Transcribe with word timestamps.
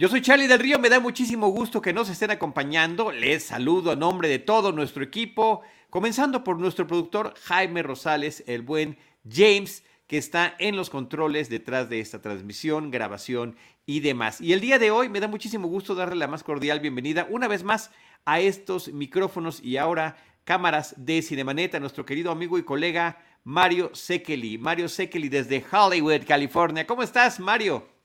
Yo 0.00 0.08
soy 0.08 0.22
Charlie 0.22 0.46
del 0.46 0.60
Río, 0.60 0.78
me 0.78 0.88
da 0.88 0.98
muchísimo 0.98 1.48
gusto 1.48 1.82
que 1.82 1.92
nos 1.92 2.08
estén 2.08 2.30
acompañando. 2.30 3.12
Les 3.12 3.44
saludo 3.44 3.90
a 3.90 3.96
nombre 3.96 4.30
de 4.30 4.38
todo 4.38 4.72
nuestro 4.72 5.04
equipo, 5.04 5.60
comenzando 5.90 6.42
por 6.42 6.58
nuestro 6.58 6.86
productor 6.86 7.34
Jaime 7.42 7.82
Rosales, 7.82 8.42
el 8.46 8.62
buen 8.62 8.96
James, 9.30 9.84
que 10.06 10.16
está 10.16 10.54
en 10.58 10.74
los 10.74 10.88
controles 10.88 11.50
detrás 11.50 11.90
de 11.90 12.00
esta 12.00 12.22
transmisión, 12.22 12.90
grabación 12.90 13.56
y 13.84 14.00
demás. 14.00 14.40
Y 14.40 14.54
el 14.54 14.62
día 14.62 14.78
de 14.78 14.90
hoy 14.90 15.10
me 15.10 15.20
da 15.20 15.28
muchísimo 15.28 15.68
gusto 15.68 15.94
darle 15.94 16.16
la 16.16 16.28
más 16.28 16.44
cordial 16.44 16.80
bienvenida 16.80 17.26
una 17.28 17.46
vez 17.46 17.62
más 17.62 17.90
a 18.24 18.40
estos 18.40 18.88
micrófonos 18.94 19.62
y 19.62 19.76
ahora 19.76 20.16
cámaras 20.44 20.94
de 20.96 21.20
Cinemanet 21.20 21.74
a 21.74 21.78
nuestro 21.78 22.06
querido 22.06 22.30
amigo 22.30 22.56
y 22.56 22.62
colega 22.62 23.18
Mario 23.44 23.90
Sekeli. 23.92 24.56
Mario 24.56 24.88
Sekeli 24.88 25.28
desde 25.28 25.62
Hollywood, 25.70 26.22
California. 26.26 26.86
¿Cómo 26.86 27.02
estás, 27.02 27.38
Mario? 27.38 27.99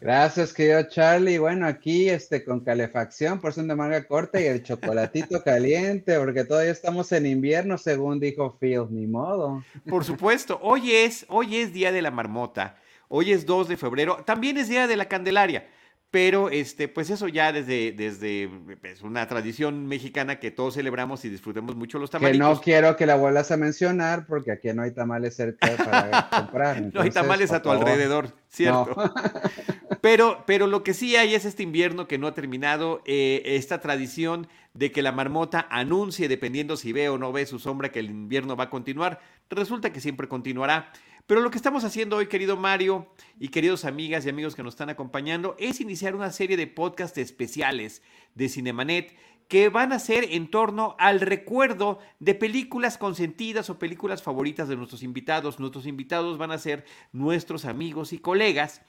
Gracias, 0.00 0.52
querido 0.52 0.84
Charlie. 0.84 1.38
Bueno, 1.38 1.66
aquí 1.66 2.08
este, 2.08 2.44
con 2.44 2.60
calefacción, 2.60 3.40
por 3.40 3.52
de 3.52 3.74
manga 3.74 4.04
corta 4.04 4.40
y 4.40 4.44
el 4.44 4.62
chocolatito 4.62 5.42
caliente, 5.44 6.16
porque 6.18 6.44
todavía 6.44 6.70
estamos 6.70 7.10
en 7.10 7.26
invierno, 7.26 7.76
según 7.78 8.20
dijo 8.20 8.56
Phil, 8.60 8.86
ni 8.90 9.08
modo. 9.08 9.64
Por 9.88 10.04
supuesto, 10.04 10.60
hoy 10.62 10.92
es, 10.92 11.26
hoy 11.28 11.56
es 11.56 11.72
Día 11.72 11.90
de 11.90 12.00
la 12.00 12.12
Marmota, 12.12 12.76
hoy 13.08 13.32
es 13.32 13.44
2 13.44 13.66
de 13.68 13.76
febrero, 13.76 14.22
también 14.24 14.56
es 14.56 14.68
Día 14.68 14.86
de 14.86 14.96
la 14.96 15.06
Candelaria. 15.06 15.66
Pero 16.10 16.48
este, 16.48 16.88
pues 16.88 17.10
eso 17.10 17.28
ya 17.28 17.52
desde, 17.52 17.92
desde 17.92 18.48
pues, 18.80 19.02
una 19.02 19.28
tradición 19.28 19.86
mexicana 19.86 20.38
que 20.38 20.50
todos 20.50 20.74
celebramos 20.74 21.22
y 21.26 21.28
disfrutemos 21.28 21.76
mucho 21.76 21.98
los 21.98 22.10
tamales. 22.10 22.32
Que 22.32 22.38
no 22.38 22.60
quiero 22.62 22.96
que 22.96 23.04
la 23.04 23.16
vuelvas 23.16 23.50
a 23.50 23.58
mencionar 23.58 24.26
porque 24.26 24.50
aquí 24.50 24.68
no 24.72 24.82
hay 24.82 24.92
tamales 24.92 25.36
cerca 25.36 25.68
para 25.76 26.30
comprar. 26.30 26.80
no 26.94 27.02
hay 27.02 27.10
tamales 27.10 27.52
a 27.52 27.60
tu 27.60 27.70
alrededor, 27.70 28.34
¿cierto? 28.48 28.96
pero, 30.00 30.44
pero 30.46 30.66
lo 30.66 30.82
que 30.82 30.94
sí 30.94 31.14
hay 31.16 31.34
es 31.34 31.44
este 31.44 31.62
invierno 31.62 32.08
que 32.08 32.16
no 32.16 32.26
ha 32.26 32.34
terminado, 32.34 33.02
eh, 33.04 33.42
esta 33.44 33.82
tradición 33.82 34.48
de 34.72 34.90
que 34.92 35.02
la 35.02 35.12
marmota 35.12 35.66
anuncie, 35.70 36.26
dependiendo 36.28 36.78
si 36.78 36.92
ve 36.92 37.10
o 37.10 37.18
no 37.18 37.32
ve 37.32 37.44
su 37.44 37.58
sombra, 37.58 37.90
que 37.90 37.98
el 37.98 38.06
invierno 38.06 38.56
va 38.56 38.64
a 38.64 38.70
continuar. 38.70 39.20
Resulta 39.50 39.92
que 39.92 40.00
siempre 40.00 40.26
continuará. 40.26 40.90
Pero 41.28 41.42
lo 41.42 41.50
que 41.50 41.58
estamos 41.58 41.84
haciendo 41.84 42.16
hoy, 42.16 42.26
querido 42.26 42.56
Mario 42.56 43.06
y 43.38 43.48
queridos 43.48 43.84
amigas 43.84 44.24
y 44.24 44.30
amigos 44.30 44.54
que 44.54 44.62
nos 44.62 44.72
están 44.72 44.88
acompañando, 44.88 45.56
es 45.58 45.78
iniciar 45.82 46.14
una 46.14 46.32
serie 46.32 46.56
de 46.56 46.66
podcasts 46.66 47.18
especiales 47.18 48.02
de 48.34 48.48
Cinemanet 48.48 49.14
que 49.46 49.68
van 49.68 49.92
a 49.92 49.98
ser 49.98 50.24
en 50.24 50.50
torno 50.50 50.96
al 50.98 51.20
recuerdo 51.20 51.98
de 52.18 52.34
películas 52.34 52.96
consentidas 52.96 53.68
o 53.68 53.78
películas 53.78 54.22
favoritas 54.22 54.68
de 54.68 54.76
nuestros 54.76 55.02
invitados. 55.02 55.60
Nuestros 55.60 55.86
invitados 55.86 56.38
van 56.38 56.50
a 56.50 56.56
ser 56.56 56.86
nuestros 57.12 57.66
amigos 57.66 58.14
y 58.14 58.18
colegas. 58.20 58.80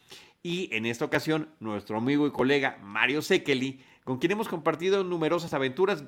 Y 0.42 0.74
en 0.74 0.86
esta 0.86 1.04
ocasión, 1.04 1.50
nuestro 1.60 1.98
amigo 1.98 2.26
y 2.26 2.32
colega 2.32 2.80
Mario 2.82 3.22
Sekeli, 3.22 3.82
con 4.06 4.20
quien 4.20 4.32
hemos 4.32 4.48
compartido 4.48 5.04
numerosas 5.04 5.54
aventuras. 5.54 6.04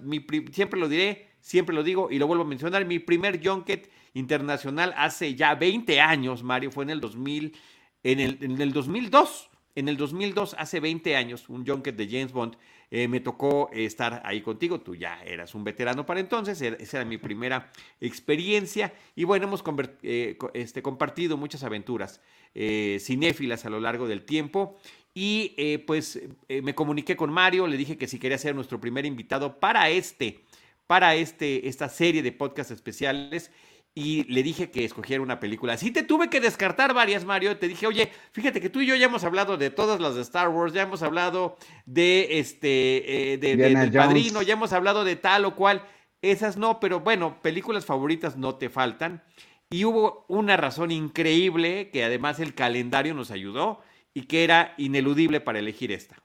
siempre 0.51 0.79
lo 0.79 0.87
diré, 0.87 1.27
siempre 1.41 1.75
lo 1.75 1.83
digo 1.83 2.09
y 2.09 2.17
lo 2.17 2.27
vuelvo 2.27 2.45
a 2.45 2.47
mencionar. 2.47 2.85
Mi 2.85 2.99
primer 2.99 3.45
junket 3.45 3.91
internacional 4.13 4.93
hace 4.95 5.35
ya 5.35 5.55
20 5.55 5.99
años, 5.99 6.43
Mario, 6.43 6.71
fue 6.71 6.85
en 6.85 6.91
el 6.91 7.01
2000, 7.01 7.57
en 8.03 8.19
el, 8.19 8.37
en 8.41 8.61
el 8.61 8.71
2002. 8.71 9.49
En 9.73 9.87
el 9.87 9.95
2002, 9.95 10.55
hace 10.57 10.81
20 10.81 11.15
años, 11.15 11.47
un 11.47 11.65
junket 11.65 11.95
de 11.95 12.05
James 12.05 12.33
Bond, 12.33 12.57
eh, 12.89 13.07
me 13.07 13.21
tocó 13.21 13.69
estar 13.71 14.21
ahí 14.25 14.41
contigo. 14.41 14.81
Tú 14.81 14.95
ya 14.95 15.23
eras 15.23 15.55
un 15.55 15.63
veterano 15.63 16.05
para 16.05 16.19
entonces, 16.19 16.61
esa 16.61 16.97
era 16.97 17.05
mi 17.05 17.17
primera 17.17 17.71
experiencia. 18.01 18.93
Y 19.15 19.23
bueno, 19.23 19.45
hemos 19.45 19.63
eh, 20.03 20.37
este, 20.53 20.81
compartido 20.81 21.37
muchas 21.37 21.63
aventuras 21.63 22.19
eh, 22.55 22.97
cinéfilas 23.01 23.65
a 23.65 23.69
lo 23.69 23.79
largo 23.79 24.07
del 24.07 24.23
tiempo. 24.23 24.77
Y 25.13 25.77
pues 25.87 26.21
me 26.47 26.73
comuniqué 26.73 27.17
con 27.17 27.33
Mario, 27.33 27.67
le 27.67 27.75
dije 27.75 27.97
que 27.97 28.07
si 28.07 28.17
quería 28.17 28.37
ser 28.37 28.55
nuestro 28.55 28.79
primer 28.79 29.05
invitado 29.05 29.59
para 29.59 29.89
este, 29.89 30.45
para 30.87 31.15
este, 31.15 31.67
esta 31.67 31.89
serie 31.89 32.23
de 32.23 32.31
podcasts 32.31 32.71
especiales 32.71 33.51
y 33.93 34.23
le 34.31 34.41
dije 34.41 34.71
que 34.71 34.85
escogiera 34.85 35.21
una 35.21 35.39
película. 35.39 35.75
Sí 35.75 35.91
te 35.91 36.03
tuve 36.03 36.29
que 36.29 36.39
descartar 36.39 36.93
varias, 36.93 37.25
Mario. 37.25 37.57
Te 37.57 37.67
dije, 37.67 37.87
oye, 37.87 38.09
fíjate 38.31 38.61
que 38.61 38.69
tú 38.69 38.79
y 38.79 38.85
yo 38.85 38.95
ya 38.95 39.07
hemos 39.07 39.23
hablado 39.23 39.57
de 39.57 39.69
todas 39.69 39.99
las 39.99 40.15
de 40.15 40.21
Star 40.21 40.49
Wars, 40.49 40.73
ya 40.73 40.83
hemos 40.83 41.01
hablado 41.01 41.57
de 41.85 42.39
este, 42.39 43.33
eh, 43.33 43.37
de, 43.37 43.57
del 43.57 43.91
Padrino, 43.91 44.41
ya 44.41 44.53
hemos 44.53 44.71
hablado 44.71 45.03
de 45.03 45.17
tal 45.17 45.45
o 45.45 45.55
cual. 45.55 45.85
Esas 46.21 46.55
no, 46.55 46.79
pero 46.79 46.99
bueno, 46.99 47.41
películas 47.41 47.85
favoritas 47.85 48.37
no 48.37 48.55
te 48.55 48.69
faltan. 48.69 49.23
Y 49.71 49.85
hubo 49.85 50.25
una 50.27 50.57
razón 50.57 50.91
increíble 50.91 51.89
que 51.91 52.03
además 52.03 52.41
el 52.41 52.53
calendario 52.53 53.13
nos 53.13 53.31
ayudó 53.31 53.79
y 54.13 54.27
que 54.27 54.43
era 54.43 54.73
ineludible 54.77 55.39
para 55.39 55.59
elegir 55.59 55.93
esta. 55.93 56.21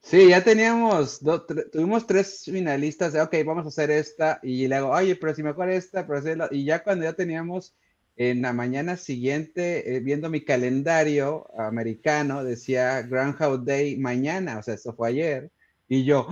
Sí, 0.00 0.28
ya 0.28 0.44
teníamos, 0.44 1.20
tuvimos 1.72 2.06
tres 2.06 2.42
finalistas 2.44 3.12
de, 3.12 3.20
ok, 3.20 3.34
vamos 3.44 3.64
a 3.64 3.68
hacer 3.68 3.90
esta, 3.90 4.38
y 4.42 4.66
le 4.68 4.76
hago, 4.76 4.90
oye, 4.90 5.16
pero 5.16 5.34
si 5.34 5.42
mejor 5.42 5.70
esta, 5.70 6.06
pero 6.06 6.22
si 6.22 6.56
y 6.56 6.64
ya 6.64 6.82
cuando 6.84 7.04
ya 7.04 7.12
teníamos 7.12 7.74
en 8.16 8.42
la 8.42 8.52
mañana 8.52 8.96
siguiente, 8.96 9.96
eh, 9.96 10.00
viendo 10.00 10.30
mi 10.30 10.44
calendario 10.44 11.48
americano, 11.58 12.44
decía 12.44 13.02
Groundhog 13.02 13.64
Day 13.64 13.96
mañana, 13.96 14.58
o 14.58 14.62
sea, 14.62 14.74
eso 14.74 14.92
fue 14.94 15.08
ayer, 15.08 15.50
y 15.88 16.04
yo 16.04 16.26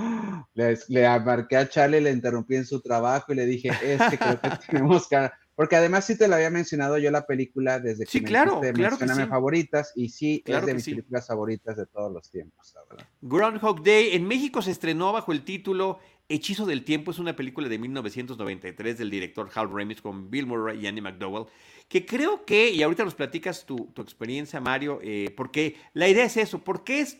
le, 0.54 0.78
le 0.88 1.20
marqué 1.20 1.56
a 1.56 1.68
Charlie, 1.68 2.00
le 2.00 2.10
interrumpí 2.10 2.56
en 2.56 2.66
su 2.66 2.80
trabajo 2.80 3.32
y 3.32 3.36
le 3.36 3.46
dije, 3.46 3.70
es 3.82 4.00
que 4.10 4.18
creo 4.18 4.40
que 4.40 4.50
tenemos 4.68 5.08
que 5.08 5.30
porque 5.60 5.76
además 5.76 6.06
sí 6.06 6.16
te 6.16 6.26
lo 6.26 6.36
había 6.36 6.48
mencionado 6.48 6.96
yo 6.96 7.10
la 7.10 7.26
película 7.26 7.80
desde 7.80 8.06
que 8.06 8.10
sí, 8.10 8.22
me 8.22 8.28
claro, 8.28 8.62
claro 8.72 8.96
favoritas 9.28 9.92
y 9.94 10.08
sí 10.08 10.42
es 10.46 10.64
de 10.64 10.72
mis 10.72 10.86
películas 10.86 11.26
favoritas 11.26 11.76
de 11.76 11.84
todos 11.84 12.10
los 12.10 12.30
tiempos, 12.30 12.72
la 12.74 12.80
verdad. 12.88 13.06
Groundhog 13.20 13.82
Day 13.82 14.16
en 14.16 14.26
México 14.26 14.62
se 14.62 14.70
estrenó 14.70 15.12
bajo 15.12 15.32
el 15.32 15.44
título 15.44 15.98
Hechizo 16.30 16.64
del 16.64 16.82
Tiempo, 16.82 17.10
es 17.10 17.18
una 17.18 17.36
película 17.36 17.68
de 17.68 17.78
1993 17.78 18.96
del 18.96 19.10
director 19.10 19.50
Hal 19.54 19.70
Ramis 19.70 20.00
con 20.00 20.30
Bill 20.30 20.46
Murray 20.46 20.80
y 20.80 20.86
Annie 20.86 21.02
McDowell, 21.02 21.44
que 21.90 22.06
creo 22.06 22.46
que, 22.46 22.70
y 22.70 22.82
ahorita 22.82 23.04
nos 23.04 23.14
platicas 23.14 23.66
tu, 23.66 23.92
experiencia, 23.98 24.62
Mario, 24.62 24.98
eh, 25.02 25.30
porque 25.36 25.76
la 25.92 26.08
idea 26.08 26.24
es 26.24 26.38
eso, 26.38 26.60
¿por 26.64 26.84
qué 26.84 27.00
es, 27.00 27.18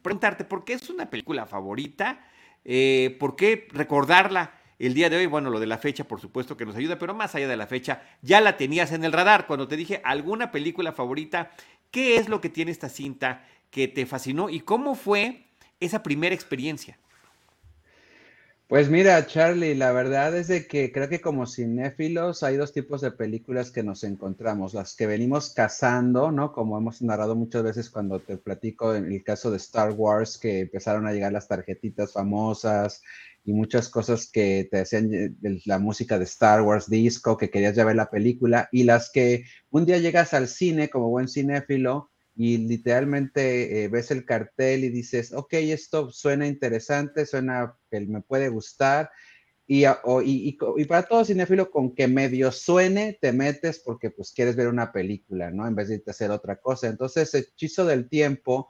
preguntarte, 0.00 0.46
¿por 0.46 0.64
qué 0.64 0.72
es 0.72 0.88
una 0.88 1.10
película 1.10 1.44
favorita? 1.44 2.26
Eh, 2.64 3.18
¿Por 3.20 3.36
qué 3.36 3.68
recordarla? 3.70 4.61
El 4.86 4.94
día 4.94 5.08
de 5.08 5.16
hoy, 5.16 5.26
bueno, 5.26 5.48
lo 5.50 5.60
de 5.60 5.66
la 5.66 5.78
fecha, 5.78 6.04
por 6.04 6.20
supuesto 6.20 6.56
que 6.56 6.66
nos 6.66 6.74
ayuda, 6.74 6.98
pero 6.98 7.14
más 7.14 7.34
allá 7.34 7.46
de 7.46 7.56
la 7.56 7.68
fecha, 7.68 8.02
ya 8.20 8.40
la 8.40 8.56
tenías 8.56 8.90
en 8.92 9.04
el 9.04 9.12
radar 9.12 9.46
cuando 9.46 9.68
te 9.68 9.76
dije 9.76 10.00
alguna 10.04 10.50
película 10.50 10.92
favorita. 10.92 11.52
¿Qué 11.92 12.16
es 12.16 12.28
lo 12.28 12.40
que 12.40 12.48
tiene 12.48 12.72
esta 12.72 12.88
cinta 12.88 13.44
que 13.70 13.86
te 13.86 14.06
fascinó 14.06 14.50
y 14.50 14.60
cómo 14.60 14.94
fue 14.94 15.44
esa 15.78 16.02
primera 16.02 16.34
experiencia? 16.34 16.98
Pues 18.66 18.88
mira, 18.88 19.26
Charlie, 19.26 19.74
la 19.74 19.92
verdad 19.92 20.34
es 20.34 20.48
de 20.48 20.66
que 20.66 20.90
creo 20.92 21.08
que 21.08 21.20
como 21.20 21.46
cinéfilos 21.46 22.42
hay 22.42 22.56
dos 22.56 22.72
tipos 22.72 23.02
de 23.02 23.10
películas 23.10 23.70
que 23.70 23.82
nos 23.82 24.02
encontramos, 24.02 24.72
las 24.72 24.96
que 24.96 25.06
venimos 25.06 25.50
cazando, 25.50 26.32
¿no? 26.32 26.52
Como 26.52 26.78
hemos 26.78 27.02
narrado 27.02 27.36
muchas 27.36 27.62
veces 27.64 27.90
cuando 27.90 28.18
te 28.18 28.38
platico 28.38 28.94
en 28.94 29.12
el 29.12 29.22
caso 29.22 29.50
de 29.50 29.58
Star 29.58 29.92
Wars, 29.92 30.38
que 30.38 30.60
empezaron 30.60 31.06
a 31.06 31.12
llegar 31.12 31.32
las 31.32 31.48
tarjetitas 31.48 32.14
famosas 32.14 33.02
y 33.44 33.52
muchas 33.52 33.88
cosas 33.88 34.30
que 34.30 34.68
te 34.70 34.80
hacían 34.80 35.36
la 35.64 35.78
música 35.78 36.18
de 36.18 36.24
Star 36.24 36.62
Wars 36.62 36.88
disco, 36.88 37.36
que 37.36 37.50
querías 37.50 37.74
ya 37.74 37.84
ver 37.84 37.96
la 37.96 38.10
película, 38.10 38.68
y 38.70 38.84
las 38.84 39.10
que 39.10 39.44
un 39.70 39.84
día 39.84 39.98
llegas 39.98 40.32
al 40.34 40.48
cine 40.48 40.88
como 40.90 41.10
buen 41.10 41.28
cinéfilo 41.28 42.10
y 42.34 42.58
literalmente 42.58 43.84
eh, 43.84 43.88
ves 43.88 44.10
el 44.10 44.24
cartel 44.24 44.84
y 44.84 44.88
dices, 44.88 45.32
ok, 45.32 45.54
esto 45.54 46.10
suena 46.10 46.46
interesante, 46.46 47.26
suena 47.26 47.76
que 47.90 48.00
me 48.00 48.22
puede 48.22 48.48
gustar. 48.48 49.10
Y, 49.66 49.84
y, 49.84 50.58
y, 50.76 50.84
para 50.84 51.02
todo 51.04 51.24
cinéfilo, 51.24 51.70
con 51.70 51.94
que 51.94 52.08
medio 52.08 52.52
suene, 52.52 53.18
te 53.20 53.32
metes 53.32 53.80
porque 53.80 54.10
pues 54.10 54.32
quieres 54.32 54.56
ver 54.56 54.68
una 54.68 54.92
película, 54.92 55.50
¿no? 55.50 55.66
En 55.66 55.74
vez 55.74 55.88
de 55.88 56.02
hacer 56.06 56.30
otra 56.30 56.56
cosa. 56.56 56.88
Entonces, 56.88 57.34
Hechizo 57.34 57.84
del 57.84 58.08
Tiempo 58.08 58.68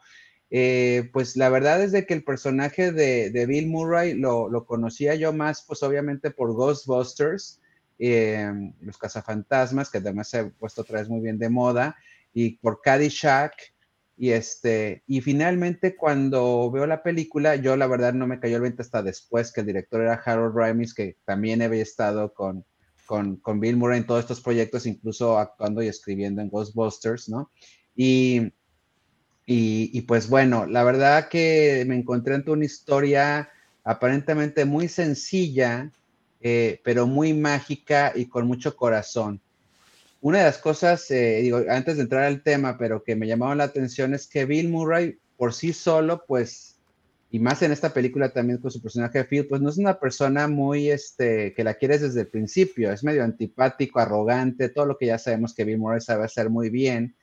eh, 0.54 1.08
pues 1.14 1.34
la 1.38 1.48
verdad 1.48 1.82
es 1.82 1.92
de 1.92 2.04
que 2.04 2.12
el 2.12 2.24
personaje 2.24 2.92
de, 2.92 3.46
Bill 3.46 3.68
Murray 3.68 4.12
lo, 4.12 4.66
conocía 4.66 5.14
yo 5.14 5.32
más, 5.32 5.64
pues 5.66 5.82
obviamente 5.82 6.30
por 6.30 6.52
Ghostbusters, 6.52 7.58
eh, 7.98 8.52
los 8.82 8.98
cazafantasmas, 8.98 9.88
que 9.88 9.98
además 9.98 10.28
se 10.28 10.38
ha 10.40 10.50
puesto 10.50 10.82
otra 10.82 11.00
vez 11.00 11.08
muy 11.08 11.22
bien 11.22 11.38
de 11.38 11.48
moda, 11.48 11.96
y 12.34 12.58
por 12.58 12.82
Caddyshack, 12.82 13.54
Y, 14.18 14.32
este, 14.32 15.02
y 15.06 15.22
finalmente 15.22 15.96
cuando 15.96 16.70
veo 16.70 16.86
la 16.86 17.02
película, 17.02 17.56
yo 17.56 17.74
la 17.78 17.86
verdad 17.86 18.12
no 18.12 18.26
me 18.26 18.38
cayó 18.38 18.56
el 18.56 18.62
20 18.62 18.82
hasta 18.82 19.02
después 19.02 19.52
que 19.52 19.62
el 19.62 19.66
director 19.68 20.02
era 20.02 20.22
Harold 20.22 20.54
Ramis, 20.54 20.92
que 20.92 21.16
también 21.24 21.62
había 21.62 21.82
estado 21.82 22.34
con, 22.34 22.66
con, 23.06 23.36
con, 23.36 23.58
Bill 23.58 23.78
Murray 23.78 24.00
en 24.00 24.06
todos 24.06 24.20
estos 24.20 24.42
proyectos, 24.42 24.84
incluso 24.84 25.38
actuando 25.38 25.82
y 25.82 25.88
escribiendo 25.88 26.42
en 26.42 26.50
Ghostbusters, 26.50 27.30
¿no? 27.30 27.50
Y, 27.96 28.52
y, 29.44 30.00
pues 30.02 30.28
bueno, 30.28 30.66
la 30.66 30.84
verdad 30.84 31.28
que 31.28 31.84
me 31.86 31.96
encontré 31.96 32.34
ante 32.34 32.50
una 32.50 32.64
historia 32.64 33.50
aparentemente 33.84 34.64
muy 34.64 34.88
sencilla, 34.88 35.90
eh, 36.40 36.80
pero 36.84 37.06
muy 37.06 37.34
mágica 37.34 38.12
y 38.14 38.26
con 38.26 38.46
mucho 38.46 38.76
corazón. 38.76 39.40
Una 40.20 40.38
de 40.38 40.44
las 40.44 40.58
cosas, 40.58 41.10
eh, 41.10 41.40
digo, 41.42 41.60
antes 41.68 41.96
de 41.96 42.02
entrar 42.02 42.22
al 42.24 42.42
tema, 42.42 42.78
pero 42.78 43.02
que 43.02 43.16
me 43.16 43.26
llamaron 43.26 43.58
la 43.58 43.64
atención 43.64 44.14
es 44.14 44.28
que 44.28 44.44
Bill 44.44 44.68
Murray 44.68 45.18
por 45.36 45.52
sí 45.52 45.72
solo, 45.72 46.24
pues, 46.26 46.76
y 47.32 47.40
más 47.40 47.62
en 47.62 47.72
esta 47.72 47.92
película 47.92 48.32
también 48.32 48.58
con 48.58 48.70
su 48.70 48.80
personaje 48.80 49.24
Phil, 49.24 49.46
pues 49.46 49.60
no 49.60 49.70
es 49.70 49.78
una 49.78 49.98
persona 49.98 50.46
muy, 50.46 50.90
este, 50.90 51.54
que 51.54 51.64
la 51.64 51.74
quieres 51.74 52.02
desde 52.02 52.20
el 52.20 52.28
principio, 52.28 52.92
es 52.92 53.02
medio 53.02 53.24
antipático, 53.24 53.98
arrogante, 53.98 54.68
todo 54.68 54.86
lo 54.86 54.98
que 54.98 55.06
ya 55.06 55.18
sabemos 55.18 55.54
que 55.54 55.64
Bill 55.64 55.78
Murray 55.78 56.00
sabe 56.00 56.24
hacer 56.24 56.50
muy 56.50 56.70
bien. 56.70 57.16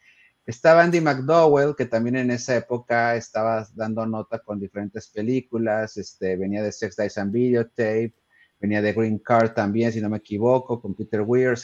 Estaba 0.50 0.82
Andy 0.82 1.00
McDowell, 1.00 1.76
que 1.76 1.86
también 1.86 2.16
en 2.16 2.32
esa 2.32 2.56
época 2.56 3.16
estaba 3.16 3.68
dando 3.76 4.04
nota 4.08 4.40
con 4.40 4.60
diferentes 4.60 5.08
películas, 5.08 5.96
este, 5.96 6.36
venía 6.38 6.64
de 6.64 6.72
Sex, 6.72 6.96
Dice 6.96 7.22
and 7.22 7.32
Videotape, 7.32 8.16
venía 8.60 8.82
de 8.82 8.94
Green 8.94 9.20
Card 9.20 9.54
también, 9.54 9.92
si 9.92 10.02
no 10.02 10.10
me 10.10 10.18
equivoco, 10.18 10.82
con 10.82 10.96
Peter 10.96 11.22
Weir, 11.22 11.50
o 11.50 11.56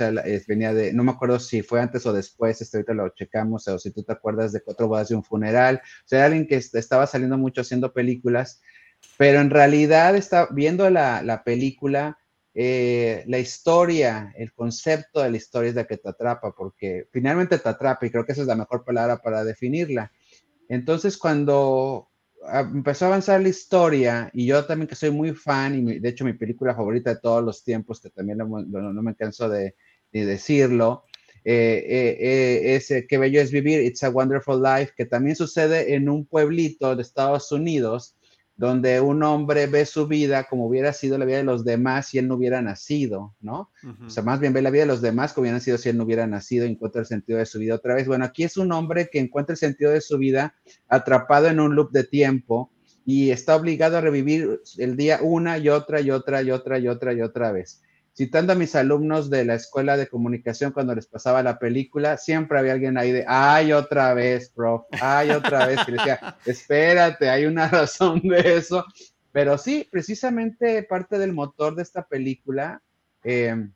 venía 0.48 0.72
de, 0.72 0.94
no 0.94 1.04
me 1.04 1.14
acuerdo 1.14 1.40
si 1.40 1.64
fue 1.64 1.82
antes 1.82 2.06
o 2.06 2.14
después, 2.14 2.62
este, 2.62 2.78
ahorita 2.78 2.94
lo 2.94 3.10
checamos, 3.10 3.68
o 3.68 3.80
si 3.80 3.90
tú 3.90 4.04
te 4.04 4.14
acuerdas 4.14 4.52
de 4.52 4.62
Cuatro 4.62 4.88
bodas 4.88 5.10
de 5.10 5.16
un 5.16 5.24
funeral, 5.24 5.82
o 5.84 6.08
sea, 6.08 6.26
alguien 6.26 6.46
que 6.46 6.58
estaba 6.58 7.08
saliendo 7.08 7.40
mucho 7.40 7.62
haciendo 7.62 7.92
películas, 7.92 8.62
pero 9.18 9.42
en 9.42 9.50
realidad 9.50 10.16
está 10.16 10.48
viendo 10.52 10.88
la, 10.92 11.24
la 11.24 11.44
película, 11.44 12.20
eh, 12.58 13.26
la 13.28 13.38
historia, 13.38 14.34
el 14.38 14.54
concepto 14.54 15.22
de 15.22 15.30
la 15.30 15.36
historia 15.36 15.70
es 15.70 15.76
la 15.76 15.84
que 15.84 15.98
te 15.98 16.08
atrapa, 16.08 16.56
porque 16.56 17.06
finalmente 17.12 17.60
te 17.60 17.68
atrapa 17.68 18.06
y 18.06 18.10
creo 18.10 18.26
que 18.26 18.32
esa 18.32 18.44
es 18.44 18.48
la 18.48 18.56
mejor 18.56 18.86
palabra 18.86 19.18
para 19.18 19.44
definirla. 19.44 20.10
Entonces, 20.70 21.18
cuando 21.18 22.08
empezó 22.74 23.06
a 23.06 23.08
avanzar 23.10 23.42
la 23.42 23.50
historia, 23.50 24.30
y 24.34 24.46
yo 24.46 24.64
también 24.64 24.88
que 24.88 24.96
soy 24.96 25.12
muy 25.12 25.34
fan, 25.34 25.76
y 25.76 26.00
de 26.00 26.10
hecho 26.10 26.24
mi 26.24 26.32
película 26.32 26.74
favorita 26.74 27.14
de 27.14 27.20
todos 27.20 27.44
los 27.44 27.62
tiempos, 27.62 28.00
que 28.00 28.10
también 28.10 28.38
no, 28.38 28.48
me 29.02 29.16
canso 29.16 29.50
de, 29.50 29.76
decirlo, 30.14 31.04
eh, 31.44 31.84
eh, 32.20 32.76
es 32.76 32.88
Qué 33.10 33.18
bello 33.18 33.42
es 33.42 33.52
vivir, 33.52 33.82
It's 33.82 34.02
a 34.04 34.10
Wonderful 34.10 34.64
Life, 34.64 34.94
que 34.96 35.06
también 35.06 35.36
sucede 35.36 35.94
en 35.94 36.08
un 36.08 36.26
pueblito 36.26 36.96
de 36.96 37.02
Estados 37.02 37.52
Unidos, 37.52 38.16
donde 38.58 39.02
un 39.02 39.22
hombre 39.24 39.68
ve 39.68 39.86
su 39.86 40.08
vida 40.08 40.46
como 40.46 40.68
hubiera 40.68 40.94
sido 40.94 41.18
la 41.18 41.26
vida 41.26 41.38
de 41.38 41.44
los 41.44 41.66
demás 41.66 42.08
si 42.08 42.18
él 42.18 42.28
no 42.28 42.36
hubiera 42.36 42.62
nacido, 42.62 43.36
¿no? 43.42 43.70
O 44.06 44.10
sea, 44.10 44.24
más 44.24 44.40
bien 44.40 44.54
ve 44.54 44.62
la 44.62 44.70
vida 44.70 44.84
de 44.84 44.88
los 44.88 45.02
demás 45.02 45.34
como 45.34 45.44
hubiera 45.44 45.60
sido 45.60 45.78
si 45.78 45.90
él 45.90 45.98
no 45.98 46.06
hubiera 46.06 46.26
nacido 46.26 46.66
y 46.66 46.70
encuentra 46.70 47.02
el 47.02 47.08
sentido 47.08 47.40
de 47.40 47.46
su 47.46 47.60
vida 47.60 47.76
otra 47.76 47.96
vez. 47.96 48.08
Bueno, 48.08 48.24
aquí 48.24 48.44
es 48.44 48.56
un 48.58 48.72
hombre 48.72 49.10
que 49.12 49.20
encuentra 49.20 49.54
el 49.54 49.58
sentido 49.58 49.92
de 49.92 50.02
su 50.02 50.18
vida 50.18 50.56
atrapado 50.88 51.48
en 51.48 51.60
un 51.60 51.76
loop 51.76 51.92
de 51.92 52.06
tiempo 52.06 52.72
y 53.06 53.32
está 53.32 53.56
obligado 53.56 53.98
a 53.98 54.02
revivir 54.02 54.62
el 54.78 54.96
día 54.96 55.20
una 55.22 55.58
y 55.58 55.70
otra 55.70 56.02
y 56.02 56.12
otra 56.12 56.42
y 56.42 56.52
otra 56.52 56.80
y 56.80 56.88
otra 56.88 57.14
y 57.14 57.22
otra 57.22 57.52
vez 57.52 57.82
citando 58.16 58.54
a 58.54 58.56
mis 58.56 58.76
alumnos 58.76 59.30
de 59.30 59.44
la 59.44 59.56
escuela 59.56 59.98
de 59.98 60.08
comunicación 60.08 60.72
cuando 60.72 60.96
les 60.96 61.06
pasaba 61.06 61.44
la 61.44 61.60
película, 61.60 62.18
siempre 62.18 62.58
había 62.58 62.74
alguien 62.74 62.98
ahí 62.98 63.12
de, 63.12 63.26
ay, 63.28 63.74
otra 63.74 64.14
vez, 64.14 64.50
prof, 64.50 64.86
ay, 65.02 65.32
otra 65.32 65.68
vez, 65.68 65.80
y 65.88 65.92
decía, 65.92 66.38
espérate, 66.46 67.30
hay 67.30 67.46
una 67.46 67.68
razón 67.70 68.22
de 68.22 68.58
eso. 68.58 68.86
Pero 69.34 69.58
sí, 69.58 69.88
precisamente 69.92 70.82
parte 70.84 71.18
del 71.18 71.34
motor 71.34 71.76
de 71.76 71.84
esta 71.84 72.08
película 72.08 72.82
em, 73.24 73.74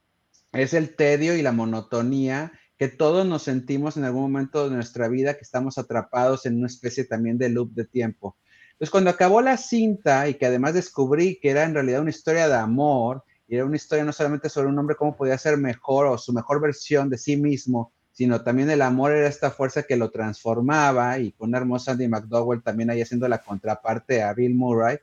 es 0.53 0.73
el 0.73 0.95
tedio 0.95 1.35
y 1.35 1.41
la 1.41 1.51
monotonía 1.51 2.53
que 2.77 2.87
todos 2.87 3.25
nos 3.25 3.43
sentimos 3.43 3.97
en 3.97 4.05
algún 4.05 4.21
momento 4.21 4.69
de 4.69 4.75
nuestra 4.75 5.09
vida, 5.09 5.33
que 5.33 5.43
estamos 5.43 5.77
atrapados 5.77 6.45
en 6.45 6.59
una 6.59 6.67
especie 6.67 7.03
también 7.03 7.37
de 7.37 7.49
loop 7.49 7.73
de 7.73 7.83
tiempo. 7.83 8.37
Entonces, 8.71 8.89
cuando 8.89 9.09
acabó 9.09 9.41
la 9.41 9.57
cinta 9.57 10.29
y 10.29 10.35
que 10.35 10.45
además 10.45 10.75
descubrí 10.75 11.37
que 11.41 11.49
era 11.49 11.65
en 11.65 11.73
realidad 11.73 11.99
una 11.99 12.11
historia 12.11 12.47
de 12.47 12.55
amor, 12.55 13.25
y 13.49 13.55
era 13.55 13.65
una 13.65 13.77
historia 13.77 14.05
no 14.05 14.13
solamente 14.13 14.47
sobre 14.47 14.67
un 14.67 14.77
hombre 14.77 14.95
cómo 14.95 15.15
podía 15.15 15.37
ser 15.37 15.57
mejor 15.57 16.05
o 16.05 16.19
su 16.19 16.31
mejor 16.31 16.61
versión 16.61 17.09
de 17.09 17.17
sí 17.17 17.35
mismo, 17.35 17.91
sino 18.11 18.43
también 18.43 18.69
el 18.69 18.83
amor 18.83 19.11
era 19.11 19.27
esta 19.27 19.49
fuerza 19.49 19.83
que 19.83 19.97
lo 19.97 20.11
transformaba 20.11 21.17
y 21.17 21.31
con 21.31 21.49
una 21.49 21.57
hermosa 21.57 21.93
Andy 21.93 22.07
McDowell 22.07 22.61
también 22.61 22.91
ahí 22.91 23.01
haciendo 23.01 23.27
la 23.27 23.39
contraparte 23.39 24.21
a 24.21 24.33
Bill 24.33 24.53
Murray, 24.53 24.99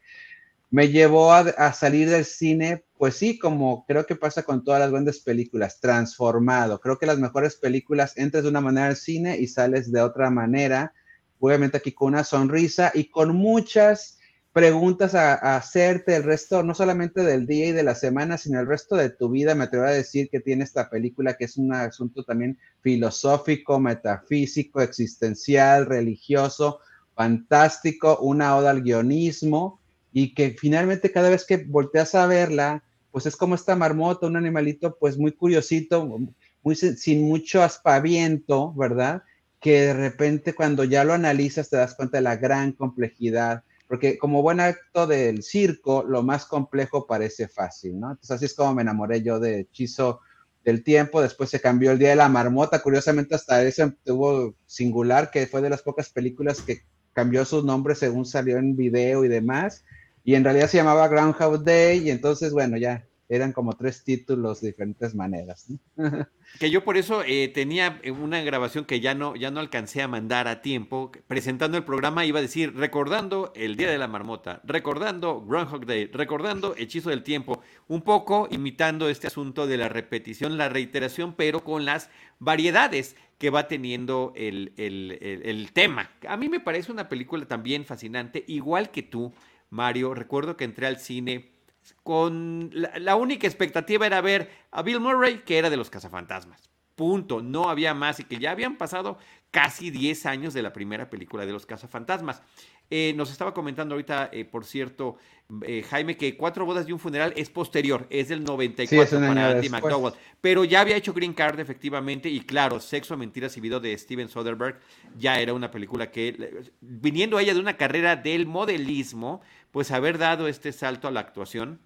me 0.71 0.89
llevó 0.89 1.33
a, 1.33 1.73
salir 1.73 2.09
del 2.09 2.25
cine, 2.25 2.85
pues 2.99 3.17
sí, 3.17 3.39
como 3.39 3.85
creo 3.87 4.07
que 4.07 4.15
pasa 4.15 4.45
con 4.45 4.63
todas 4.63 4.81
las 4.81 4.91
grandes 4.91 5.21
películas, 5.21 5.81
transformado. 5.81 6.81
Creo 6.81 6.99
que 6.99 7.07
las 7.07 7.19
mejores 7.19 7.57
películas 7.57 8.17
entras 8.17 8.45
de 8.45 8.51
una 8.51 8.61
manera 8.61 8.89
al 8.89 8.97
cine 8.97 9.39
y 9.39 9.49
sales 9.49 9.91
de 9.91 10.03
otra 10.03 10.31
manera, 10.31 10.93
obviamente 11.41 11.79
aquí 11.79 11.93
con 11.93 12.09
una 12.09 12.25
sonrisa 12.25 12.93
y 12.95 13.11
con 13.11 13.35
muchas 13.35 14.16
preguntas 14.57 15.15
a, 15.15 15.35
hacerte 15.35 16.17
el 16.17 16.23
resto, 16.23 16.63
no 16.63 16.75
solamente 16.75 17.23
del 17.23 17.47
día 17.47 17.67
y 17.67 17.73
de 17.73 17.83
la 17.83 17.95
semana, 17.95 18.39
sino 18.39 18.59
el 18.59 18.67
resto 18.67 18.97
de 18.97 19.11
tu 19.11 19.29
vida. 19.29 19.55
Me 19.55 19.65
atrevo 19.65 19.85
a 19.85 19.91
decir 19.91 20.31
que 20.31 20.41
tiene 20.41 20.65
esta 20.65 20.89
película 20.89 21.37
que 21.37 21.45
es 21.45 21.59
un 21.59 21.75
asunto 21.75 22.25
también 22.25 22.59
filosófico, 22.81 23.79
metafísico, 23.79 24.81
existencial, 24.81 25.85
religioso, 25.85 26.79
fantástico, 27.15 28.17
una 28.23 28.57
oda 28.57 28.71
al 28.71 28.81
guionismo 28.81 29.79
y 30.11 30.33
que 30.33 30.57
finalmente 30.59 31.13
cada 31.13 31.29
vez 31.29 31.45
que 31.45 31.59
volteas 31.59 32.15
a 32.15 32.27
verla, 32.27 32.83
pues 33.11 33.27
es 33.27 33.37
como 33.37 33.57
esta 33.57 33.77
marmota, 33.77 34.27
un 34.27 34.39
animalito 34.39 34.97
pues 34.99 35.19
muy 35.19 35.33
curiosito, 35.33 36.19
muy 36.63 36.77
sin 36.77 37.29
mucho 37.29 37.63
aspaviento, 37.63 38.73
¿verdad? 38.73 39.23
Que 39.61 39.83
de 39.83 39.93
repente 39.93 40.55
cuando 40.55 40.83
ya 40.85 41.05
lo 41.05 41.13
analizas 41.13 41.69
te 41.69 41.77
das 41.77 41.95
cuenta 41.95 42.17
de 42.17 42.23
la 42.23 42.37
gran 42.37 42.73
complejidad 42.73 43.65
porque 43.89 44.19
como 44.19 44.43
buen 44.43 44.61
acto 44.61 45.07
del 45.07 45.43
circo, 45.43 46.05
lo 46.05 46.23
más 46.23 46.47
complejo 46.47 47.07
parece 47.07 47.49
fácil, 47.49 47.99
¿no? 48.01 48.11
Entonces 48.11 48.31
así 48.33 48.45
es 48.47 48.55
como 48.55 48.75
me 48.75 48.83
enamoré 48.83 49.23
yo 49.23 49.39
de 49.39 49.61
Hechizo 49.61 50.21
del 50.65 50.83
Tiempo, 50.83 51.23
después 51.23 51.49
se 51.49 51.61
cambió 51.61 51.93
el 51.93 51.99
Día 51.99 52.11
de 52.11 52.17
la 52.17 52.29
Marmota, 52.29 52.83
curiosamente 52.83 53.37
hasta 53.37 53.63
ese 53.63 53.93
tuvo 54.05 54.55
singular, 54.67 55.31
que 55.31 55.47
fue 55.47 55.63
de 55.63 55.71
las 55.71 55.83
pocas 55.83 56.11
películas 56.11 56.61
que 56.61 56.83
cambió 57.13 57.45
su 57.45 57.65
nombre 57.65 57.95
según 57.95 58.27
salió 58.27 58.59
en 58.59 58.77
video 58.77 59.25
y 59.25 59.29
demás, 59.29 59.85
y 60.25 60.35
en 60.35 60.43
realidad 60.43 60.69
se 60.69 60.79
llamaba 60.79 61.07
Groundhog 61.07 61.63
Day, 61.63 62.01
y 62.01 62.11
entonces, 62.11 62.53
bueno, 62.53 62.77
ya 62.77 63.07
eran 63.29 63.53
como 63.53 63.77
tres 63.77 64.05
títulos 64.05 64.61
de 64.61 64.69
diferentes 64.69 65.15
maneras. 65.15 65.67
que 66.61 66.71
yo 66.71 66.85
por 66.85 66.97
eso 66.97 67.23
eh, 67.27 67.49
tenía 67.49 68.01
una 68.19 68.41
grabación 68.43 68.85
que 68.85 69.01
ya 69.01 69.15
no, 69.15 69.35
ya 69.37 69.51
no 69.51 69.61
alcancé 69.61 70.03
a 70.03 70.09
mandar 70.09 70.49
a 70.49 70.63
tiempo. 70.63 71.11
Presentando 71.27 71.77
el 71.77 71.85
programa 71.85 72.25
iba 72.25 72.39
a 72.39 72.43
decir, 72.43 72.75
recordando 72.77 73.53
el 73.57 73.77
Día 73.77 73.91
de 73.91 73.99
la 73.99 74.09
Marmota, 74.09 74.61
recordando 74.65 75.45
Groundhog 75.45 75.87
Day, 75.87 76.07
recordando 76.07 76.75
Hechizo 76.77 77.11
del 77.11 77.23
Tiempo, 77.23 77.61
un 77.89 78.03
poco 78.03 78.49
imitando 78.51 79.09
este 79.09 79.27
asunto 79.27 79.67
de 79.67 79.77
la 79.77 79.89
repetición, 79.89 80.57
la 80.57 80.69
reiteración, 80.69 81.35
pero 81.35 81.65
con 81.65 81.85
las 81.85 82.11
variedades 82.39 83.17
que 83.39 83.51
va 83.51 83.69
teniendo 83.69 84.33
el, 84.35 84.73
el 84.77 85.73
tema. 85.73 86.11
A 86.27 86.37
mí 86.37 86.49
me 86.49 86.61
parece 86.61 86.91
una 86.91 87.09
película 87.09 87.45
también 87.45 87.85
fascinante, 87.85 88.45
igual 88.47 88.91
que 88.91 89.03
tú, 89.03 89.35
Mario. 89.69 90.15
Recuerdo 90.15 90.57
que 90.57 90.65
entré 90.65 90.87
al 90.87 90.99
cine 90.99 91.56
con 92.03 92.71
la, 92.73 93.17
única 93.17 93.47
expectativa 93.47 94.07
era 94.07 94.21
ver 94.21 94.51
a 94.71 94.83
Bill 94.83 95.01
Murray, 95.01 95.43
que 95.45 95.59
era 95.59 95.71
de 95.71 95.77
los 95.77 95.91
cazafantasmas. 95.91 96.71
Punto, 96.95 97.43
no 97.43 97.69
había 97.69 97.93
más 97.93 98.21
y 98.21 98.25
que 98.25 98.39
ya 98.39 98.53
habían 98.53 98.79
pasado 98.79 99.19
casi 99.51 99.91
10 99.91 100.27
años 100.27 100.55
de 100.55 100.63
la 100.63 100.73
primera 100.73 101.11
película 101.11 101.45
de 101.45 101.53
los 101.53 101.67
cazafantasmas. 101.67 102.43
Eh, 102.89 103.15
nos 103.17 103.31
estaba 103.31 103.53
comentando 103.53 103.95
ahorita, 103.95 104.31
eh, 104.33 104.45
por 104.45 104.65
cierto, 104.65 105.17
eh, 105.63 105.83
Jaime, 105.89 106.17
que 106.17 106.37
Cuatro 106.37 106.65
bodas 106.65 106.89
y 106.89 106.93
un 106.93 106.99
funeral 106.99 107.33
es 107.37 107.51
posterior, 107.51 108.07
es 108.11 108.29
del 108.29 108.45
94 108.45 109.19
para 109.19 109.51
Andy 109.51 109.69
McDowell, 109.69 110.15
pero 110.41 110.65
ya 110.65 110.81
había 110.83 110.97
hecho 110.97 111.13
Green 111.13 111.33
Card 111.33 111.59
efectivamente 111.59 112.29
y 112.29 112.41
claro, 112.41 112.79
Sexo, 112.79 113.17
Mentiras 113.17 113.57
y 113.57 113.61
Video 113.61 113.81
de 113.81 113.97
Steven 113.99 114.29
Soderbergh 114.29 114.79
ya 115.17 115.41
era 115.41 115.53
una 115.53 115.71
película 115.71 116.11
que, 116.11 116.71
viniendo 116.81 117.39
ella 117.39 117.55
de 117.55 117.61
una 117.61 117.77
carrera 117.77 118.15
del 118.15 118.47
modelismo, 118.47 119.41
pues 119.77 119.91
haber 119.91 120.17
dado 120.17 120.49
este 120.49 120.73
salto 120.73 121.07
a 121.07 121.11
la 121.11 121.21
actuación 121.21 121.81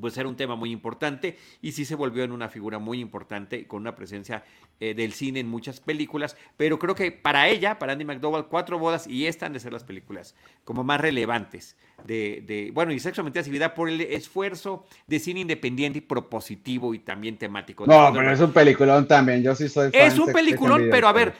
pues 0.00 0.16
era 0.16 0.28
un 0.28 0.36
tema 0.36 0.54
muy 0.54 0.70
importante 0.70 1.36
y 1.60 1.72
sí 1.72 1.84
se 1.84 1.96
volvió 1.96 2.22
en 2.22 2.30
una 2.30 2.48
figura 2.48 2.78
muy 2.78 3.00
importante 3.00 3.66
con 3.66 3.80
una 3.80 3.96
presencia 3.96 4.44
eh, 4.78 4.94
del 4.94 5.12
cine 5.12 5.40
en 5.40 5.48
muchas 5.48 5.80
películas, 5.80 6.36
pero 6.56 6.78
creo 6.78 6.94
que 6.94 7.10
para 7.10 7.48
ella, 7.48 7.80
para 7.80 7.94
Andy 7.94 8.04
McDowell, 8.04 8.46
Cuatro 8.46 8.78
Bodas 8.78 9.08
y 9.08 9.26
esta 9.26 9.46
han 9.46 9.54
de 9.54 9.58
ser 9.58 9.72
las 9.72 9.82
películas 9.82 10.36
como 10.62 10.84
más 10.84 11.00
relevantes 11.00 11.76
de, 12.04 12.42
de 12.46 12.70
bueno, 12.72 12.92
y 12.92 13.00
Sexo, 13.00 13.22
Mentiras 13.22 13.48
y 13.48 13.50
Vida 13.50 13.74
por 13.74 13.88
el 13.88 14.00
esfuerzo 14.00 14.84
de 15.06 15.18
cine 15.18 15.40
independiente 15.40 15.98
y 15.98 16.02
propositivo 16.02 16.94
y 16.94 17.00
también 17.00 17.36
temático. 17.36 17.86
No, 17.86 18.12
pero 18.12 18.30
es 18.30 18.40
un 18.40 18.52
peliculón 18.52 19.08
también, 19.08 19.42
yo 19.42 19.54
sí 19.54 19.68
soy 19.68 19.90
fan 19.90 20.00
Es 20.00 20.18
un 20.18 20.32
peliculón, 20.32 20.88
pero 20.90 21.08
a 21.08 21.12
ver, 21.12 21.34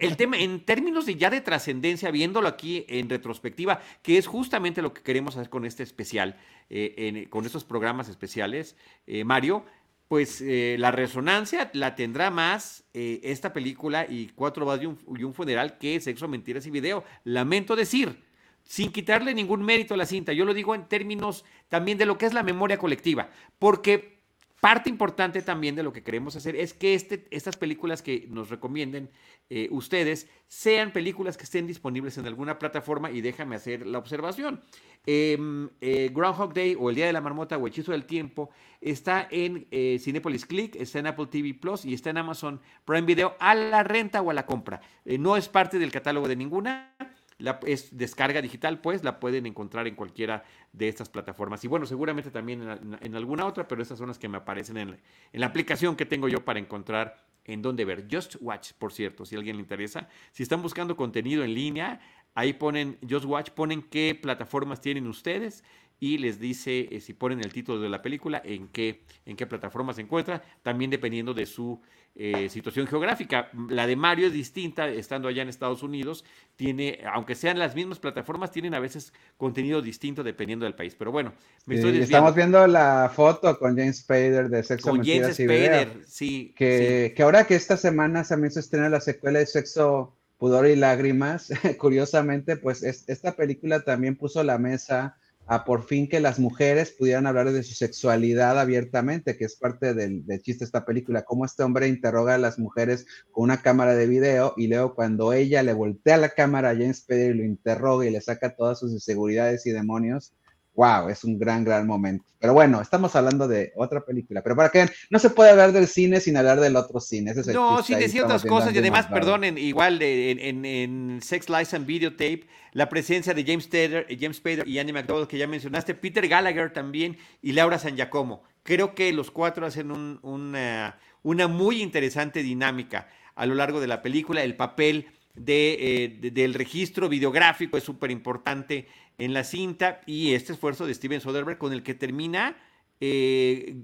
el 0.00 0.16
tema, 0.16 0.38
en 0.38 0.64
términos 0.64 1.06
de 1.06 1.16
ya 1.16 1.30
de 1.30 1.40
trascendencia, 1.40 2.10
viéndolo 2.10 2.48
aquí 2.48 2.84
en 2.88 3.08
retrospectiva, 3.08 3.80
que 4.02 4.18
es 4.18 4.26
justamente 4.26 4.82
lo 4.82 4.92
que 4.92 5.02
queremos 5.02 5.36
hacer 5.36 5.50
con 5.50 5.64
este 5.64 5.82
especial, 5.82 6.36
eh, 6.70 7.26
con 7.30 7.44
estos 7.46 7.64
programas 7.64 8.08
especiales, 8.08 8.76
eh, 9.06 9.24
Mario, 9.24 9.64
pues 10.08 10.42
eh, 10.42 10.76
la 10.78 10.90
resonancia 10.90 11.70
la 11.72 11.94
tendrá 11.94 12.30
más 12.30 12.84
esta 12.92 13.54
película 13.54 14.04
y 14.06 14.28
Cuatro 14.34 14.66
Vas 14.66 14.80
y 14.82 14.86
un, 14.86 15.34
funeral 15.34 15.78
que 15.78 15.98
Sexo, 16.00 16.28
Mentiras 16.28 16.66
y 16.66 16.70
Video. 16.70 17.02
Lamento 17.24 17.74
decir, 17.74 18.22
sin 18.72 18.90
quitarle 18.90 19.34
ningún 19.34 19.62
mérito 19.62 19.92
a 19.92 19.98
la 19.98 20.06
cinta, 20.06 20.32
yo 20.32 20.46
lo 20.46 20.54
digo 20.54 20.74
en 20.74 20.88
términos 20.88 21.44
también 21.68 21.98
de 21.98 22.06
lo 22.06 22.16
que 22.16 22.24
es 22.24 22.32
la 22.32 22.42
memoria 22.42 22.78
colectiva, 22.78 23.28
porque 23.58 24.22
Parte 24.62 24.88
importante 24.88 25.42
también 25.42 25.74
de 25.74 25.82
lo 25.82 25.92
que 25.92 26.04
queremos 26.04 26.36
hacer 26.36 26.54
es 26.54 26.72
que 26.72 26.94
este, 26.94 27.26
estas 27.32 27.56
películas 27.56 28.00
que 28.00 28.28
nos 28.30 28.48
recomienden 28.48 29.10
eh, 29.50 29.66
ustedes 29.72 30.28
sean 30.46 30.92
películas 30.92 31.36
que 31.36 31.42
estén 31.42 31.66
disponibles 31.66 32.16
en 32.16 32.26
alguna 32.26 32.60
plataforma 32.60 33.10
y 33.10 33.22
déjame 33.22 33.56
hacer 33.56 33.84
la 33.84 33.98
observación. 33.98 34.60
Em, 35.04 35.68
eh, 35.80 36.10
Groundhog 36.14 36.54
Day 36.54 36.76
o 36.78 36.90
El 36.90 36.94
Día 36.94 37.06
de 37.06 37.12
la 37.12 37.20
Marmota 37.20 37.58
o 37.58 37.66
Hechizo 37.66 37.90
del 37.90 38.04
Tiempo 38.04 38.50
está 38.80 39.26
en 39.32 39.66
eh, 39.72 39.98
Cinepolis 39.98 40.46
Click, 40.46 40.76
está 40.76 41.00
en 41.00 41.08
Apple 41.08 41.26
TV 41.26 41.54
Plus 41.54 41.84
y 41.84 41.92
está 41.92 42.10
en 42.10 42.18
Amazon 42.18 42.60
Prime 42.84 43.02
Video 43.02 43.34
a 43.40 43.56
la 43.56 43.82
renta 43.82 44.22
o 44.22 44.30
a 44.30 44.34
la 44.34 44.46
compra. 44.46 44.80
no 45.04 45.36
es 45.36 45.48
parte 45.48 45.80
del 45.80 45.90
catálogo 45.90 46.28
de 46.28 46.36
ninguna 46.36 46.94
la, 47.42 47.58
es 47.66 47.96
descarga 47.96 48.40
digital, 48.40 48.80
pues 48.80 49.04
la 49.04 49.18
pueden 49.20 49.46
encontrar 49.46 49.86
en 49.86 49.94
cualquiera 49.94 50.44
de 50.72 50.88
estas 50.88 51.08
plataformas. 51.08 51.64
Y 51.64 51.68
bueno, 51.68 51.86
seguramente 51.86 52.30
también 52.30 52.62
en, 53.00 53.14
alguna 53.16 53.46
otra, 53.46 53.66
pero 53.66 53.82
estas 53.82 53.98
son 53.98 54.08
las 54.08 54.18
que 54.18 54.28
me 54.28 54.38
aparecen 54.38 54.76
en, 54.76 54.88
en, 55.32 55.40
la 55.40 55.46
aplicación 55.46 55.96
que 55.96 56.06
tengo 56.06 56.28
yo 56.28 56.44
para 56.44 56.58
encontrar 56.58 57.26
en 57.44 57.60
dónde 57.60 57.84
ver. 57.84 58.06
Just 58.10 58.36
Watch, 58.40 58.72
por 58.78 58.92
cierto, 58.92 59.24
si 59.24 59.34
a 59.34 59.38
alguien 59.38 59.56
le 59.56 59.62
interesa. 59.62 60.08
Si 60.30 60.42
están 60.42 60.62
buscando 60.62 60.96
contenido 60.96 61.42
en 61.42 61.54
línea, 61.54 62.00
ahí 62.34 62.52
ponen 62.52 62.98
Just 63.08 63.24
Watch, 63.24 63.50
ponen 63.50 63.82
qué 63.82 64.18
plataformas 64.20 64.80
tienen 64.80 65.06
ustedes 65.06 65.64
y 66.02 66.18
les 66.18 66.40
dice 66.40 66.88
eh, 66.90 67.00
si 67.00 67.12
ponen 67.12 67.38
el 67.44 67.52
título 67.52 67.80
de 67.80 67.88
la 67.88 68.02
película, 68.02 68.42
en 68.44 68.66
qué, 68.66 69.04
en 69.24 69.36
qué 69.36 69.46
plataforma 69.46 69.94
se 69.94 70.00
encuentra, 70.00 70.42
también 70.64 70.90
dependiendo 70.90 71.32
de 71.32 71.46
su 71.46 71.80
eh, 72.16 72.48
situación 72.48 72.88
geográfica. 72.88 73.50
La 73.68 73.86
de 73.86 73.94
Mario 73.94 74.26
es 74.26 74.32
distinta, 74.32 74.88
estando 74.88 75.28
allá 75.28 75.42
en 75.42 75.48
Estados 75.48 75.84
Unidos, 75.84 76.24
tiene, 76.56 76.98
aunque 77.08 77.36
sean 77.36 77.56
las 77.56 77.76
mismas 77.76 78.00
plataformas, 78.00 78.50
tienen 78.50 78.74
a 78.74 78.80
veces 78.80 79.12
contenido 79.36 79.80
distinto 79.80 80.24
dependiendo 80.24 80.64
del 80.64 80.74
país. 80.74 80.96
Pero 80.98 81.12
bueno, 81.12 81.34
me 81.66 81.76
estoy 81.76 81.96
Estamos 81.98 82.34
viendo 82.34 82.66
la 82.66 83.08
foto 83.14 83.56
con 83.56 83.76
James 83.76 83.98
Spader 83.98 84.48
de 84.48 84.64
Sexo, 84.64 84.90
con 84.90 85.04
James 85.04 85.36
Spader, 85.36 86.02
sí 86.04 86.52
que, 86.56 87.14
que 87.16 87.22
ahora 87.22 87.46
que 87.46 87.54
esta 87.54 87.76
semana 87.76 88.24
también 88.24 88.50
se 88.50 88.58
estrena 88.58 88.88
la 88.88 89.00
secuela 89.00 89.38
de 89.38 89.46
Sexo, 89.46 90.16
Pudor 90.36 90.66
y 90.66 90.74
Lágrimas, 90.74 91.52
curiosamente, 91.78 92.56
pues 92.56 92.82
esta 92.82 93.36
película 93.36 93.84
también 93.84 94.16
puso 94.16 94.42
la 94.42 94.58
mesa 94.58 95.16
a 95.46 95.64
por 95.64 95.84
fin 95.84 96.08
que 96.08 96.20
las 96.20 96.38
mujeres 96.38 96.92
pudieran 96.92 97.26
hablar 97.26 97.52
de 97.52 97.62
su 97.62 97.74
sexualidad 97.74 98.58
abiertamente, 98.58 99.36
que 99.36 99.44
es 99.44 99.56
parte 99.56 99.94
del, 99.94 100.24
chiste 100.42 100.60
de 100.60 100.66
esta 100.66 100.84
película, 100.84 101.22
cómo 101.22 101.44
este 101.44 101.62
hombre 101.62 101.88
interroga 101.88 102.34
a 102.34 102.38
las 102.38 102.58
mujeres 102.58 103.06
con 103.32 103.44
una 103.44 103.60
cámara 103.60 103.94
de 103.94 104.06
video 104.06 104.54
y 104.56 104.68
luego 104.68 104.94
cuando 104.94 105.32
ella 105.32 105.62
le 105.62 105.72
voltea 105.72 106.16
la 106.16 106.30
cámara 106.30 106.70
a 106.70 106.74
James 106.74 106.98
Spader 106.98 107.34
y 107.34 107.38
lo 107.38 107.44
interroga 107.44 108.06
y 108.06 108.10
le 108.10 108.20
saca 108.20 108.54
todas 108.54 108.78
sus 108.78 108.92
inseguridades 108.92 109.66
y 109.66 109.72
demonios, 109.72 110.32
wow, 110.74 111.08
es 111.08 111.24
un 111.24 111.38
gran, 111.38 111.64
gran 111.64 111.86
momento. 111.86 112.24
Pero 112.38 112.54
bueno, 112.54 112.80
estamos 112.80 113.14
hablando 113.14 113.46
de 113.46 113.72
otra 113.76 114.00
película. 114.04 114.42
Pero 114.42 114.56
para 114.56 114.70
que 114.70 114.88
no 115.10 115.18
se 115.18 115.30
puede 115.30 115.50
hablar 115.50 115.72
del 115.72 115.86
cine 115.86 116.20
sin 116.20 116.36
hablar 116.36 116.60
del 116.60 116.76
otro 116.76 116.98
cine. 116.98 117.34
no, 117.52 117.82
sin 117.82 117.98
decir 117.98 118.22
otras 118.22 118.44
cosas. 118.44 118.74
Y 118.74 118.78
además, 118.78 119.06
perdonen, 119.06 119.58
igual 119.58 120.00
en, 120.02 120.64
en, 120.64 121.20
Sex, 121.22 121.48
Lies 121.48 121.74
and 121.74 121.86
Videotape, 121.86 122.46
la 122.72 122.88
presencia 122.88 123.34
de 123.34 123.44
James 123.44 123.64
Spader, 123.64 124.06
James 124.18 124.38
Spader 124.38 124.66
y 124.66 124.78
Annie 124.78 124.92
McDowell, 124.92 125.28
que 125.28 125.38
ya 125.38 125.46
mencionaste, 125.46 125.94
Peter 125.94 126.26
Gallagher 126.26 126.72
también 126.72 127.16
y 127.42 127.52
Laura 127.52 127.78
San 127.78 127.94
Giacomo. 127.94 128.42
Creo 128.62 128.94
que 128.94 129.12
los 129.12 129.30
cuatro 129.30 129.66
hacen 129.66 129.90
una, 130.22 130.98
una 131.22 131.48
muy 131.48 131.82
interesante 131.82 132.42
dinámica 132.42 133.08
a 133.34 133.46
lo 133.46 133.54
largo 133.54 133.80
de 133.80 133.86
la 133.86 134.02
película. 134.02 134.42
El 134.42 134.56
papel 134.56 135.06
de, 135.34 136.04
eh, 136.04 136.30
del 136.30 136.54
registro 136.54 137.08
videográfico 137.08 137.76
es 137.76 137.84
súper 137.84 138.10
importante 138.10 138.86
en 139.18 139.32
la 139.32 139.44
cinta 139.44 140.00
y 140.06 140.34
este 140.34 140.52
esfuerzo 140.52 140.86
de 140.86 140.94
Steven 140.94 141.20
Soderbergh 141.20 141.58
con 141.58 141.72
el 141.72 141.82
que 141.82 141.94
termina 141.94 142.56
eh, 143.04 143.82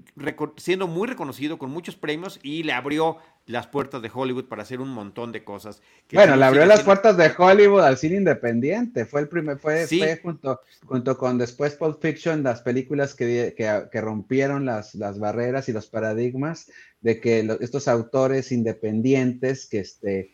siendo 0.55 0.87
muy 0.87 1.07
reconocido 1.07 1.57
con 1.57 1.71
muchos 1.71 1.97
premios 1.97 2.39
y 2.41 2.63
le 2.63 2.71
abrió 2.71 3.17
las 3.49 3.65
puertas 3.65 4.03
de 4.03 4.11
Hollywood 4.13 4.45
para 4.45 4.61
hacer 4.61 4.79
un 4.79 4.89
montón 4.89 5.31
de 5.31 5.43
cosas. 5.43 5.81
bueno, 6.13 6.35
le 6.35 6.45
abrió 6.45 6.67
las 6.67 6.83
puertas 6.83 7.17
de 7.17 7.31
Hollywood 7.35 7.81
al 7.81 7.97
cine 7.97 8.17
independiente. 8.17 9.05
Fue 9.05 9.21
el 9.21 9.27
primer, 9.27 9.57
fue, 9.57 9.87
junto, 10.21 10.61
junto 10.85 11.17
con 11.17 11.39
después 11.39 11.73
Pulp 11.73 11.99
Fiction, 11.99 12.43
las 12.43 12.61
películas 12.61 13.15
que, 13.15 13.55
que, 13.57 14.01
rompieron 14.01 14.65
las, 14.65 14.93
las, 14.93 15.17
barreras 15.17 15.67
y 15.67 15.73
los 15.73 15.87
paradigmas 15.87 16.69
de 17.01 17.19
que 17.19 17.57
estos 17.59 17.87
autores 17.87 18.51
independientes 18.51 19.67
que 19.67 19.79
este, 19.79 20.31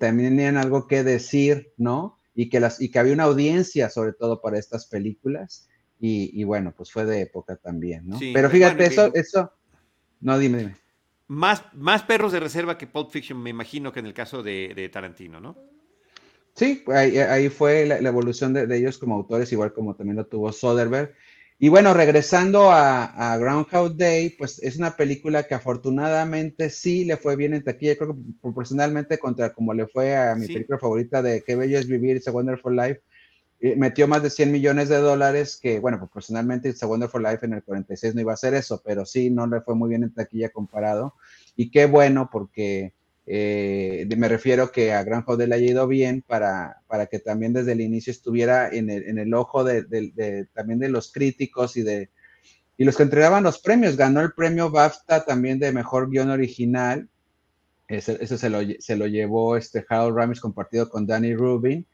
también 0.00 0.30
tenían 0.30 0.56
algo 0.56 0.86
que 0.86 1.04
decir, 1.04 1.72
¿no? 1.76 2.18
y 2.34 2.48
que, 2.48 2.60
las, 2.60 2.80
y 2.80 2.90
que 2.90 2.98
había 2.98 3.12
una 3.12 3.24
audiencia 3.24 3.90
sobre 3.90 4.14
todo 4.14 4.40
para 4.40 4.58
estas 4.58 4.86
películas. 4.86 5.68
Y, 6.00 6.44
bueno, 6.44 6.74
pues 6.76 6.92
fue 6.92 7.06
de 7.06 7.22
época 7.22 7.56
también, 7.56 8.06
¿no? 8.06 8.18
Pero 8.18 8.50
fíjate, 8.50 8.84
eso, 8.84 9.10
eso, 9.14 9.52
no, 10.20 10.38
dime, 10.38 10.58
dime. 10.58 10.83
Más, 11.26 11.64
más 11.72 12.02
perros 12.02 12.32
de 12.32 12.40
reserva 12.40 12.76
que 12.76 12.86
Pulp 12.86 13.10
Fiction, 13.10 13.42
me 13.42 13.50
imagino 13.50 13.92
que 13.92 14.00
en 14.00 14.06
el 14.06 14.14
caso 14.14 14.42
de, 14.42 14.90
Tarantino, 14.92 15.40
¿no? 15.40 15.56
Sí, 16.54 16.84
ahí, 16.88 17.48
fue 17.48 17.86
la, 17.86 17.96
evolución 17.96 18.52
de, 18.52 18.66
de, 18.66 18.76
ellos 18.76 18.98
como 18.98 19.16
autores, 19.16 19.50
igual 19.52 19.72
como 19.72 19.96
también 19.96 20.16
lo 20.16 20.26
tuvo 20.26 20.52
Soderbergh. 20.52 21.14
Y 21.58 21.68
bueno, 21.68 21.94
regresando 21.94 22.70
a, 22.72 23.36
Groundhog 23.38 23.96
Day, 23.96 24.30
pues 24.30 24.60
es 24.62 24.76
una 24.76 24.96
película 24.96 25.44
que 25.44 25.54
afortunadamente 25.54 26.68
sí 26.68 27.04
le 27.04 27.16
fue 27.16 27.36
bien 27.36 27.54
en 27.54 27.62
taquilla, 27.62 27.96
creo 27.96 28.14
que 28.14 28.20
proporcionalmente 28.42 29.18
contra 29.18 29.52
como 29.54 29.72
le 29.72 29.86
fue 29.86 30.16
a 30.16 30.34
mi 30.34 30.46
película 30.46 30.78
favorita 30.78 31.22
de 31.22 31.42
Qué 31.42 31.54
bello 31.54 31.78
es 31.78 31.86
vivir, 31.86 32.16
It's 32.16 32.28
a 32.28 32.32
Wonderful 32.32 32.74
Life, 32.76 33.00
metió 33.76 34.06
más 34.06 34.22
de 34.22 34.30
100 34.30 34.52
millones 34.52 34.88
de 34.88 34.98
dólares, 34.98 35.58
que 35.60 35.80
bueno, 35.80 35.98
proporcionalmente 35.98 36.68
It's 36.68 36.82
a 36.82 36.86
Wonderful 36.86 37.22
Life 37.22 37.46
en 37.46 37.54
el 37.54 37.62
46 37.62 38.14
no 38.14 38.20
iba 38.20 38.32
a 38.32 38.36
ser 38.36 38.54
eso, 38.54 38.82
pero 38.84 39.06
sí, 39.06 39.30
no 39.30 39.46
le 39.46 39.62
fue 39.62 39.74
muy 39.74 39.88
bien 39.88 40.02
en 40.02 40.12
taquilla 40.12 40.50
comparado. 40.50 41.14
Y 41.56 41.70
qué 41.70 41.86
bueno, 41.86 42.28
porque 42.30 42.92
eh, 43.26 44.06
me 44.16 44.28
refiero 44.28 44.70
que 44.70 44.92
a 44.92 45.02
Gran 45.02 45.24
Hotel 45.26 45.48
le 45.48 45.56
haya 45.56 45.70
ido 45.70 45.86
bien 45.86 46.22
para, 46.26 46.82
para 46.86 47.06
que 47.06 47.20
también 47.20 47.54
desde 47.54 47.72
el 47.72 47.80
inicio 47.80 48.10
estuviera 48.10 48.68
en 48.68 48.90
el, 48.90 49.04
en 49.04 49.18
el 49.18 49.32
ojo 49.32 49.64
de, 49.64 50.46
también 50.52 50.78
de 50.78 50.90
los 50.90 51.10
críticos 51.10 51.76
y 51.76 51.82
de 51.82 52.10
y 52.76 52.84
los 52.84 52.96
que 52.96 53.04
entregaban 53.04 53.44
los 53.44 53.60
premios. 53.60 53.96
Ganó 53.96 54.20
el 54.20 54.32
premio 54.32 54.68
BAFTA 54.68 55.24
también 55.24 55.60
de 55.60 55.72
mejor 55.72 56.10
guion 56.10 56.30
original. 56.30 57.08
Ese, 57.86 58.26
se, 58.26 58.50
lo, 58.50 58.58
se, 58.78 58.96
lo, 58.96 59.06
llevó 59.06 59.56
este 59.56 59.86
Harold 59.88 60.16
Ramis 60.16 60.40
compartido 60.40 60.88
con 60.88 61.06
Danny 61.06 61.34
Rubin. 61.34 61.86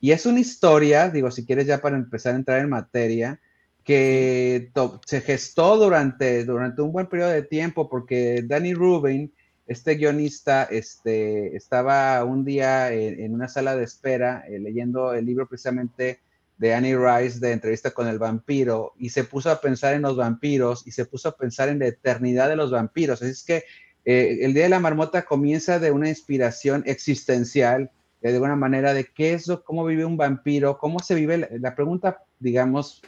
Y 0.00 0.12
es 0.12 0.26
una 0.26 0.40
historia, 0.40 1.08
digo, 1.08 1.30
si 1.30 1.44
quieres 1.44 1.66
ya 1.66 1.78
para 1.78 1.96
empezar 1.96 2.34
a 2.34 2.36
entrar 2.36 2.60
en 2.60 2.68
materia, 2.68 3.40
que 3.84 4.72
se 5.06 5.20
gestó 5.20 5.76
durante, 5.76 6.44
durante 6.44 6.82
un 6.82 6.92
buen 6.92 7.06
periodo 7.06 7.30
de 7.30 7.42
tiempo 7.42 7.88
porque 7.88 8.42
Danny 8.44 8.74
Rubin 8.74 9.32
este 9.66 9.96
guionista 9.96 10.64
este, 10.64 11.56
estaba 11.56 12.22
un 12.24 12.44
día 12.44 12.92
en, 12.92 13.34
una 13.34 13.48
sala 13.48 13.76
de 13.76 13.84
espera 13.84 14.44
eh, 14.48 14.58
leyendo 14.58 15.12
el 15.12 15.26
libro 15.26 15.48
precisamente 15.48 16.20
de 16.56 16.74
Annie 16.74 16.96
Rice 16.96 17.40
de 17.40 17.52
Entrevista 17.52 17.90
con 17.90 18.06
el 18.06 18.18
vampiro 18.18 18.94
y 18.98 19.10
se 19.10 19.24
puso 19.24 19.50
a 19.50 19.60
pensar 19.60 19.94
en 19.94 20.02
los 20.02 20.16
vampiros 20.16 20.86
y 20.86 20.92
se 20.92 21.04
puso 21.04 21.28
a 21.28 21.36
pensar 21.36 21.68
en 21.68 21.80
la 21.80 21.88
eternidad 21.88 22.48
de 22.48 22.56
los 22.56 22.70
vampiros. 22.70 23.20
Así 23.20 23.32
es 23.32 23.44
que 23.44 23.64
eh, 24.04 24.38
el 24.42 24.54
Día 24.54 24.64
de 24.64 24.68
la 24.70 24.80
Marmota 24.80 25.24
comienza 25.24 25.78
de 25.78 25.90
una 25.90 26.08
inspiración 26.08 26.84
existencial, 26.86 27.90
de 28.30 28.36
alguna 28.36 28.56
manera, 28.56 28.94
de 28.94 29.04
qué 29.04 29.34
es 29.34 29.46
lo, 29.46 29.62
cómo 29.62 29.84
vive 29.84 30.04
un 30.04 30.16
vampiro, 30.16 30.78
cómo 30.78 30.98
se 31.00 31.14
vive, 31.14 31.48
la 31.60 31.74
pregunta, 31.74 32.24
digamos, 32.38 33.02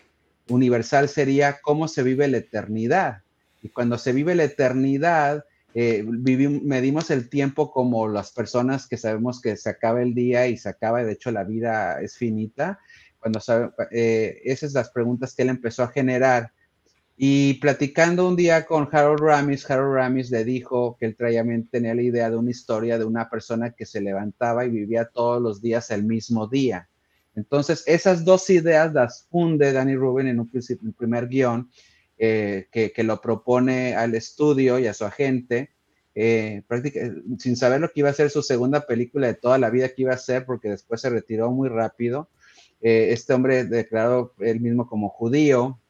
universal 0.49 1.09
sería 1.09 1.61
cómo 1.61 1.89
se 1.89 2.03
vive 2.03 2.29
la 2.29 2.39
eternidad. 2.39 3.23
Y 3.63 3.69
cuando 3.69 3.99
se 3.99 4.13
vive 4.13 4.35
la 4.35 4.45
eternidad, 4.45 5.45
eh, 5.75 6.05
medimos 6.05 7.11
el 7.11 7.29
tiempo 7.29 7.71
como 7.71 8.09
las 8.09 8.33
personas 8.33 8.87
que 8.87 8.97
sabemos 8.97 9.41
que 9.41 9.57
se 9.57 9.69
acaba 9.69 10.03
el 10.03 10.15
día 10.15 10.47
y 10.47 10.57
se 10.57 10.69
acaba, 10.69 11.05
de 11.05 11.13
hecho 11.13 11.31
la 11.31 11.45
vida 11.45 12.01
es 12.01 12.17
finita. 12.17 12.81
Cuando 13.19 13.41
sabe, 13.41 13.71
eh, 13.91 14.41
esas 14.45 14.73
son 14.73 14.81
las 14.81 14.91
preguntas 14.91 15.35
que 15.35 15.43
él 15.43 15.49
empezó 15.51 15.83
a 15.83 15.89
generar. 15.89 16.53
Y 17.21 17.55
platicando 17.55 18.29
un 18.29 18.37
día 18.37 18.65
con 18.65 18.89
Harold 18.93 19.19
Ramis, 19.19 19.69
Harold 19.69 19.97
Ramis 19.97 20.31
le 20.31 20.45
dijo 20.45 20.97
que 20.97 21.07
él 21.07 21.17
traía, 21.17 21.45
tenía 21.69 21.93
la 21.93 22.03
idea 22.03 22.31
de 22.31 22.37
una 22.37 22.53
historia 22.53 22.97
de 22.97 23.05
una 23.05 23.29
persona 23.29 23.73
que 23.73 23.87
se 23.87 24.01
levantaba 24.01 24.65
y 24.65 24.71
vivía 24.71 25.07
todos 25.07 25.43
los 25.43 25.61
días 25.61 25.91
el 25.91 26.05
mismo 26.05 26.47
día. 26.47 26.89
Entonces, 27.35 27.83
esas 27.89 28.25
dos 28.25 28.49
ideas 28.51 28.95
las 28.95 29.27
funde 29.33 29.73
Danny 29.73 29.97
Rubin 29.97 30.29
en 30.29 30.39
un, 30.39 30.49
primer 30.97 31.27
guion 31.27 31.69
eh, 32.19 32.69
que, 32.71 33.03
lo 33.03 33.21
propone 33.21 33.97
al 33.97 34.15
estudio 34.15 34.79
y 34.79 34.87
a 34.87 34.95
su 34.95 35.05
agente, 35.05 35.71
eh, 36.15 36.63
sin 37.41 37.57
saber 37.57 37.81
lo 37.81 37.89
que 37.89 37.99
iba 37.99 38.11
a 38.11 38.15
ser 38.15 38.31
su 38.31 38.45
segunda 38.45 38.87
película 38.87 39.27
de 39.27 39.35
toda 39.35 39.59
la 39.59 39.71
vida 39.71 39.89
que 39.89 40.03
iba 40.03 40.15
a 40.15 40.19
ser, 40.19 40.47
porque 40.47 40.69
después 40.69 41.01
se 41.01 41.11
retiró 41.11 41.51
muy 41.51 41.69
rápido. 41.69 42.31
Eh, 42.81 43.09
este 43.11 43.35
hombre 43.35 43.65
declarado 43.65 44.35
él 44.39 44.61
mismo 44.61 44.87
como 44.87 45.09
judío, 45.09 45.81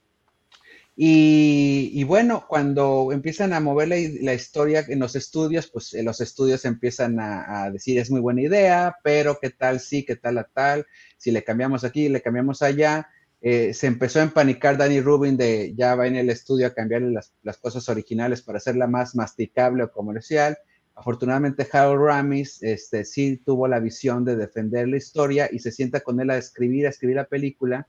y, 1.00 2.02
bueno, 2.02 2.44
cuando 2.48 3.12
empiezan 3.12 3.52
a 3.52 3.60
mover 3.60 3.86
la, 3.86 4.34
historia 4.34 4.84
en 4.88 4.98
los 4.98 5.14
estudios, 5.14 5.68
pues 5.68 5.94
en 5.94 6.04
los 6.04 6.20
estudios 6.20 6.64
empiezan 6.64 7.20
a, 7.20 7.70
decir 7.70 8.00
es 8.00 8.10
muy 8.10 8.20
buena 8.20 8.42
idea, 8.42 8.96
pero 9.04 9.38
qué 9.40 9.50
tal 9.50 9.78
sí, 9.78 10.04
qué 10.04 10.16
tal 10.16 10.38
a 10.38 10.44
tal, 10.52 10.88
si 11.16 11.30
le 11.30 11.44
cambiamos 11.44 11.84
aquí, 11.84 12.08
le 12.08 12.20
cambiamos 12.20 12.62
allá. 12.62 13.08
Eh, 13.40 13.74
se 13.74 13.86
empezó 13.86 14.18
a 14.18 14.24
empanicar 14.24 14.76
Danny 14.76 15.00
Rubin 15.00 15.36
de 15.36 15.72
ya 15.76 15.94
va 15.94 16.08
en 16.08 16.16
el 16.16 16.30
estudio 16.30 16.66
a 16.66 16.74
cambiarle 16.74 17.12
las, 17.12 17.32
las, 17.44 17.58
cosas 17.58 17.88
originales 17.88 18.42
para 18.42 18.58
hacerla 18.58 18.88
más 18.88 19.14
masticable 19.14 19.84
o 19.84 19.92
comercial. 19.92 20.58
Afortunadamente 20.96 21.68
Harold 21.70 22.02
Ramis 22.06 22.60
este, 22.60 23.04
sí 23.04 23.36
tuvo 23.46 23.68
la 23.68 23.78
visión 23.78 24.24
de 24.24 24.34
defender 24.34 24.88
la 24.88 24.96
historia 24.96 25.48
y 25.52 25.60
se 25.60 25.70
sienta 25.70 26.00
con 26.00 26.18
él 26.18 26.30
a 26.30 26.38
escribir, 26.38 26.86
a 26.86 26.90
escribir 26.90 27.14
la 27.14 27.26
película, 27.26 27.86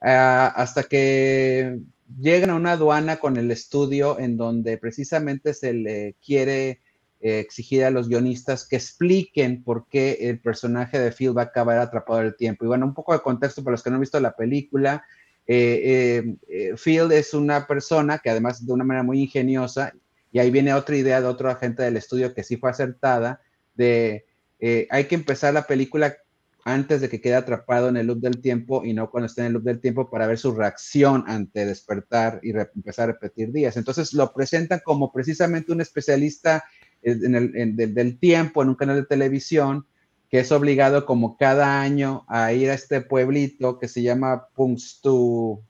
ah, 0.00 0.54
hasta 0.56 0.84
que 0.84 1.80
llegan 2.18 2.50
a 2.50 2.54
una 2.54 2.72
aduana 2.72 3.18
con 3.18 3.36
el 3.36 3.50
estudio 3.50 4.18
en 4.18 4.36
donde 4.36 4.78
precisamente 4.78 5.54
se 5.54 5.72
le 5.72 6.16
quiere 6.24 6.80
eh, 7.20 7.38
exigir 7.40 7.84
a 7.84 7.90
los 7.90 8.08
guionistas 8.08 8.66
que 8.66 8.76
expliquen 8.76 9.62
por 9.62 9.86
qué 9.88 10.18
el 10.20 10.40
personaje 10.40 10.98
de 10.98 11.12
Phil 11.12 11.36
va 11.36 11.42
a 11.42 11.44
acabar 11.46 11.78
atrapado 11.78 12.20
en 12.20 12.26
el 12.26 12.36
tiempo. 12.36 12.64
Y 12.64 12.68
bueno, 12.68 12.86
un 12.86 12.94
poco 12.94 13.12
de 13.12 13.20
contexto 13.20 13.62
para 13.62 13.72
los 13.72 13.82
que 13.82 13.90
no 13.90 13.96
han 13.96 14.00
visto 14.00 14.18
la 14.20 14.34
película. 14.34 15.04
Eh, 15.46 16.36
eh, 16.48 16.74
Phil 16.82 17.12
es 17.12 17.34
una 17.34 17.66
persona 17.66 18.18
que 18.18 18.30
además 18.30 18.64
de 18.64 18.72
una 18.72 18.84
manera 18.84 19.02
muy 19.02 19.20
ingeniosa, 19.20 19.92
y 20.32 20.38
ahí 20.38 20.50
viene 20.50 20.72
otra 20.74 20.96
idea 20.96 21.20
de 21.20 21.26
otro 21.26 21.50
agente 21.50 21.82
del 21.82 21.96
estudio 21.96 22.32
que 22.32 22.44
sí 22.44 22.56
fue 22.56 22.70
acertada, 22.70 23.42
de 23.74 24.26
hay 24.90 25.04
que 25.06 25.14
empezar 25.14 25.54
la 25.54 25.66
película 25.66 26.14
antes 26.64 27.00
de 27.00 27.08
que 27.08 27.20
quede 27.20 27.34
atrapado 27.34 27.88
en 27.88 27.96
el 27.96 28.06
loop 28.06 28.20
del 28.20 28.40
tiempo 28.40 28.84
y 28.84 28.92
no 28.92 29.10
cuando 29.10 29.26
esté 29.26 29.42
en 29.42 29.48
el 29.48 29.52
loop 29.54 29.64
del 29.64 29.80
tiempo 29.80 30.10
para 30.10 30.26
ver 30.26 30.38
su 30.38 30.52
reacción 30.52 31.24
ante 31.26 31.66
despertar 31.66 32.40
y 32.42 32.50
empezar 32.50 33.08
a 33.08 33.12
repetir 33.12 33.52
días. 33.52 33.76
Entonces 33.76 34.12
lo 34.12 34.32
presentan 34.32 34.80
como 34.84 35.12
precisamente 35.12 35.72
un 35.72 35.80
especialista 35.80 36.64
en 37.02 37.34
el, 37.34 37.76
del 37.76 38.18
tiempo 38.18 38.62
en 38.62 38.68
un 38.68 38.74
canal 38.74 38.96
de 38.96 39.06
televisión 39.06 39.86
que 40.28 40.40
es 40.40 40.52
obligado 40.52 41.06
como 41.06 41.36
cada 41.36 41.80
año 41.80 42.24
a 42.28 42.52
ir 42.52 42.70
a 42.70 42.74
este 42.74 43.00
pueblito 43.00 43.80
que 43.80 43.88
se 43.88 44.02
llama 44.02 44.46
Punxsutawney, 44.54 45.64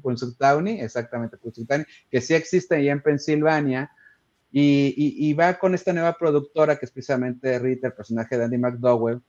Punxsutawney, 0.00 0.80
exactamente, 0.80 1.36
Punxsutawney, 1.36 1.86
que 2.10 2.20
sí 2.20 2.34
existe 2.34 2.74
ahí 2.74 2.88
en 2.88 3.00
Pensilvania, 3.00 3.92
y, 4.58 5.34
va 5.34 5.58
con 5.58 5.74
esta 5.74 5.92
nueva 5.92 6.16
productora 6.16 6.78
que 6.78 6.86
es 6.86 6.90
precisamente 6.90 7.58
Rita, 7.58 7.88
el 7.88 7.92
personaje 7.92 8.38
de 8.38 8.44
Andy 8.44 8.56
McDowell, 8.56 9.20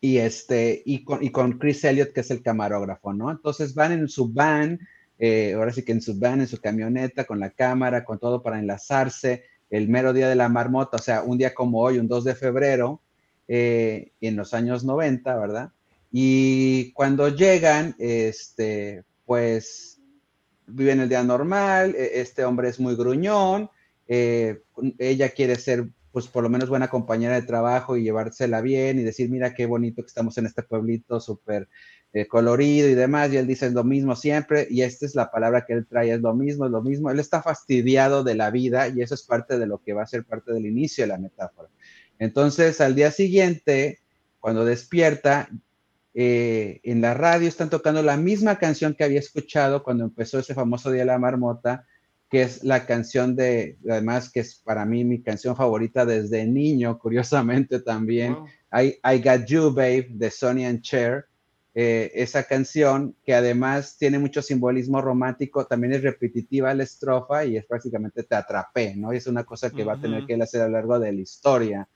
y, 0.00 0.16
este, 0.16 0.82
y, 0.86 1.04
con, 1.04 1.22
y 1.22 1.30
con 1.30 1.58
Chris 1.58 1.84
Elliott, 1.84 2.12
que 2.12 2.20
es 2.20 2.30
el 2.30 2.42
camarógrafo, 2.42 3.12
¿no? 3.12 3.30
Entonces 3.30 3.74
van 3.74 3.92
en 3.92 4.08
su 4.08 4.32
van, 4.32 4.80
eh, 5.18 5.52
ahora 5.54 5.72
sí 5.72 5.82
que 5.82 5.92
en 5.92 6.00
su 6.00 6.18
van, 6.18 6.40
en 6.40 6.46
su 6.46 6.58
camioneta, 6.58 7.24
con 7.24 7.38
la 7.38 7.50
cámara, 7.50 8.04
con 8.04 8.18
todo 8.18 8.42
para 8.42 8.58
enlazarse 8.58 9.44
el 9.68 9.88
mero 9.88 10.14
día 10.14 10.28
de 10.28 10.36
la 10.36 10.48
marmota, 10.48 10.96
o 10.96 11.02
sea, 11.02 11.22
un 11.22 11.36
día 11.36 11.52
como 11.54 11.80
hoy, 11.80 11.98
un 11.98 12.08
2 12.08 12.24
de 12.24 12.34
febrero, 12.34 13.02
eh, 13.48 14.12
en 14.22 14.36
los 14.36 14.54
años 14.54 14.84
90, 14.84 15.36
¿verdad? 15.38 15.72
Y 16.12 16.92
cuando 16.92 17.28
llegan, 17.28 17.94
este, 17.98 19.04
pues 19.26 20.00
viven 20.66 21.00
el 21.00 21.10
día 21.10 21.22
normal, 21.22 21.94
e, 21.94 22.20
este 22.20 22.44
hombre 22.44 22.68
es 22.70 22.80
muy 22.80 22.96
gruñón, 22.96 23.70
eh, 24.08 24.62
ella 24.98 25.30
quiere 25.30 25.56
ser, 25.56 25.88
pues 26.12 26.28
por 26.28 26.42
lo 26.42 26.48
menos 26.48 26.68
buena 26.68 26.88
compañera 26.88 27.34
de 27.34 27.46
trabajo 27.46 27.96
y 27.96 28.02
llevársela 28.02 28.60
bien 28.60 28.98
y 28.98 29.02
decir, 29.02 29.28
mira 29.30 29.54
qué 29.54 29.66
bonito 29.66 30.02
que 30.02 30.08
estamos 30.08 30.38
en 30.38 30.46
este 30.46 30.62
pueblito 30.62 31.20
súper 31.20 31.68
eh, 32.12 32.26
colorido 32.26 32.88
y 32.88 32.94
demás, 32.94 33.32
y 33.32 33.36
él 33.36 33.46
dice 33.46 33.66
es 33.66 33.72
lo 33.72 33.84
mismo 33.84 34.16
siempre, 34.16 34.66
y 34.70 34.82
esta 34.82 35.04
es 35.04 35.14
la 35.14 35.30
palabra 35.30 35.66
que 35.66 35.74
él 35.74 35.86
trae, 35.86 36.12
es 36.12 36.20
lo 36.20 36.34
mismo, 36.34 36.64
es 36.64 36.70
lo 36.70 36.82
mismo, 36.82 37.10
él 37.10 37.20
está 37.20 37.42
fastidiado 37.42 38.24
de 38.24 38.34
la 38.34 38.50
vida 38.50 38.88
y 38.88 39.02
eso 39.02 39.14
es 39.14 39.22
parte 39.22 39.58
de 39.58 39.66
lo 39.66 39.82
que 39.82 39.92
va 39.92 40.02
a 40.02 40.06
ser 40.06 40.24
parte 40.24 40.52
del 40.52 40.66
inicio 40.66 41.04
de 41.04 41.08
la 41.08 41.18
metáfora. 41.18 41.68
Entonces, 42.18 42.80
al 42.80 42.94
día 42.94 43.10
siguiente, 43.10 44.00
cuando 44.40 44.64
despierta, 44.64 45.50
eh, 46.14 46.80
en 46.82 47.02
la 47.02 47.12
radio 47.12 47.46
están 47.46 47.68
tocando 47.68 48.02
la 48.02 48.16
misma 48.16 48.56
canción 48.56 48.94
que 48.94 49.04
había 49.04 49.18
escuchado 49.18 49.82
cuando 49.82 50.04
empezó 50.04 50.38
ese 50.38 50.54
famoso 50.54 50.90
Día 50.90 51.02
de 51.02 51.06
la 51.06 51.18
Marmota, 51.18 51.84
que 52.28 52.42
es 52.42 52.64
la 52.64 52.86
canción 52.86 53.36
de, 53.36 53.78
además 53.88 54.30
que 54.30 54.40
es 54.40 54.56
para 54.56 54.84
mí 54.84 55.04
mi 55.04 55.22
canción 55.22 55.54
favorita 55.54 56.04
desde 56.04 56.46
niño, 56.46 56.98
curiosamente 56.98 57.80
también, 57.80 58.36
I, 58.72 59.18
Got 59.22 59.46
You 59.46 59.70
Babe 59.72 60.08
de 60.10 60.30
Sonny 60.30 60.64
and 60.64 60.82
Cher, 60.82 61.26
eh, 61.78 62.10
esa 62.14 62.42
canción 62.44 63.14
que 63.22 63.34
además 63.34 63.96
tiene 63.98 64.18
mucho 64.18 64.42
simbolismo 64.42 65.00
romántico, 65.02 65.66
también 65.66 65.92
es 65.92 66.02
repetitiva 66.02 66.74
la 66.74 66.84
estrofa 66.84 67.44
y 67.44 67.58
es 67.58 67.66
prácticamente 67.66 68.22
te 68.22 68.34
atrapé, 68.34 68.96
¿no? 68.96 69.12
Y 69.12 69.18
es 69.18 69.26
una 69.26 69.44
cosa 69.44 69.70
que 69.70 69.84
va 69.84 69.92
a 69.92 70.00
tener 70.00 70.24
que 70.24 70.34
él 70.34 70.42
hacer 70.42 70.62
a 70.62 70.66
lo 70.66 70.72
largo 70.72 70.98
de 70.98 71.12
la 71.12 71.20
historia. 71.20 71.88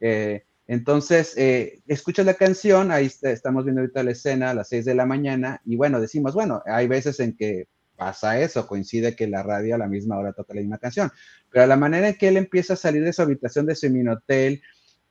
Eh, 0.00 0.44
entonces, 0.66 1.36
eh, 1.36 1.80
escuchas 1.86 2.26
la 2.26 2.34
canción, 2.34 2.90
ahí 2.90 3.10
estamos 3.22 3.64
viendo 3.64 3.80
ahorita 3.80 4.02
la 4.02 4.10
escena 4.10 4.50
a 4.50 4.54
las 4.54 4.68
6 4.68 4.84
de 4.84 4.94
la 4.94 5.06
mañana 5.06 5.60
y 5.64 5.76
bueno, 5.76 6.00
decimos, 6.00 6.34
bueno, 6.34 6.62
hay 6.66 6.86
veces 6.88 7.18
en 7.20 7.36
que 7.36 7.68
pasa 8.00 8.40
eso, 8.40 8.66
coincide 8.66 9.14
que 9.14 9.28
la 9.28 9.42
radio 9.42 9.74
a 9.74 9.78
la 9.78 9.86
misma 9.86 10.16
hora 10.16 10.32
toca 10.32 10.54
la 10.54 10.62
misma 10.62 10.78
canción. 10.78 11.12
Pero 11.50 11.66
la 11.66 11.76
manera 11.76 12.08
en 12.08 12.14
que 12.14 12.28
él 12.28 12.38
empieza 12.38 12.72
a 12.72 12.76
salir 12.76 13.04
de 13.04 13.12
su 13.12 13.20
habitación 13.20 13.66
de 13.66 13.76
su 13.76 13.90
minotel 13.90 14.62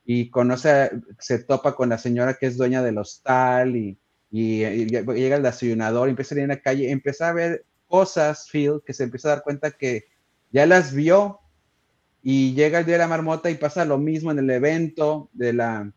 y 0.04 0.28
conoce, 0.28 0.90
se 1.20 1.38
topa 1.38 1.76
con 1.76 1.88
la 1.88 1.98
señora 1.98 2.34
que 2.34 2.46
es 2.46 2.56
dueña 2.56 2.82
del 2.82 2.98
hostal 2.98 3.76
y, 3.76 3.96
y, 4.32 4.86
llega 4.86 5.36
el 5.36 5.42
desayunador, 5.44 6.08
empieza 6.08 6.34
a 6.34 6.38
ir 6.38 6.42
en 6.42 6.48
la 6.48 6.60
calle, 6.60 6.90
empieza 6.90 7.28
a 7.28 7.32
ver 7.32 7.64
cosas, 7.86 8.48
Phil, 8.50 8.82
que 8.84 8.92
se 8.92 9.04
empieza 9.04 9.28
a 9.28 9.36
dar 9.36 9.44
cuenta 9.44 9.70
que 9.70 10.06
ya 10.50 10.66
las 10.66 10.92
vio 10.92 11.38
y 12.24 12.54
llega 12.54 12.80
el 12.80 12.86
día 12.86 12.94
de 12.96 13.04
la 13.04 13.06
marmota 13.06 13.50
y 13.50 13.54
pasa 13.54 13.84
lo 13.84 13.98
mismo 13.98 14.32
en 14.32 14.40
el 14.40 14.50
evento 14.50 15.30
de 15.32 15.52
la 15.52 15.92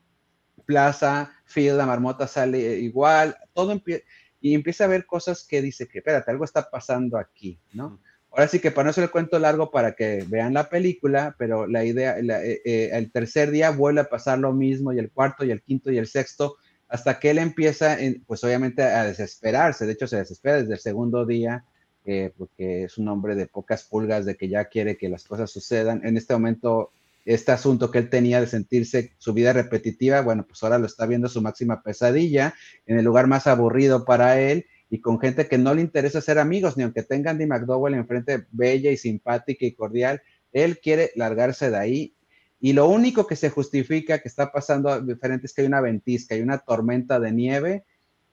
plaza, 0.67 1.34
Phil, 1.51 1.75
la 1.75 1.88
marmota 1.88 2.27
sale 2.27 2.77
igual, 2.77 3.36
todo 3.53 3.71
empieza 3.71 4.03
y 4.43 4.56
empieza 4.56 4.84
a 4.84 4.88
ver 4.88 5.06
cosas 5.06 5.47
que 5.47 5.62
dice 5.62 5.88
que, 5.88 5.99
espérate, 5.99 6.29
algo 6.29 6.43
está 6.43 6.69
pasando 6.69 7.17
aquí, 7.17 7.62
¿no? 7.71 8.01
Ahora 8.29 8.49
sí 8.49 8.60
que 8.60 8.71
para 8.71 8.84
no 8.84 8.89
hacer 8.89 9.06
el 9.06 9.10
cuento 9.10 9.39
largo 9.39 9.71
para 9.71 9.95
que 9.95 10.25
vean 10.27 10.53
la 10.53 10.67
película, 10.67 11.34
pero 11.39 11.65
la 11.65 11.86
idea, 11.86 12.19
eh, 12.19 12.62
eh, 12.65 12.89
el 12.91 13.10
tercer 13.10 13.51
día 13.51 13.69
vuelve 13.69 14.01
a 14.01 14.10
pasar 14.10 14.39
lo 14.39 14.51
mismo 14.51 14.91
y 14.91 14.99
el 14.99 15.12
cuarto 15.12 15.45
y 15.45 15.51
el 15.51 15.62
quinto 15.62 15.93
y 15.93 15.97
el 15.97 16.08
sexto, 16.08 16.58
hasta 16.89 17.21
que 17.21 17.29
él 17.29 17.38
empieza, 17.38 17.97
pues 18.27 18.43
obviamente 18.43 18.84
a 18.84 19.06
desesperarse, 19.06 19.86
de 19.86 19.93
hecho 19.93 20.08
se 20.08 20.17
desespera 20.17 20.58
desde 20.58 20.73
el 20.73 20.79
segundo 20.79 21.25
día, 21.25 21.63
eh, 22.03 22.34
porque 22.38 22.84
es 22.84 22.97
un 22.97 23.08
hombre 23.08 23.36
de 23.36 23.47
pocas 23.47 23.86
pulgas, 23.86 24.25
de 24.25 24.36
que 24.36 24.49
ya 24.49 24.65
quiere 24.65 24.97
que 24.97 25.08
las 25.08 25.23
cosas 25.23 25.49
sucedan. 25.51 26.01
En 26.03 26.17
este 26.17 26.34
momento 26.34 26.91
este 27.25 27.51
asunto 27.51 27.89
que 27.89 27.99
él 27.99 28.09
tenía 28.09 28.41
de 28.41 28.47
sentirse 28.47 29.13
su 29.17 29.33
vida 29.33 29.53
repetitiva, 29.53 30.21
bueno, 30.21 30.45
pues 30.45 30.62
ahora 30.63 30.77
lo 30.77 30.86
está 30.86 31.05
viendo 31.05 31.29
su 31.29 31.41
máxima 31.41 31.81
pesadilla 31.81 32.53
en 32.86 32.97
el 32.97 33.05
lugar 33.05 33.27
más 33.27 33.47
aburrido 33.47 34.05
para 34.05 34.39
él 34.39 34.65
y 34.89 35.01
con 35.01 35.19
gente 35.19 35.47
que 35.47 35.57
no 35.57 35.73
le 35.73 35.81
interesa 35.81 36.21
ser 36.21 36.38
amigos, 36.38 36.77
ni 36.77 36.83
aunque 36.83 37.03
tengan 37.03 37.36
Andy 37.36 37.47
McDowell 37.47 37.95
enfrente 37.95 38.45
bella 38.51 38.91
y 38.91 38.97
simpática 38.97 39.65
y 39.65 39.73
cordial, 39.73 40.21
él 40.51 40.79
quiere 40.79 41.12
largarse 41.15 41.71
de 41.71 41.77
ahí. 41.77 42.15
Y 42.59 42.73
lo 42.73 42.88
único 42.88 43.25
que 43.25 43.36
se 43.36 43.49
justifica 43.49 44.19
que 44.19 44.27
está 44.27 44.51
pasando 44.51 45.01
diferente 45.01 45.47
es 45.47 45.53
que 45.53 45.62
hay 45.63 45.67
una 45.67 45.81
ventisca, 45.81 46.36
hay 46.36 46.41
una 46.41 46.59
tormenta 46.59 47.19
de 47.19 47.31
nieve 47.31 47.86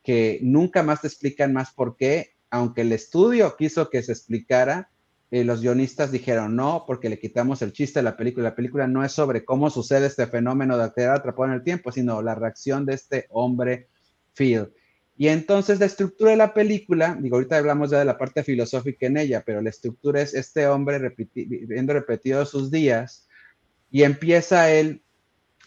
que 0.02 0.38
nunca 0.42 0.82
más 0.82 1.00
te 1.00 1.08
explican 1.08 1.52
más 1.52 1.72
por 1.72 1.96
qué, 1.96 2.34
aunque 2.50 2.82
el 2.82 2.92
estudio 2.92 3.56
quiso 3.56 3.90
que 3.90 4.02
se 4.02 4.12
explicara, 4.12 4.90
eh, 5.30 5.44
los 5.44 5.60
guionistas 5.60 6.10
dijeron 6.10 6.56
no, 6.56 6.84
porque 6.86 7.08
le 7.08 7.18
quitamos 7.18 7.62
el 7.62 7.72
chiste 7.72 8.00
de 8.00 8.04
la 8.04 8.16
película. 8.16 8.50
La 8.50 8.56
película 8.56 8.88
no 8.88 9.04
es 9.04 9.12
sobre 9.12 9.44
cómo 9.44 9.70
sucede 9.70 10.06
este 10.06 10.26
fenómeno 10.26 10.76
de 10.76 10.90
quedar 10.92 11.16
atrapado 11.16 11.48
en 11.48 11.54
el 11.54 11.62
tiempo, 11.62 11.92
sino 11.92 12.20
la 12.20 12.34
reacción 12.34 12.84
de 12.84 12.94
este 12.94 13.26
hombre, 13.30 13.88
Phil. 14.34 14.70
Y 15.16 15.28
entonces 15.28 15.78
la 15.78 15.86
estructura 15.86 16.30
de 16.30 16.36
la 16.38 16.54
película, 16.54 17.16
digo, 17.20 17.36
ahorita 17.36 17.58
hablamos 17.58 17.90
ya 17.90 17.98
de 17.98 18.06
la 18.06 18.18
parte 18.18 18.42
filosófica 18.42 19.06
en 19.06 19.18
ella, 19.18 19.42
pero 19.44 19.60
la 19.60 19.70
estructura 19.70 20.20
es 20.22 20.34
este 20.34 20.66
hombre 20.66 21.14
viendo 21.34 21.92
repetido 21.92 22.44
sus 22.46 22.70
días 22.70 23.28
y 23.90 24.02
empieza 24.02 24.70
él 24.72 25.02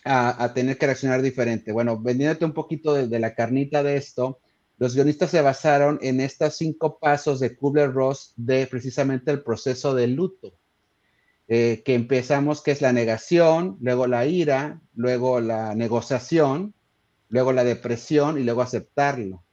a, 0.04 0.52
tener 0.54 0.78
que 0.78 0.88
reaccionar 0.88 1.22
diferente. 1.22 1.72
Bueno, 1.72 2.02
vendiéndote 2.02 2.44
un 2.44 2.54
poquito 2.54 2.94
de, 2.94 3.08
de 3.08 3.20
la 3.20 3.36
carnita 3.36 3.84
de 3.84 3.96
esto, 3.96 4.40
los 4.78 4.96
guionistas 4.96 5.32
se 5.32 5.42
basaron 5.42 6.00
en 6.02 6.20
estos 6.20 6.56
cinco 6.58 7.00
pasos 7.00 7.40
de 7.40 7.56
Kubler-Ross 7.56 8.34
de 8.36 8.68
precisamente 8.68 9.32
el 9.32 9.44
proceso 9.44 9.94
de 9.94 10.08
luto, 10.08 10.54
eh, 11.48 11.84
que 11.86 11.94
empezamos, 11.94 12.62
que 12.62 12.72
es 12.72 12.82
la 12.82 12.94
negación, 12.94 13.78
luego 13.82 14.08
la 14.08 14.26
ira, 14.26 14.82
luego 14.96 15.42
la 15.42 15.76
negociación, 15.76 16.74
luego 17.30 17.52
la 17.54 17.64
depresión 17.64 18.38
y 18.38 18.44
luego 18.44 18.62
aceptarlo. 18.62 19.44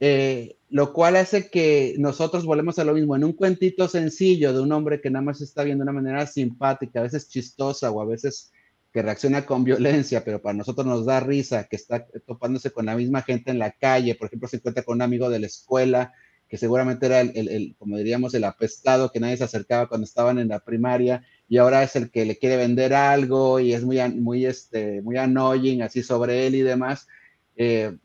Eh, 0.00 0.56
lo 0.68 0.92
cual 0.92 1.16
hace 1.16 1.48
que 1.48 1.94
nosotros 1.98 2.44
volvemos 2.44 2.78
a 2.78 2.84
lo 2.84 2.94
mismo, 2.94 3.14
en 3.14 3.24
un 3.24 3.34
cuentito 3.34 3.86
sencillo 3.88 4.52
de 4.52 4.60
un 4.60 4.72
hombre 4.72 5.00
que 5.00 5.10
nada 5.10 5.24
más 5.24 5.40
está 5.40 5.64
viendo 5.64 5.84
de 5.84 5.90
una 5.90 6.00
manera 6.00 6.26
simpática, 6.26 7.00
a 7.00 7.04
veces 7.04 7.28
chistosa 7.28 7.90
o 7.90 8.00
a 8.00 8.06
veces 8.06 8.52
que 8.92 9.02
reacciona 9.02 9.46
con 9.46 9.64
violencia, 9.64 10.22
pero 10.22 10.42
para 10.42 10.54
nosotros 10.54 10.86
nos 10.86 11.06
da 11.06 11.20
risa, 11.20 11.64
que 11.64 11.76
está 11.76 12.06
topándose 12.26 12.70
con 12.70 12.86
la 12.86 12.94
misma 12.94 13.22
gente 13.22 13.50
en 13.50 13.58
la 13.58 13.72
calle, 13.72 14.14
por 14.14 14.26
ejemplo, 14.26 14.48
se 14.48 14.56
encuentra 14.56 14.82
con 14.82 14.96
un 14.96 15.02
amigo 15.02 15.30
de 15.30 15.38
la 15.38 15.46
escuela, 15.46 16.12
que 16.46 16.58
seguramente 16.58 17.06
era 17.06 17.20
el, 17.22 17.74
como 17.78 17.96
diríamos, 17.96 18.34
el 18.34 18.44
apestado, 18.44 19.10
que 19.10 19.20
nadie 19.20 19.38
se 19.38 19.44
acercaba 19.44 19.88
cuando 19.88 20.04
estaban 20.04 20.38
en 20.38 20.48
la 20.48 20.60
primaria, 20.60 21.24
y 21.48 21.56
ahora 21.56 21.82
es 21.82 21.96
el 21.96 22.10
que 22.10 22.26
le 22.26 22.36
quiere 22.36 22.58
vender 22.58 22.92
algo 22.92 23.58
y 23.58 23.72
es 23.72 23.82
muy, 23.82 23.98
muy, 24.10 24.44
este, 24.44 25.00
muy 25.00 25.16
annoying 25.16 25.80
así 25.80 26.02
sobre 26.02 26.46
él 26.46 26.54
y 26.54 26.60
demás. 26.60 27.08
Eh, 27.56 27.96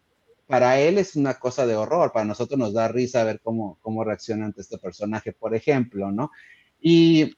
para 0.48 0.80
él 0.80 0.98
es 0.98 1.18
una 1.18 1.34
cosa 1.34 1.68
de 1.68 1.76
horror, 1.76 2.14
para 2.14 2.26
nosotros 2.26 2.58
nos 2.58 2.74
da 2.74 2.88
risa 2.88 3.26
ver 3.26 3.42
cómo, 3.42 3.78
cómo 3.82 4.06
reacciona 4.06 4.46
ante 4.46 4.62
este 4.62 4.78
personaje, 4.78 5.34
por 5.34 5.54
ejemplo, 5.54 6.10
¿no? 6.14 6.32
Y 6.80 7.36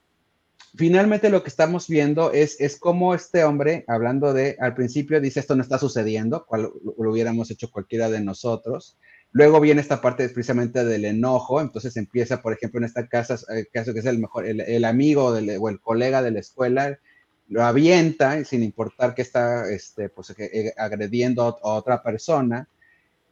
finalmente 0.75 1.29
lo 1.29 1.43
que 1.43 1.49
estamos 1.49 1.88
viendo 1.88 2.32
es, 2.32 2.60
es 2.60 2.77
cómo 2.79 3.13
este 3.13 3.43
hombre, 3.43 3.86
hablando 3.88 4.34
de, 4.34 4.58
al 4.60 4.75
principio 4.75 5.21
dice 5.21 5.39
esto 5.39 5.55
no 5.55 5.63
está 5.63 5.77
sucediendo, 5.77 6.45
cual 6.45 6.71
lo, 6.84 7.12
hubiéramos 7.12 7.51
hecho 7.51 7.69
cualquiera 7.71 8.10
de 8.10 8.21
nosotros. 8.21 8.97
Luego 9.32 9.60
viene 9.60 9.82
esta 9.82 10.01
parte 10.01 10.27
precisamente 10.29 10.84
del 10.84 11.05
enojo, 11.05 11.62
entonces 11.62 11.95
empieza, 11.97 12.41
por 12.41 12.53
ejemplo, 12.53 12.79
en 12.79 12.86
esta 12.86 13.08
casa, 13.08 13.38
eh, 13.55 13.67
caso 13.71 13.93
que 13.93 13.99
es 13.99 14.05
el 14.05 14.19
mejor, 14.19 14.45
el, 14.45 14.86
amigo 14.86 15.25
o 15.25 15.69
el 15.69 15.79
colega 15.79 16.21
de 16.21 16.32
la 16.32 16.39
escuela, 16.39 16.99
lo 17.47 17.63
avienta 17.63 18.43
sin 18.45 18.63
importar 18.63 19.13
que 19.15 19.21
está 19.21 19.69
este, 19.69 20.10
pues, 20.10 20.32
eh, 20.38 20.73
agrediendo 20.77 21.43
a 21.43 21.73
otra 21.73 22.01
persona 22.01 22.67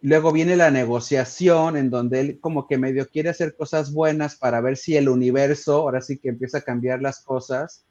Luego 0.02 0.32
viene 0.32 0.56
la 0.56 0.70
negociación 0.70 1.76
en 1.76 1.90
donde 1.90 2.20
él 2.20 2.40
como 2.40 2.68
que 2.68 2.78
medio 2.78 3.08
quiere 3.08 3.30
hacer 3.30 3.56
cosas 3.56 3.92
buenas 3.92 4.36
para 4.36 4.62
ver 4.62 4.78
si 4.78 4.96
el 4.96 5.10
universo 5.10 5.78
ahora 5.78 6.02
sí 6.02 6.20
que 6.20 6.30
empieza 6.30 6.60
a 6.60 6.62
cambiar 6.62 7.02
las 7.02 7.24
cosas 7.24 7.86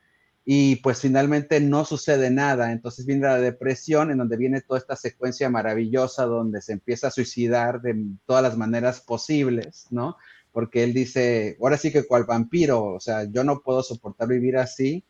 y 0.44 0.76
pues 0.76 1.00
finalmente 1.00 1.60
no 1.60 1.84
sucede 1.84 2.30
nada. 2.30 2.70
Entonces 2.70 3.04
viene 3.04 3.26
la 3.26 3.40
depresión 3.40 4.12
en 4.12 4.18
donde 4.18 4.36
viene 4.36 4.60
toda 4.60 4.78
esta 4.78 4.94
secuencia 4.94 5.50
maravillosa 5.50 6.24
donde 6.26 6.62
se 6.62 6.74
empieza 6.74 7.08
a 7.08 7.10
suicidar 7.10 7.82
de 7.82 7.96
todas 8.24 8.44
las 8.44 8.56
maneras 8.56 9.00
posibles, 9.00 9.86
¿no? 9.90 10.16
Porque 10.52 10.84
él 10.84 10.94
dice, 10.94 11.58
ahora 11.60 11.76
sí 11.76 11.90
que 11.90 12.06
cual 12.06 12.24
vampiro, 12.24 12.84
o 12.84 13.00
sea, 13.00 13.24
yo 13.24 13.42
no 13.42 13.60
puedo 13.60 13.82
soportar 13.82 14.28
vivir 14.28 14.56
así 14.56 15.04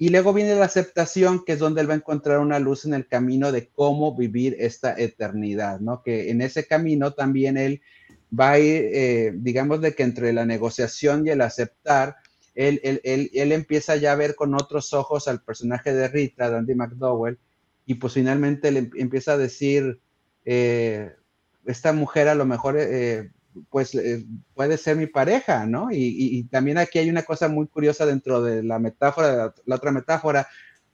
y 0.00 0.10
luego 0.10 0.32
viene 0.32 0.54
la 0.54 0.66
aceptación, 0.66 1.44
que 1.44 1.54
es 1.54 1.58
donde 1.58 1.80
él 1.80 1.90
va 1.90 1.94
a 1.94 1.96
encontrar 1.96 2.38
una 2.38 2.60
luz 2.60 2.84
en 2.84 2.94
el 2.94 3.08
camino 3.08 3.50
de 3.50 3.68
cómo 3.68 4.16
vivir 4.16 4.56
esta 4.60 4.94
eternidad, 4.96 5.80
¿no? 5.80 6.04
Que 6.04 6.30
en 6.30 6.40
ese 6.40 6.68
camino 6.68 7.14
también 7.14 7.56
él 7.56 7.82
va 8.38 8.52
a 8.52 8.58
ir, 8.60 8.90
eh, 8.92 9.32
digamos, 9.34 9.80
de 9.80 9.94
que 9.94 10.04
entre 10.04 10.32
la 10.32 10.46
negociación 10.46 11.26
y 11.26 11.30
el 11.30 11.40
aceptar, 11.40 12.16
él, 12.54 12.80
él, 12.82 13.52
empieza 13.52 13.96
ya 13.96 14.12
a 14.12 14.16
ver 14.16 14.36
con 14.36 14.54
otros 14.54 14.92
ojos 14.92 15.26
al 15.26 15.42
personaje 15.42 15.92
de 15.92 16.06
Rita, 16.06 16.48
de 16.48 16.58
Andy 16.58 16.74
McDowell, 16.76 17.38
y 17.84 17.94
pues 17.94 18.12
finalmente 18.12 18.70
le 18.70 18.90
empieza 18.96 19.32
a 19.32 19.38
decir, 19.38 20.00
eh, 20.44 21.12
esta 21.66 21.92
mujer 21.92 22.28
a 22.28 22.34
lo 22.34 22.46
mejor 22.46 22.76
eh, 22.78 23.30
pues 23.70 23.94
eh, 23.94 24.24
puede 24.54 24.78
ser 24.78 24.96
mi 24.96 25.06
pareja, 25.06 25.66
¿no? 25.66 25.88
Y, 25.90 26.44
también 26.50 26.78
aquí 26.78 26.98
hay 26.98 27.10
una 27.10 27.22
cosa 27.22 27.48
muy 27.48 27.66
curiosa 27.66 28.06
dentro 28.06 28.42
de 28.42 28.62
la 28.62 28.78
metáfora, 28.78 29.54
la, 29.64 29.76
otra 29.76 29.92
metáfora, 29.92 30.48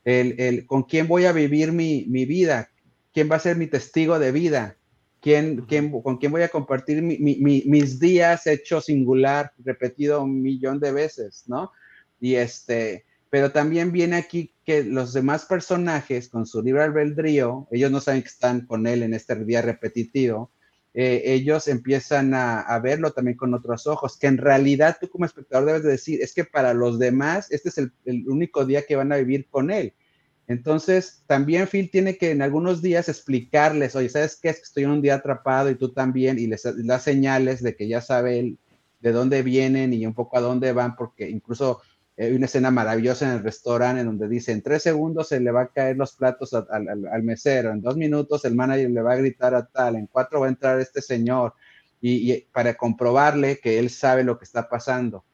el, 0.05 0.67
con 0.67 0.83
quién 0.83 1.09
voy 1.09 1.25
a 1.25 1.33
vivir 1.33 1.73
mi, 1.73 2.05
vida, 2.27 2.71
quién 3.13 3.31
va 3.31 3.37
a 3.37 3.41
ser 3.41 3.57
mi 3.57 3.67
testigo 3.67 4.19
de 4.19 4.33
vida, 4.33 4.77
¿Quién, 5.21 5.63
quién, 5.63 5.91
con 6.03 6.19
quién 6.19 6.33
voy 6.33 6.43
a 6.43 6.51
compartir 6.51 7.03
mis 7.03 7.99
días 7.99 8.47
hecho 8.47 8.83
singular, 8.83 9.53
repetido 9.65 10.23
un 10.23 10.43
millón 10.43 10.81
de 10.81 10.93
veces, 10.93 11.45
¿no? 11.47 11.73
Y 12.21 12.35
este, 12.35 13.07
pero 13.35 13.51
también 13.51 13.91
viene 13.91 14.15
aquí 14.15 14.55
que 14.65 14.85
los 14.85 15.13
demás 15.13 15.47
personajes 15.47 16.29
con 16.29 16.47
su 16.47 16.63
libre 16.63 16.85
albedrío, 16.85 17.67
ellos 17.73 17.91
no 17.91 18.01
saben 18.01 18.23
que 18.23 18.29
están 18.29 18.67
con 18.67 18.87
él 18.87 19.03
en 19.03 19.13
este 19.13 19.35
día 19.45 19.61
repetitivo, 19.61 20.53
eh, 20.97 21.23
ellos 21.25 21.67
empiezan 21.67 22.35
a, 22.35 22.79
verlo 22.79 23.13
también 23.13 23.37
con 23.37 23.53
otros 23.53 23.89
ojos, 23.89 24.17
que 24.17 24.29
en 24.29 24.39
realidad 24.39 24.97
tú 25.01 25.09
como 25.11 25.25
espectador 25.25 25.67
debes 25.67 25.83
de 25.83 25.91
decir, 25.91 26.23
es 26.23 26.33
que 26.33 26.45
para 26.45 26.73
los 26.73 27.01
demás 27.01 27.51
este 27.51 27.69
es 27.69 27.79
el, 27.79 27.93
único 28.29 28.65
día 28.65 28.87
que 28.87 28.95
van 28.95 29.13
a 29.13 29.17
vivir 29.17 29.49
con 29.49 29.73
él. 29.73 29.93
Entonces, 30.47 31.25
también 31.27 31.67
Phil 31.67 31.91
tiene 31.91 32.17
que 32.17 32.31
en 32.31 32.43
algunos 32.43 32.81
días 32.81 33.09
explicarles, 33.09 33.97
oye, 33.97 34.09
¿sabes 34.09 34.39
qué? 34.41 34.51
Es 34.51 34.57
que 34.59 34.63
estoy 34.63 34.85
en 34.85 34.91
un 34.91 35.03
día 35.03 35.17
atrapado 35.17 35.71
y 35.71 35.75
tú 35.75 35.93
también, 35.93 36.39
y 36.39 36.47
les 36.47 36.63
da 36.87 37.01
señales 37.01 37.63
de 37.63 37.75
que 37.75 37.89
ya 37.89 38.01
sabe 38.01 38.57
de 39.01 39.13
dónde 39.13 39.43
vienen 39.43 39.93
y 39.95 40.07
un 40.07 40.15
poco 40.15 40.37
a 40.37 40.43
dónde 40.43 40.73
van, 40.73 40.95
porque 40.97 41.29
incluso 41.29 41.81
hay 42.17 42.33
una 42.33 42.47
escena 42.47 42.71
maravillosa 42.71 43.27
en 43.27 43.33
el 43.39 43.43
restaurante 43.43 44.01
en 44.01 44.07
donde 44.07 44.29
dice, 44.29 44.53
en 44.53 44.63
tres 44.63 44.83
segundos 44.83 45.29
se 45.29 45.41
le 45.41 45.51
va 45.51 45.63
a 45.63 45.69
caer 45.69 45.97
los 45.97 46.15
platos 46.15 46.55
al, 46.55 47.23
mesero, 47.23 47.73
en 47.73 47.81
dos 47.81 47.97
minutos 47.97 48.45
el 48.45 48.55
manager 48.55 48.91
le 48.91 49.03
va 49.03 49.13
a 49.15 49.17
gritar 49.17 49.55
a 49.55 49.67
tal, 49.67 49.97
en 49.97 50.07
cuatro 50.07 50.41
va 50.41 50.47
a 50.47 50.51
entrar 50.51 50.79
este 50.79 51.03
señor, 51.03 51.55
y, 52.01 52.43
para 52.53 52.75
comprobarle 52.75 53.59
que 53.59 53.79
él 53.79 53.91
sabe 53.91 54.25
lo 54.25 54.39
que 54.39 54.45
está 54.45 54.69
pasando. 54.69 55.25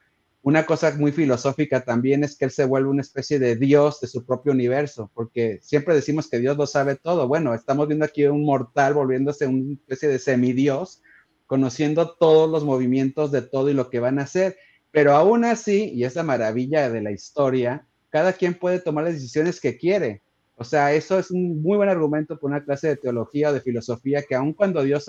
Una 0.41 0.65
cosa 0.65 0.95
muy 0.97 1.11
filosófica 1.11 1.83
también 1.83 2.23
es 2.23 2.35
que 2.35 2.45
él 2.45 2.51
se 2.51 2.65
vuelve 2.65 2.89
una 2.89 3.01
especie 3.01 3.37
de 3.37 3.55
Dios 3.55 3.99
de 4.01 4.07
su 4.07 4.25
propio 4.25 4.53
universo, 4.53 5.11
porque 5.13 5.59
siempre 5.61 5.93
decimos 5.93 6.29
que 6.29 6.39
Dios 6.39 6.57
lo 6.57 6.65
sabe 6.65 6.95
todo. 6.95 7.27
Bueno, 7.27 7.53
estamos 7.53 7.87
viendo 7.87 8.05
aquí 8.05 8.23
un 8.25 8.43
mortal 8.43 8.95
volviéndose 8.95 9.45
una 9.45 9.73
especie 9.73 10.09
de 10.09 10.17
semidios, 10.17 11.03
conociendo 11.45 12.15
todos 12.15 12.49
los 12.49 12.63
movimientos 12.63 13.31
de 13.31 13.43
todo 13.43 13.69
y 13.69 13.73
lo 13.73 13.91
que 13.91 13.99
van 13.99 14.17
a 14.17 14.23
hacer 14.23 14.55
pero 14.91 15.13
aún 15.13 15.45
así, 15.45 15.91
y 15.93 16.03
es 16.03 16.15
la 16.15 16.23
maravilla 16.23 16.89
de 16.89 17.01
la 17.01 17.11
historia, 17.11 17.85
cada 18.09 18.33
quien 18.33 18.53
puede 18.53 18.79
tomar 18.79 19.05
las 19.05 19.13
decisiones 19.13 19.59
que 19.59 19.77
quiere. 19.77 20.21
O 20.55 20.63
sea, 20.63 20.93
eso 20.93 21.17
es 21.17 21.31
un 21.31 21.61
muy 21.61 21.77
buen 21.77 21.89
argumento 21.89 22.37
por 22.37 22.51
una 22.51 22.63
clase 22.63 22.89
de 22.89 22.97
teología 22.97 23.49
o 23.49 23.53
de 23.53 23.61
filosofía 23.61 24.21
que 24.21 24.35
aun 24.35 24.53
cuando 24.53 24.83
Dios 24.83 25.05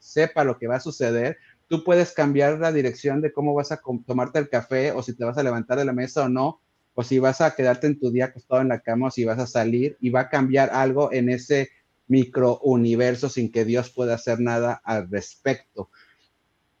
sepa, 0.00 0.44
lo 0.44 0.58
que 0.58 0.66
va 0.66 0.76
a 0.76 0.80
suceder, 0.80 1.36
tú 1.68 1.84
puedes 1.84 2.12
cambiar 2.12 2.58
la 2.58 2.72
dirección 2.72 3.20
de 3.20 3.32
cómo 3.32 3.54
vas 3.54 3.70
a 3.70 3.80
tomarte 4.06 4.38
el 4.40 4.48
café 4.48 4.90
o 4.92 5.02
si 5.02 5.14
te 5.14 5.24
vas 5.24 5.38
a 5.38 5.42
levantar 5.42 5.78
de 5.78 5.84
la 5.84 5.92
mesa 5.92 6.24
o 6.24 6.28
no, 6.28 6.60
o 6.94 7.04
si 7.04 7.18
vas 7.18 7.42
a 7.42 7.54
quedarte 7.54 7.86
en 7.86 8.00
tu 8.00 8.10
día 8.10 8.24
acostado 8.24 8.62
en 8.62 8.68
la 8.68 8.80
cama 8.80 9.08
o 9.08 9.10
si 9.10 9.24
vas 9.24 9.38
a 9.38 9.46
salir 9.46 9.96
y 10.00 10.10
va 10.10 10.22
a 10.22 10.28
cambiar 10.30 10.70
algo 10.72 11.12
en 11.12 11.28
ese 11.28 11.68
micro 12.08 12.58
universo 12.60 13.28
sin 13.28 13.52
que 13.52 13.64
Dios 13.64 13.90
pueda 13.90 14.14
hacer 14.14 14.40
nada 14.40 14.80
al 14.84 15.10
respecto. 15.10 15.90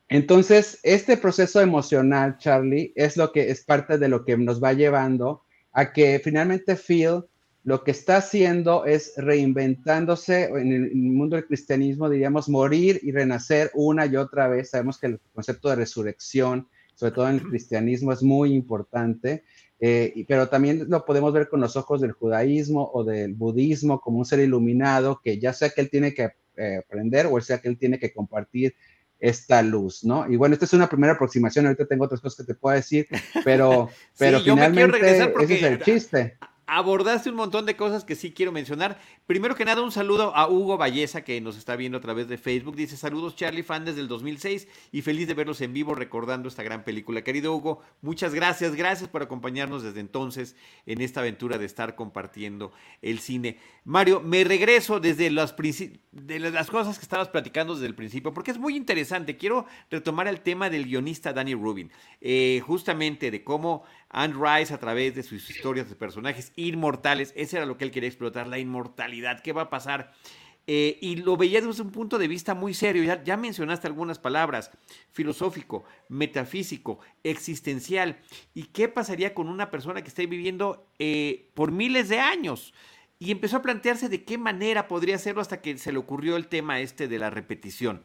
Entonces, 0.08 0.78
este 0.82 1.16
proceso 1.16 1.60
emocional, 1.60 2.38
Charlie, 2.38 2.92
es 2.94 3.16
lo 3.16 3.32
que 3.32 3.50
es 3.50 3.64
parte 3.64 3.98
de 3.98 4.08
lo 4.08 4.24
que 4.24 4.36
nos 4.36 4.62
va 4.62 4.72
llevando 4.72 5.42
a 5.72 5.92
que 5.92 6.20
finalmente 6.22 6.76
Phil 6.76 7.24
lo 7.64 7.82
que 7.82 7.90
está 7.90 8.18
haciendo 8.18 8.84
es 8.84 9.14
reinventándose 9.16 10.44
en 10.44 10.72
el, 10.72 10.94
mundo 10.94 11.34
del 11.34 11.46
cristianismo, 11.46 12.08
diríamos, 12.08 12.48
morir 12.48 13.00
y 13.02 13.10
renacer 13.10 13.72
una 13.74 14.06
y 14.06 14.14
otra 14.14 14.46
vez. 14.46 14.70
Sabemos 14.70 14.98
que 14.98 15.08
el 15.08 15.20
concepto 15.34 15.68
de 15.68 15.74
resurrección, 15.74 16.68
sobre 16.94 17.12
todo 17.12 17.28
en 17.28 17.34
el 17.34 17.42
cristianismo, 17.42 18.12
es 18.12 18.22
muy 18.22 18.54
importante, 18.54 19.42
eh, 19.80 20.24
pero 20.28 20.48
también 20.48 20.86
lo 20.88 21.04
podemos 21.04 21.32
ver 21.32 21.48
con 21.48 21.60
los 21.60 21.74
ojos 21.76 22.00
del 22.00 22.12
judaísmo 22.12 22.88
o 22.94 23.02
del 23.02 23.34
budismo 23.34 24.00
como 24.00 24.18
un 24.18 24.24
ser 24.24 24.38
iluminado 24.38 25.20
que 25.20 25.40
ya 25.40 25.52
sea 25.52 25.70
que 25.70 25.80
él 25.80 25.90
tiene 25.90 26.14
que 26.14 26.30
eh, 26.56 26.76
aprender 26.78 27.26
o 27.30 27.38
sea 27.42 27.58
que 27.58 27.68
él 27.68 27.76
tiene 27.76 27.98
que 27.98 28.14
compartir 28.14 28.74
esta 29.18 29.62
luz, 29.62 30.04
¿no? 30.04 30.30
Y 30.30 30.36
bueno, 30.36 30.54
esta 30.54 30.66
es 30.66 30.72
una 30.72 30.88
primera 30.88 31.14
aproximación, 31.14 31.66
ahorita 31.66 31.86
tengo 31.86 32.04
otras 32.04 32.20
cosas 32.20 32.38
que 32.38 32.52
te 32.52 32.58
puedo 32.58 32.76
decir, 32.76 33.06
pero, 33.44 33.88
pero 34.18 34.40
finalmente 34.40 34.98
ese 34.98 35.32
es 35.40 35.62
el 35.62 35.82
chiste 35.82 36.38
abordaste 36.66 37.30
un 37.30 37.36
montón 37.36 37.64
de 37.64 37.76
cosas 37.76 38.04
que 38.04 38.16
sí 38.16 38.32
quiero 38.32 38.52
mencionar. 38.52 39.00
Primero 39.26 39.54
que 39.54 39.64
nada, 39.64 39.82
un 39.82 39.92
saludo 39.92 40.34
a 40.34 40.48
Hugo 40.48 40.76
Valleza, 40.76 41.22
que 41.22 41.40
nos 41.40 41.56
está 41.56 41.76
viendo 41.76 41.98
a 41.98 42.00
través 42.00 42.28
de 42.28 42.38
Facebook. 42.38 42.76
Dice, 42.76 42.96
saludos 42.96 43.36
Charlie, 43.36 43.62
fan 43.62 43.84
desde 43.84 44.00
el 44.00 44.08
2006 44.08 44.68
y 44.92 45.02
feliz 45.02 45.28
de 45.28 45.34
verlos 45.34 45.60
en 45.60 45.72
vivo 45.72 45.94
recordando 45.94 46.48
esta 46.48 46.62
gran 46.62 46.84
película. 46.84 47.22
Querido 47.22 47.54
Hugo, 47.54 47.82
muchas 48.02 48.34
gracias, 48.34 48.74
gracias 48.74 49.08
por 49.08 49.22
acompañarnos 49.22 49.82
desde 49.82 50.00
entonces 50.00 50.56
en 50.86 51.00
esta 51.00 51.20
aventura 51.20 51.58
de 51.58 51.66
estar 51.66 51.94
compartiendo 51.94 52.72
el 53.00 53.20
cine. 53.20 53.58
Mario, 53.84 54.20
me 54.20 54.42
regreso 54.42 54.98
desde 54.98 55.30
las, 55.30 55.52
cosas 56.70 56.98
que 56.98 57.04
estabas 57.04 57.28
platicando 57.28 57.74
desde 57.74 57.86
el 57.86 57.94
principio, 57.94 58.34
porque 58.34 58.50
es 58.50 58.58
muy 58.58 58.76
interesante. 58.76 59.36
Quiero 59.36 59.66
retomar 59.90 60.26
el 60.26 60.40
tema 60.40 60.68
del 60.68 60.86
guionista 60.86 61.32
Danny 61.32 61.54
Rubin, 61.54 61.92
eh, 62.20 62.60
justamente 62.66 63.30
de 63.30 63.44
cómo 63.44 63.84
Anne 64.16 64.34
Rice 64.34 64.74
a 64.74 64.78
través 64.78 65.14
de 65.14 65.22
sus 65.22 65.48
historias 65.50 65.88
de 65.88 65.94
personajes 65.94 66.52
inmortales, 66.56 67.32
ese 67.36 67.58
era 67.58 67.66
lo 67.66 67.76
que 67.76 67.84
él 67.84 67.90
quería 67.90 68.08
explotar, 68.08 68.46
la 68.46 68.58
inmortalidad, 68.58 69.42
¿qué 69.42 69.52
va 69.52 69.62
a 69.62 69.70
pasar? 69.70 70.12
eh, 70.66 70.98
y 71.00 71.16
lo 71.16 71.36
veía 71.36 71.60
desde 71.60 71.82
un 71.82 71.92
punto 71.92 72.18
de 72.18 72.26
vista 72.26 72.54
muy 72.54 72.74
serio. 72.74 73.16
Ya, 73.24 73.36
mencionaste 73.36 73.86
algunas 73.86 74.18
palabras, 74.18 74.70
filosófico, 75.12 75.84
metafísico, 76.08 76.98
existencial. 77.22 78.18
¿Y 78.52 78.64
qué 78.64 78.88
pasaría 78.88 79.32
con 79.32 79.48
una 79.48 79.70
persona 79.70 80.02
que 80.02 80.08
esté 80.08 80.26
viviendo 80.26 80.88
eh, 80.98 81.50
por 81.54 81.70
miles 81.70 82.08
de 82.08 82.18
años? 82.18 82.74
Y 83.18 83.30
empezó 83.30 83.58
a 83.58 83.62
plantearse 83.62 84.08
de 84.08 84.24
qué 84.24 84.38
manera 84.38 84.88
podría 84.88 85.14
hacerlo 85.14 85.40
hasta 85.40 85.62
que 85.62 85.78
se 85.78 85.92
le 85.92 85.98
ocurrió 85.98 86.36
el 86.36 86.48
tema 86.48 86.80
este 86.80 87.06
de 87.06 87.18
la 87.18 87.30
repetición. 87.30 88.02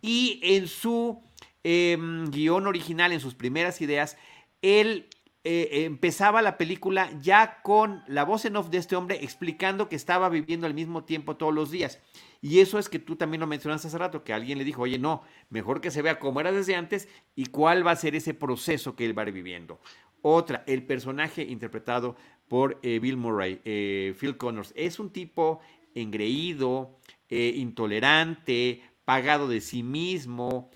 Y 0.00 0.40
en 0.42 0.68
su 0.68 1.20
em, 1.64 2.30
guion 2.30 2.66
original, 2.66 3.12
en 3.12 3.20
sus 3.20 3.34
primeras 3.34 3.80
ideas, 3.80 4.16
él 4.62 5.08
eh, 5.46 5.84
empezaba 5.84 6.40
la 6.40 6.56
película 6.56 7.10
ya 7.20 7.60
con 7.60 8.02
la 8.06 8.24
voz 8.24 8.46
en 8.46 8.56
off 8.56 8.70
de 8.70 8.78
este 8.78 8.96
hombre 8.96 9.18
explicando 9.22 9.90
que 9.90 9.96
estaba 9.96 10.30
viviendo 10.30 10.66
al 10.66 10.72
mismo 10.72 11.04
tiempo 11.04 11.36
todos 11.36 11.52
los 11.52 11.70
días. 11.70 12.00
Y 12.40 12.60
eso 12.60 12.78
es 12.78 12.88
que 12.88 12.98
tú 12.98 13.16
también 13.16 13.42
lo 13.42 13.46
mencionaste 13.46 13.88
hace 13.88 13.98
rato, 13.98 14.24
que 14.24 14.32
alguien 14.32 14.56
le 14.56 14.64
dijo, 14.64 14.80
oye, 14.80 14.98
no, 14.98 15.22
mejor 15.50 15.82
que 15.82 15.90
se 15.90 16.00
vea 16.00 16.18
cómo 16.18 16.40
era 16.40 16.50
desde 16.50 16.76
antes 16.76 17.10
y 17.36 17.46
cuál 17.46 17.86
va 17.86 17.90
a 17.90 17.96
ser 17.96 18.14
ese 18.14 18.32
proceso 18.32 18.96
que 18.96 19.04
él 19.04 19.18
va 19.18 19.24
viviendo. 19.24 19.80
Otra, 20.22 20.64
el 20.66 20.82
personaje 20.82 21.42
interpretado 21.42 22.16
por 22.48 22.78
eh, 22.82 22.98
Bill 22.98 23.18
Murray, 23.18 23.60
eh, 23.66 24.14
Phil 24.18 24.38
Connors, 24.38 24.72
es 24.74 24.98
un 24.98 25.10
tipo 25.10 25.60
engreído, 25.94 26.98
intolerante, 27.28 28.82
pagado 29.04 29.48
de 29.48 29.60
sí 29.60 29.82
mismo, 29.82 30.70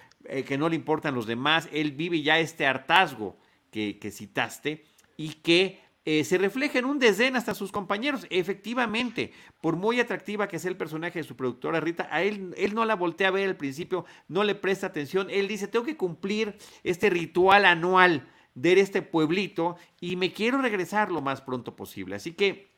que 0.46 0.58
no 0.58 0.68
le 0.68 0.76
importan 0.76 1.14
los 1.14 1.26
demás, 1.26 1.68
él 1.72 1.92
vive 1.92 2.20
ya 2.20 2.38
este 2.38 2.66
hartazgo 2.66 3.38
que, 3.70 4.10
citaste 4.10 4.84
y 5.16 5.34
que 5.34 5.80
eh, 6.04 6.24
se 6.24 6.38
refleja 6.38 6.78
en 6.78 6.84
un 6.84 6.98
desdén 6.98 7.36
hasta 7.36 7.54
sus 7.54 7.72
compañeros. 7.72 8.26
Efectivamente, 8.30 9.32
por 9.60 9.76
muy 9.76 10.00
atractiva 10.00 10.48
que 10.48 10.58
sea 10.58 10.70
el 10.70 10.76
personaje 10.76 11.18
de 11.18 11.24
su 11.24 11.36
productora 11.36 11.80
Rita, 11.80 12.08
a 12.10 12.22
él, 12.22 12.54
él 12.56 12.74
no 12.74 12.84
la 12.84 12.96
voltea 12.96 13.28
a 13.28 13.32
ver 13.32 13.48
al 13.48 13.56
principio, 13.56 14.04
no 14.28 14.44
le 14.44 14.54
presta 14.54 14.86
atención. 14.86 15.28
Él 15.30 15.48
dice, 15.48 15.68
tengo 15.68 15.84
que 15.84 15.96
cumplir 15.96 16.56
este 16.82 17.10
ritual 17.10 17.64
anual 17.64 18.28
de 18.54 18.80
este 18.80 19.02
pueblito 19.02 19.76
y 20.00 20.16
me 20.16 20.32
quiero 20.32 20.60
regresar 20.60 21.10
lo 21.10 21.20
más 21.20 21.40
pronto 21.40 21.76
posible. 21.76 22.16
Así 22.16 22.32
que 22.32 22.68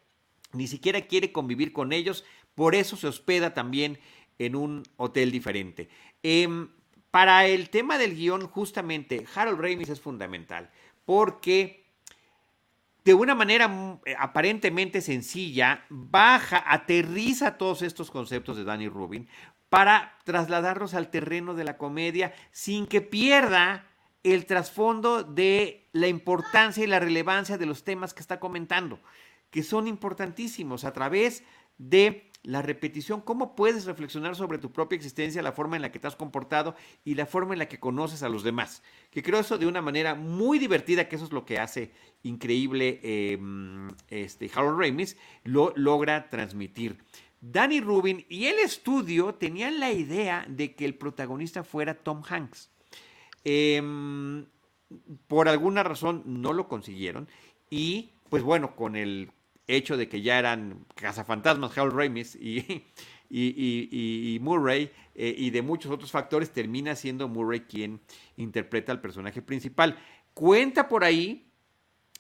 ni 0.53 0.67
siquiera 0.67 1.03
quiere 1.03 1.33
convivir 1.33 1.73
con 1.73 1.93
ellos, 1.93 2.25
por 2.55 2.75
eso 2.75 2.97
se 2.97 3.07
hospeda 3.07 3.55
también 3.55 3.99
en 4.39 4.57
un 4.57 4.83
hotel 4.97 5.31
diferente. 5.31 5.89
Em, 6.23 6.69
para 7.11 7.47
el 7.47 7.71
tema 7.71 7.99
del 7.99 8.15
guion, 8.15 8.47
justamente, 8.47 9.27
Harold 9.35 9.61
Ramis 9.61 9.89
es 9.89 10.01
fundamental, 10.01 10.71
porque 11.05 11.81
de 13.05 13.15
una 13.15 13.35
manera 13.35 13.69
mm, 13.69 14.01
eh, 14.05 14.15
aparentemente 14.19 15.01
sencilla, 15.01 15.85
baja, 15.89 16.63
aterriza 16.67 17.59
todos 17.59 17.83
estos 17.83 18.11
conceptos 18.11 18.57
de 18.57 18.65
Danny 18.65 18.89
Rubin 18.89 19.29
para 19.69 20.19
trasladarlos 20.25 20.95
al 20.95 21.11
terreno 21.11 21.55
de 21.55 21.65
la 21.65 21.79
comedia 21.79 22.35
sin 22.53 22.87
que 22.87 23.01
pierda 23.01 23.87
el 24.23 24.47
trasfondo 24.47 25.23
de 25.23 25.89
la 25.93 26.09
importancia 26.09 26.85
y 26.85 26.87
la 26.87 27.01
relevancia 27.01 27.57
de 27.57 27.67
los 27.67 27.85
temas 27.85 28.13
que 28.13 28.21
está 28.21 28.39
comentando, 28.39 29.01
que 29.51 29.63
son 29.63 29.87
importantísimos 29.87 30.85
a 30.85 30.93
través 30.93 31.43
de 31.79 32.30
la 32.43 32.63
repetición, 32.63 33.21
cómo 33.21 33.55
puedes 33.55 33.85
reflexionar 33.85 34.35
sobre 34.35 34.59
tu 34.59 34.73
propia 34.73 34.97
existencia, 34.97 35.43
la 35.43 35.53
forma 35.53 35.77
en 35.77 35.83
la 35.83 35.93
que 35.93 35.99
te 35.99 36.07
has 36.07 36.17
comportado 36.17 36.75
y 37.05 37.15
la 37.15 37.27
forma 37.27 37.53
en 37.53 37.59
la 37.59 37.69
que 37.69 37.81
conoces 37.81 38.23
a 38.23 38.29
los 38.29 38.43
demás. 38.43 38.83
Que 39.11 39.23
creo 39.23 39.41
eso 39.41 39.59
de 39.59 39.67
una 39.67 39.83
manera 39.83 40.15
muy 40.15 40.59
divertida, 40.59 41.09
que 41.09 41.17
eso 41.17 41.27
es 41.27 41.33
lo 41.33 41.45
que 41.45 41.59
hace 41.59 41.93
increíble 42.23 43.01
em, 43.03 43.89
este, 44.09 44.51
Harold 44.55 44.81
Ramis, 44.81 45.17
lo 45.45 45.73
logra 45.77 46.29
transmitir. 46.29 46.99
Danny 47.41 47.81
Rubin 47.81 48.25
y 48.29 48.47
el 48.47 48.59
estudio 48.59 49.35
tenían 49.35 49.81
la 49.81 49.93
idea 49.93 50.45
de 50.49 50.75
que 50.75 50.85
el 50.85 50.95
protagonista 50.95 51.65
fuera 51.65 51.95
Tom 51.95 52.23
Hanks. 52.27 52.71
Em, 53.45 54.47
por 55.27 55.49
alguna 55.49 55.83
razón 55.83 56.23
no 56.27 56.53
lo 56.53 56.69
consiguieron 56.69 57.29
y 57.71 58.11
pues 58.29 58.43
bueno, 58.43 58.77
con 58.77 58.97
el 58.97 59.31
hecho 59.77 59.97
de 59.97 60.09
que 60.09 60.23
ya 60.23 60.39
eran 60.39 60.87
cazafantasmas 60.95 61.77
Harold 61.77 61.97
Ramis 61.97 62.37
y, 62.41 62.85
y, 63.31 64.39
Murray 64.41 64.91
eh, 65.15 65.35
y 65.37 65.51
de 65.51 65.63
muchos 65.63 65.93
otros 65.93 66.11
factores, 66.11 66.51
termina 66.51 66.97
siendo 66.97 67.29
Murray 67.29 67.61
quien 67.61 68.01
interpreta 68.37 68.93
al 68.93 69.01
personaje 69.01 69.43
principal. 69.43 69.99
Cuenta 70.35 70.89
por 70.89 71.05
ahí 71.05 71.51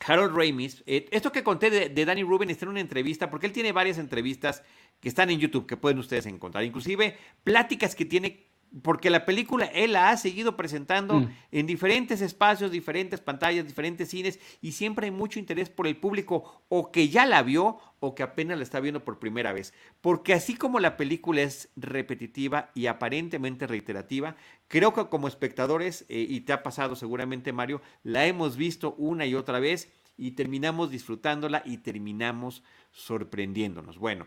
Harold 0.07 0.35
Ramis, 0.35 0.83
eh, 0.87 1.09
esto 1.11 1.31
que 1.31 1.43
conté 1.43 1.71
de, 1.71 2.05
Danny 2.05 2.23
Rubin 2.23 2.51
está 2.51 2.65
en 2.65 2.71
una 2.71 2.81
entrevista, 2.81 3.31
porque 3.31 3.47
él 3.47 3.53
tiene 3.53 3.73
varias 3.73 3.99
entrevistas 3.99 4.63
que 4.99 5.09
están 5.09 5.31
en 5.31 5.39
YouTube, 5.39 5.67
que 5.67 5.77
pueden 5.77 5.99
ustedes 5.99 6.27
encontrar, 6.27 6.65
inclusive 6.65 7.17
pláticas 7.45 7.95
que 7.95 8.07
tiene 8.07 8.50
porque 8.83 9.11
la 9.11 9.25
película 9.25 9.67
él 9.67 9.93
la 9.93 10.11
ha 10.11 10.17
seguido 10.17 10.57
presentando 10.57 11.21
mm. 11.21 11.29
en 11.51 11.67
diferentes 11.67 12.21
espacios, 12.21 12.71
diferentes 12.71 13.21
pantallas, 13.21 13.67
diferentes 13.67 14.09
cines 14.11 14.39
y 14.61 14.73
siempre 14.73 15.07
hay 15.07 15.11
mucho 15.11 15.39
interés 15.39 15.69
por 15.69 15.87
el 15.87 15.97
público 15.97 16.63
o 16.69 16.93
que 16.93 17.09
ya 17.09 17.27
la 17.27 17.43
vio 17.43 17.79
o 17.99 18.15
que 18.15 18.23
apenas 18.23 18.57
la 18.57 18.63
está 18.63 18.81
viendo 18.81 19.05
por 19.05 19.19
primera 19.19 19.53
vez. 19.53 19.75
Porque 20.01 20.35
así 20.35 20.55
como 20.55 20.81
la 20.81 20.97
película 20.97 21.43
es 21.43 21.69
repetitiva 21.77 22.71
y 22.75 22.87
aparentemente 22.87 23.67
reiterativa, 23.67 24.37
creo 24.69 24.95
que 24.95 25.09
como 25.09 25.29
espectadores, 25.29 26.07
eh, 26.09 26.25
y 26.29 26.41
te 26.41 26.53
ha 26.53 26.63
pasado 26.63 26.97
seguramente 26.97 27.53
Mario, 27.53 27.83
la 28.05 28.27
hemos 28.27 28.57
visto 28.57 28.95
una 28.99 29.27
y 29.27 29.35
otra 29.35 29.59
vez 29.59 29.91
y 30.17 30.33
terminamos 30.33 30.91
disfrutándola 30.91 31.63
y 31.65 31.79
terminamos 31.79 32.63
sorprendiéndonos. 32.93 33.99
Bueno, 33.99 34.27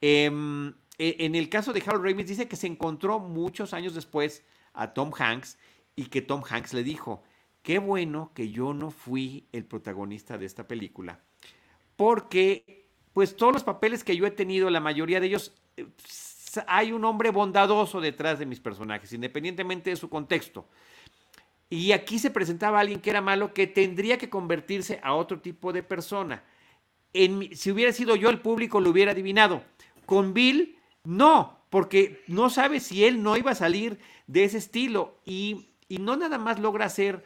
eh, 0.00 0.30
e, 0.30 0.72
en 0.98 1.34
el 1.34 1.48
caso 1.48 1.72
de 1.72 1.82
Harold 1.84 2.04
Ramis 2.04 2.26
dice 2.26 2.48
que 2.48 2.56
se 2.56 2.66
encontró 2.66 3.18
muchos 3.18 3.72
años 3.72 3.94
después 3.94 4.44
a 4.74 4.92
Tom 4.94 5.12
Hanks 5.16 5.58
y 5.96 6.06
que 6.06 6.22
Tom 6.22 6.42
Hanks 6.48 6.74
le 6.74 6.82
dijo, 6.82 7.22
qué 7.62 7.78
bueno 7.78 8.32
que 8.34 8.50
yo 8.50 8.74
no 8.74 8.90
fui 8.90 9.46
el 9.52 9.64
protagonista 9.64 10.38
de 10.38 10.46
esta 10.46 10.66
película, 10.66 11.20
porque 11.96 12.86
pues 13.12 13.36
todos 13.36 13.52
los 13.52 13.64
papeles 13.64 14.04
que 14.04 14.16
yo 14.16 14.26
he 14.26 14.30
tenido, 14.30 14.70
la 14.70 14.80
mayoría 14.80 15.20
de 15.20 15.26
ellos, 15.26 15.52
eh, 15.76 15.86
hay 16.66 16.92
un 16.92 17.04
hombre 17.04 17.30
bondadoso 17.30 18.00
detrás 18.00 18.38
de 18.38 18.46
mis 18.46 18.60
personajes, 18.60 19.12
independientemente 19.12 19.90
de 19.90 19.96
su 19.96 20.08
contexto. 20.08 20.66
Y 21.68 21.92
aquí 21.92 22.18
se 22.18 22.30
presentaba 22.30 22.80
alguien 22.80 23.00
que 23.00 23.10
era 23.10 23.20
malo, 23.20 23.54
que 23.54 23.66
tendría 23.66 24.18
que 24.18 24.28
convertirse 24.28 25.00
a 25.02 25.14
otro 25.14 25.40
tipo 25.40 25.72
de 25.72 25.82
persona. 25.82 26.44
Si 27.12 27.70
hubiera 27.70 27.92
sido 27.92 28.16
yo 28.16 28.28
el 28.28 28.40
público, 28.40 28.80
lo 28.80 28.90
hubiera 28.90 29.12
adivinado. 29.12 29.62
Con 30.04 30.34
Bill 30.34 30.76
no, 31.04 31.66
porque 31.70 32.22
no 32.28 32.50
sabe 32.50 32.80
si 32.80 33.04
él 33.04 33.22
no 33.22 33.36
iba 33.36 33.52
a 33.52 33.56
salir 33.56 33.98
de 34.26 34.44
ese 34.44 34.58
estilo 34.58 35.20
y, 35.24 35.68
no 35.88 36.16
nada 36.16 36.38
más 36.38 36.58
logra 36.58 36.86
hacer 36.86 37.22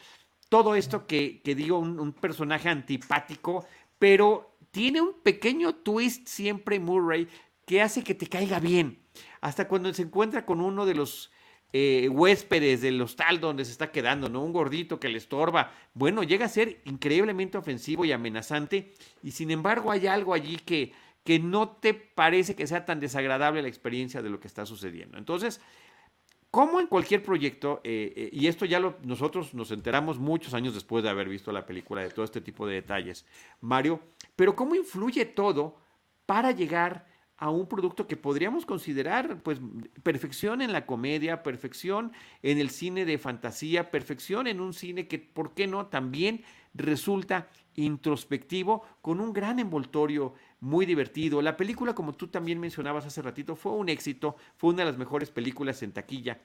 todo 0.49 0.75
esto 0.75 1.07
que, 1.07 1.41
digo, 1.45 1.79
un, 1.79 2.13
personaje 2.13 2.69
antipático, 2.69 3.65
pero 3.99 4.57
tiene 4.71 5.01
un 5.01 5.15
pequeño 5.23 5.75
twist 5.77 6.27
siempre 6.27 6.81
Murray 6.81 7.29
que 7.65 7.83
hace 7.83 8.03
que 8.03 8.15
te 8.15 8.27
caiga 8.27 8.59
bien. 8.59 8.99
Hasta 9.41 9.69
cuando 9.69 9.93
se 9.95 10.03
encuentra 10.03 10.45
con 10.45 10.61
uno 10.61 10.85
de 10.85 10.95
los 10.95 11.31
eh, 11.73 12.09
huéspedes 12.09 12.81
del 12.81 13.01
hostal 13.03 13.41
donde 13.41 13.65
se 13.65 13.73
está 13.73 13.93
quedando, 13.93 14.29
¿no? 14.29 14.43
Un 14.43 14.53
gordito 14.53 14.99
que 14.99 15.09
le 15.09 15.19
estorba. 15.19 15.73
Bueno, 15.95 16.23
llega 16.23 16.47
a 16.47 16.49
ser 16.49 16.81
increíblemente 16.85 17.59
ofensivo 17.59 18.05
y 18.05 18.13
amenazante. 18.13 18.95
Y 19.23 19.33
sin 19.33 19.51
embargo 19.51 19.91
hay 19.91 20.07
algo 20.07 20.35
allí 20.35 20.57
que, 20.57 20.93
que 21.27 21.41
no 21.41 21.69
te 21.69 21.93
parece 21.93 22.55
que 22.55 22.69
sea 22.69 22.87
tan 22.87 23.01
desagradable 23.01 23.61
la 23.61 23.69
experiencia 23.69 24.23
de 24.23 24.31
lo 24.31 24.39
que 24.39 24.47
está 24.47 24.65
sucediendo. 24.65 25.19
Entonces, 25.19 25.61
como 26.53 26.81
en 26.81 26.87
cualquier 26.87 27.23
proyecto, 27.23 27.81
eh, 27.83 28.13
eh, 28.17 28.31
y 28.33 28.47
esto 28.47 28.65
ya 28.65 28.79
lo, 28.79 28.97
nosotros 29.03 29.53
nos 29.53 29.73
enteramos 29.73 30.19
muchos 30.19 30.55
años 30.55 30.73
después 30.73 31.03
de 31.03 31.11
haber 31.11 31.29
visto 31.29 31.51
la 31.51 31.67
película 31.67 32.01
de 32.01 32.11
todo 32.11 32.25
este 32.25 32.41
tipo 32.41 32.65
de 32.65 32.77
detalles, 32.77 33.27
Mario, 33.61 34.01
pero 34.37 34.55
cómo 34.55 34.77
influye 34.77 35.25
todo 35.27 35.77
para 36.27 36.53
llegar 36.53 37.07
a 37.39 37.51
un 37.51 37.67
producto 37.67 38.07
que 38.07 38.17
podríamos 38.17 38.65
considerar 38.65 39.43
pues 39.43 39.61
perfección 40.05 40.63
en 40.63 40.73
la 40.73 40.87
comedia, 40.87 41.43
perfección 41.43 42.13
en 42.43 42.59
el 42.59 42.71
cine 42.71 43.05
de 43.05 43.19
fantasía, 43.19 43.91
perfección 43.91 44.47
en 44.47 44.61
un 44.61 44.73
cine 44.73 45.09
que, 45.09 45.19
¿por 45.19 45.55
qué 45.55 45.67
no?, 45.67 45.87
también 45.87 46.45
resulta 46.73 47.51
introspectivo 47.75 48.83
con 49.03 49.21
un 49.21 49.33
gran 49.33 49.59
envoltorio 49.59 50.35
muy 50.61 50.87
divertido. 50.87 51.43
La 51.43 51.57
película, 51.57 51.95
como 51.95 52.15
tú 52.15 52.29
también 52.29 52.59
mencionabas 52.59 53.07
hace 53.07 53.23
ratito, 53.23 53.57
fue 53.57 53.73
un 53.73 53.89
éxito, 53.89 54.37
fue 54.57 54.71
una 54.71 54.85
de 54.85 54.91
las 54.91 54.99
mejores 54.99 55.31
películas 55.31 55.83
en 55.83 55.93
taquilla 55.93 56.41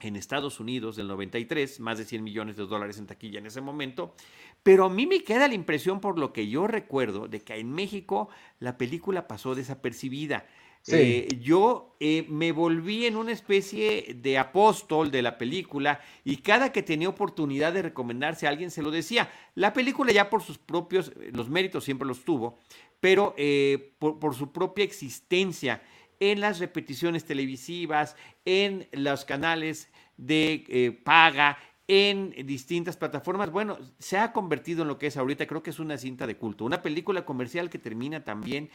en 0.00 0.16
Estados 0.16 0.60
Unidos 0.60 0.96
del 0.96 1.08
93, 1.08 1.80
más 1.80 1.98
de 1.98 2.04
100 2.04 2.22
millones 2.22 2.56
de 2.56 2.66
dólares 2.66 2.98
en 2.98 3.06
taquilla 3.06 3.38
en 3.38 3.46
ese 3.46 3.60
momento, 3.60 4.14
pero 4.62 4.86
a 4.86 4.90
mí 4.90 5.06
me 5.06 5.22
queda 5.22 5.48
la 5.48 5.54
impresión 5.54 6.00
por 6.00 6.18
lo 6.18 6.32
que 6.32 6.48
yo 6.48 6.66
recuerdo 6.66 7.28
de 7.28 7.40
que 7.40 7.54
en 7.56 7.72
México 7.72 8.28
la 8.58 8.76
película 8.76 9.26
pasó 9.26 9.54
desapercibida. 9.54 10.46
Eh, 10.86 11.38
yo 11.40 11.96
eh, 11.98 12.26
me 12.28 12.52
volví 12.52 13.06
en 13.06 13.16
una 13.16 13.32
especie 13.32 14.14
de 14.20 14.36
apóstol 14.36 15.10
de 15.10 15.22
la 15.22 15.38
película 15.38 16.00
y 16.22 16.36
cada 16.38 16.72
que 16.72 16.82
tenía 16.82 17.08
oportunidad 17.08 17.72
de 17.72 17.80
recomendarse 17.80 18.46
a 18.46 18.50
alguien 18.50 18.70
se 18.70 18.82
lo 18.82 18.90
decía. 18.90 19.30
La 19.54 19.72
película 19.72 20.12
ya 20.12 20.28
por 20.28 20.42
sus 20.42 20.58
propios, 20.58 21.12
los 21.32 21.48
méritos 21.48 21.84
siempre 21.84 22.06
los 22.06 22.22
tuvo, 22.24 22.58
pero 23.00 23.34
eh, 23.36 23.94
por, 23.98 24.34
su 24.34 24.52
propia 24.52 24.84
existencia 24.84 25.82
en 26.20 26.40
las 26.40 26.58
repeticiones 26.58 27.24
televisivas, 27.24 28.16
en 28.44 28.88
los 28.92 29.24
canales 29.24 29.90
de 30.16 30.64
eh, 30.68 30.92
paga, 30.92 31.58
en 31.86 32.30
distintas 32.46 32.96
plataformas. 32.96 33.50
Bueno, 33.50 33.78
se 33.98 34.16
ha 34.16 34.32
convertido 34.32 34.82
en 34.82 34.88
lo 34.88 34.98
que 34.98 35.08
es 35.08 35.16
ahorita, 35.16 35.46
creo 35.46 35.62
que 35.62 35.70
es 35.70 35.78
una 35.78 35.98
cinta 35.98 36.26
de 36.26 36.36
culto, 36.36 36.64
una 36.64 36.82
película 36.82 37.24
comercial 37.24 37.68
que 37.68 37.78
termina 37.78 38.24
también 38.24 38.70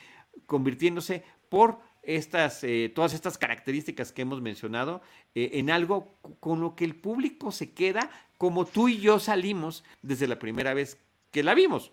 convirtiéndose 0.45 1.23
por 1.49 1.79
estas, 2.03 2.63
eh, 2.63 2.91
todas 2.93 3.13
estas 3.13 3.37
características 3.37 4.11
que 4.11 4.21
hemos 4.21 4.41
mencionado 4.41 5.01
eh, 5.35 5.51
en 5.53 5.69
algo 5.69 6.15
con 6.39 6.61
lo 6.61 6.75
que 6.75 6.85
el 6.85 6.95
público 6.95 7.51
se 7.51 7.73
queda 7.73 8.09
como 8.37 8.65
tú 8.65 8.87
y 8.87 8.99
yo 8.99 9.19
salimos 9.19 9.83
desde 10.01 10.27
la 10.27 10.39
primera 10.39 10.73
vez 10.73 10.97
que 11.31 11.43
la 11.43 11.53
vimos. 11.53 11.91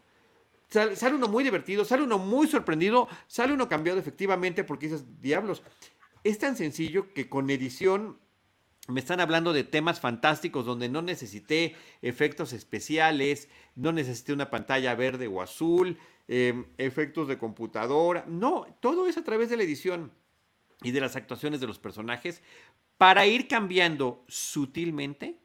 Sale, 0.68 1.14
uno 1.14 1.28
muy 1.28 1.44
divertido, 1.44 1.84
sale 1.84 2.02
uno 2.02 2.18
muy 2.18 2.48
sorprendido, 2.48 3.08
sale 3.28 3.52
uno 3.52 3.68
cambiado 3.68 4.00
efectivamente 4.00 4.64
porque 4.64 4.88
dices, 4.88 5.04
diablos, 5.20 5.62
es 6.24 6.38
tan 6.38 6.56
sencillo 6.56 7.12
que 7.14 7.28
con 7.28 7.48
edición 7.50 8.18
me 8.88 9.00
están 9.00 9.20
hablando 9.20 9.52
de 9.52 9.64
temas 9.64 10.00
fantásticos 10.00 10.64
donde 10.64 10.88
no 10.88 11.02
necesité 11.02 11.74
efectos 12.02 12.52
especiales, 12.52 13.48
no 13.74 13.92
necesité 13.92 14.32
una 14.32 14.50
pantalla 14.50 14.94
verde 14.94 15.26
o 15.26 15.42
azul, 15.42 15.98
em, 16.28 16.66
efectos 16.78 17.28
de 17.28 17.38
computadora. 17.38 18.24
No, 18.26 18.66
todo 18.80 19.08
es 19.08 19.16
a 19.16 19.24
través 19.24 19.50
de 19.50 19.56
la 19.56 19.64
edición 19.64 20.12
y 20.82 20.92
de 20.92 21.00
las 21.00 21.16
actuaciones 21.16 21.60
de 21.60 21.66
los 21.66 21.78
personajes 21.78 22.42
para 22.98 23.26
ir 23.26 23.48
cambiando 23.48 24.24
sutilmente 24.28 25.38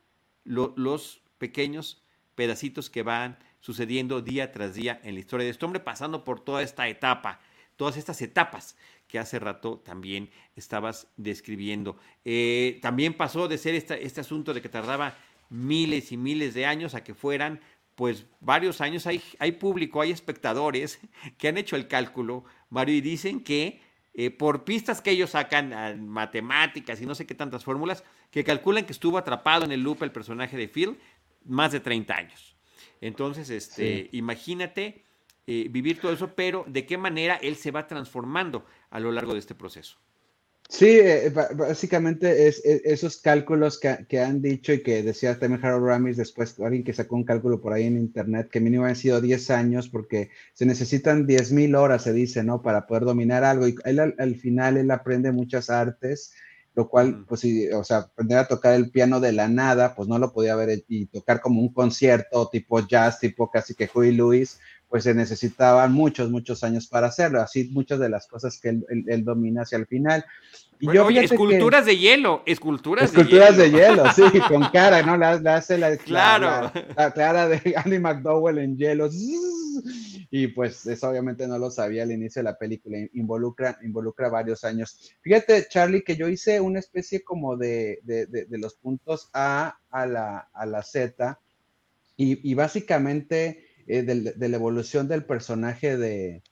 los 0.43 1.21
pequeños 1.38 2.04
pedacitos 2.36 2.89
que 2.89 3.04
van 3.04 3.38
sucediendo 3.60 4.21
día 4.21 4.51
tras 4.51 4.73
día 4.73 4.99
en 5.04 5.13
la 5.13 5.19
historia 5.19 5.45
de 5.45 5.51
este 5.51 5.65
hombre, 5.65 5.80
pasando 5.80 6.23
por 6.23 6.39
toda 6.39 6.63
esta 6.63 6.88
etapa, 6.88 7.39
todas 7.75 7.97
estas 7.97 8.21
etapas 8.21 8.75
que 9.12 9.19
hace 9.19 9.39
rato 9.39 9.78
también 9.80 10.30
estabas 10.56 11.08
describiendo. 11.17 11.97
Eh, 12.24 12.80
también 12.82 13.13
pasó 13.13 13.50
de 13.50 13.58
ser 13.58 13.76
este 13.76 14.21
asunto 14.21 14.54
de 14.54 14.62
que 14.62 14.69
tardaba 14.69 15.17
miles 15.50 16.13
y 16.13 16.17
miles 16.17 16.54
de 16.54 16.65
años 16.65 16.95
a 16.95 17.04
que 17.04 17.13
fueran 17.13 17.60
pues 17.95 18.26
varios 18.39 18.80
años. 18.80 19.06
Hay, 19.08 19.21
hay 19.38 19.52
público, 19.52 20.00
hay 20.00 20.12
espectadores 20.12 21.02
que 21.38 21.50
han 21.50 21.58
hecho 21.58 21.76
el 21.76 21.89
cálculo, 21.89 22.45
Mario, 22.69 22.95
y 22.95 23.02
dicen 23.02 23.43
que 23.43 23.82
eh, 24.13 24.32
por 24.32 24.63
pistas 24.63 25.02
que 25.02 25.12
ellos 25.12 25.32
sacan, 25.32 26.08
matemáticas 26.08 27.02
y 27.02 27.06
no 27.06 27.13
sé 27.13 27.26
qué 27.26 27.36
tantas 27.36 27.65
fórmulas, 27.65 28.06
que 28.32 28.45
calculan 28.45 28.86
que 28.86 28.93
estuvo 28.93 29.17
atrapado 29.17 29.65
en 29.65 29.74
el 29.74 29.84
loop 29.84 30.04
el 30.04 30.13
personaje 30.13 30.56
de 30.56 30.69
Phil 30.69 30.97
más 31.43 31.74
de 31.74 31.82
30 31.82 32.15
años. 32.15 32.56
Entonces, 33.02 33.50
este, 33.50 34.10
imagínate 34.13 35.04
eh, 35.47 35.67
vivir 35.69 35.99
todo 35.99 36.13
eso, 36.13 36.34
pero 36.36 36.65
de 36.67 36.86
qué 36.86 36.97
manera 36.97 37.36
él 37.36 37.56
se 37.56 37.71
va 37.71 37.88
transformando 37.88 38.65
a 38.89 38.99
lo 38.99 39.12
largo 39.12 39.34
de 39.34 39.39
este 39.39 39.56
proceso. 39.56 39.97
Sí, 40.71 40.86
eh, 40.88 41.30
básicamente 41.32 42.47
es, 42.47 42.62
esos 42.63 43.17
cálculos 43.17 43.77
que, 43.77 44.19
han 44.21 44.41
dicho 44.41 44.71
y 44.71 44.82
que 44.82 45.04
decía 45.04 45.38
también 45.38 45.63
Harold 45.65 45.86
Ramis 45.86 46.15
después, 46.15 46.58
alguien 46.62 46.86
que 46.86 46.93
sacó 46.93 47.17
un 47.17 47.25
cálculo 47.25 47.60
por 47.60 47.73
ahí 47.73 47.84
en 47.88 47.97
internet, 47.97 48.47
que 48.49 48.62
mínimo 48.62 48.86
han 48.86 48.95
sido 48.95 49.19
10 49.19 49.49
años 49.49 49.89
porque 49.89 50.30
se 50.54 50.65
necesitan 50.65 51.27
10 51.27 51.51
mil 51.51 51.75
horas, 51.75 52.04
se 52.04 52.13
dice, 52.13 52.45
¿no? 52.45 52.62
Para 52.62 52.88
poder 52.88 53.04
dominar 53.04 53.43
algo. 53.43 53.67
Y 53.67 53.75
él 53.84 53.99
al, 53.99 54.36
final, 54.38 54.77
él 54.77 54.91
aprende 54.91 55.34
muchas 55.34 55.69
artes, 55.69 56.34
lo 56.73 56.88
cual, 56.88 57.25
pues 57.27 57.41
sí, 57.41 57.67
o 57.69 57.84
sea, 57.84 57.97
aprender 57.97 58.38
a 58.38 58.47
tocar 58.47 58.73
el 58.73 58.91
piano 58.91 59.19
de 59.19 59.34
la 59.34 59.49
nada, 59.49 59.93
pues 59.93 60.08
no 60.08 60.19
lo 60.19 60.32
podía 60.32 60.56
ver 60.56 60.86
y 60.88 61.08
tocar 61.08 61.41
como 61.41 61.60
un 61.60 61.73
concierto 61.73 62.47
tipo 62.49 62.80
jazz, 62.88 63.19
tipo 63.19 63.51
casi 63.51 63.75
que 63.75 63.89
Huey 63.93 64.13
Lewis, 64.13 64.58
pues 64.91 65.06
se 65.06 65.13
necesitaban 65.13 65.93
muchos, 65.93 66.30
muchos 66.30 66.65
años 66.65 66.86
para 66.86 67.08
hacerlo. 67.08 67.41
Así 67.41 67.69
muchas 67.71 67.97
de 67.97 68.10
las 68.10 68.27
cosas 68.27 68.60
que 68.60 68.69
él, 68.69 69.23
domina 69.23 69.62
hacia 69.62 69.77
el 69.77 69.88
final. 69.88 70.25
Y 70.82 70.93
yo 70.93 71.10
esculturas 71.10 71.86
de 71.86 71.97
hielo, 71.97 72.43
esculturas, 72.45 73.06
esculturas 73.06 73.56
de 73.56 73.71
hielo. 73.71 74.04
sí, 74.12 74.23
con 74.49 74.69
cara, 74.69 75.01
¿no? 75.01 75.15
La, 75.15 75.36
hace 75.56 75.77
la, 75.77 75.95
claro. 75.95 76.69
la, 76.97 77.13
cara 77.13 77.47
de 77.47 77.73
Andy 77.77 77.99
McDowell 77.99 78.58
en 78.58 78.77
hielo. 78.77 79.10
Y 80.30 80.47
pues 80.47 80.86
eso 80.86 81.10
obviamente 81.10 81.47
no 81.47 81.58
lo 81.58 81.71
sabía 81.71 82.04
al 82.04 82.12
inicio 82.12 82.41
de 82.41 82.49
la 82.49 82.58
película, 82.58 82.97
involucra, 83.13 83.80
involucra 83.84 84.27
varios 84.27 84.65
años. 84.65 85.13
Fíjate, 85.21 85.67
Charlie, 85.69 86.04
que 86.04 86.17
yo 86.17 86.27
hice 86.27 86.60
una 86.60 86.80
especie 86.80 87.23
como 87.23 87.56
de, 87.56 87.99
de, 88.04 88.25
de, 88.25 88.58
los 88.58 88.75
puntos 88.75 89.30
A 89.32 89.77
a 89.89 90.06
la, 90.06 90.49
a 90.54 90.65
la 90.65 90.84
Z, 90.84 91.39
y, 92.17 92.51
y 92.51 92.54
básicamente 92.56 93.70
eh, 93.88 94.04
de, 94.04 94.50
la 94.50 94.56
evolución 94.56 95.08
del 95.08 95.26
personaje 95.26 95.98
de, 95.98 96.44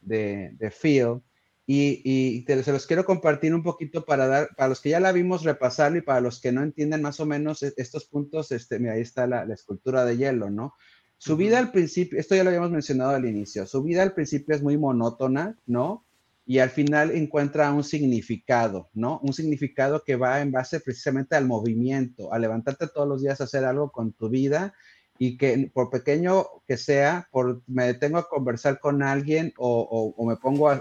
de, 0.00 0.70
Phil. 0.70 1.22
Y, 1.66 2.44
se 2.46 2.72
los 2.72 2.86
quiero 2.86 3.04
compartir 3.04 3.54
un 3.54 3.62
poquito 3.62 4.04
para 4.04 4.26
dar, 4.26 4.48
para 4.56 4.68
los 4.68 4.80
que 4.80 4.90
ya 4.90 4.98
la 4.98 5.12
vimos 5.12 5.44
repasarlo 5.44 5.98
y 5.98 6.02
para 6.02 6.20
los 6.20 6.40
que 6.40 6.50
no 6.50 6.62
entienden 6.62 7.02
más 7.02 7.20
o 7.20 7.26
menos 7.26 7.62
e, 7.62 7.72
estos 7.76 8.06
puntos, 8.06 8.50
este, 8.50 8.76
ahí 8.90 9.00
está 9.00 9.26
la, 9.26 9.44
escultura 9.54 10.04
de 10.04 10.16
hielo, 10.16 10.50
¿no? 10.50 10.74
Su 11.16 11.36
vida 11.36 11.58
al 11.58 11.70
principio, 11.70 12.18
esto 12.18 12.34
ya 12.34 12.42
lo 12.42 12.48
habíamos 12.48 12.72
mencionado 12.72 13.10
al 13.10 13.26
inicio, 13.26 13.66
su 13.66 13.82
vida 13.82 14.02
al 14.02 14.14
principio 14.14 14.56
es 14.56 14.62
muy 14.62 14.78
monótona, 14.78 15.56
¿no? 15.66 16.04
Y 16.44 16.58
al 16.58 16.70
final 16.70 17.12
encuentra 17.12 17.72
un 17.72 17.84
significado, 17.84 18.88
¿no? 18.94 19.20
Un 19.22 19.32
significado 19.32 20.02
que 20.02 20.16
va 20.16 20.40
en 20.40 20.50
base 20.50 20.80
precisamente 20.80 21.36
al 21.36 21.46
movimiento, 21.46 22.32
a 22.32 22.38
levantarte 22.40 22.88
todos 22.88 23.06
los 23.06 23.22
días 23.22 23.40
a 23.40 23.44
hacer 23.44 23.64
algo 23.64 23.92
con 23.92 24.12
tu 24.12 24.28
vida 24.28 24.74
y 25.22 25.36
que 25.36 25.70
por 25.74 25.90
pequeño 25.90 26.46
que 26.66 26.78
sea, 26.78 27.28
por, 27.30 27.60
me 27.66 27.84
detengo 27.88 28.16
a 28.16 28.26
conversar 28.26 28.80
con 28.80 29.02
alguien 29.02 29.52
o, 29.58 30.14
o, 30.16 30.26
me 30.26 30.36
pongo 30.36 30.70
a, 30.70 30.80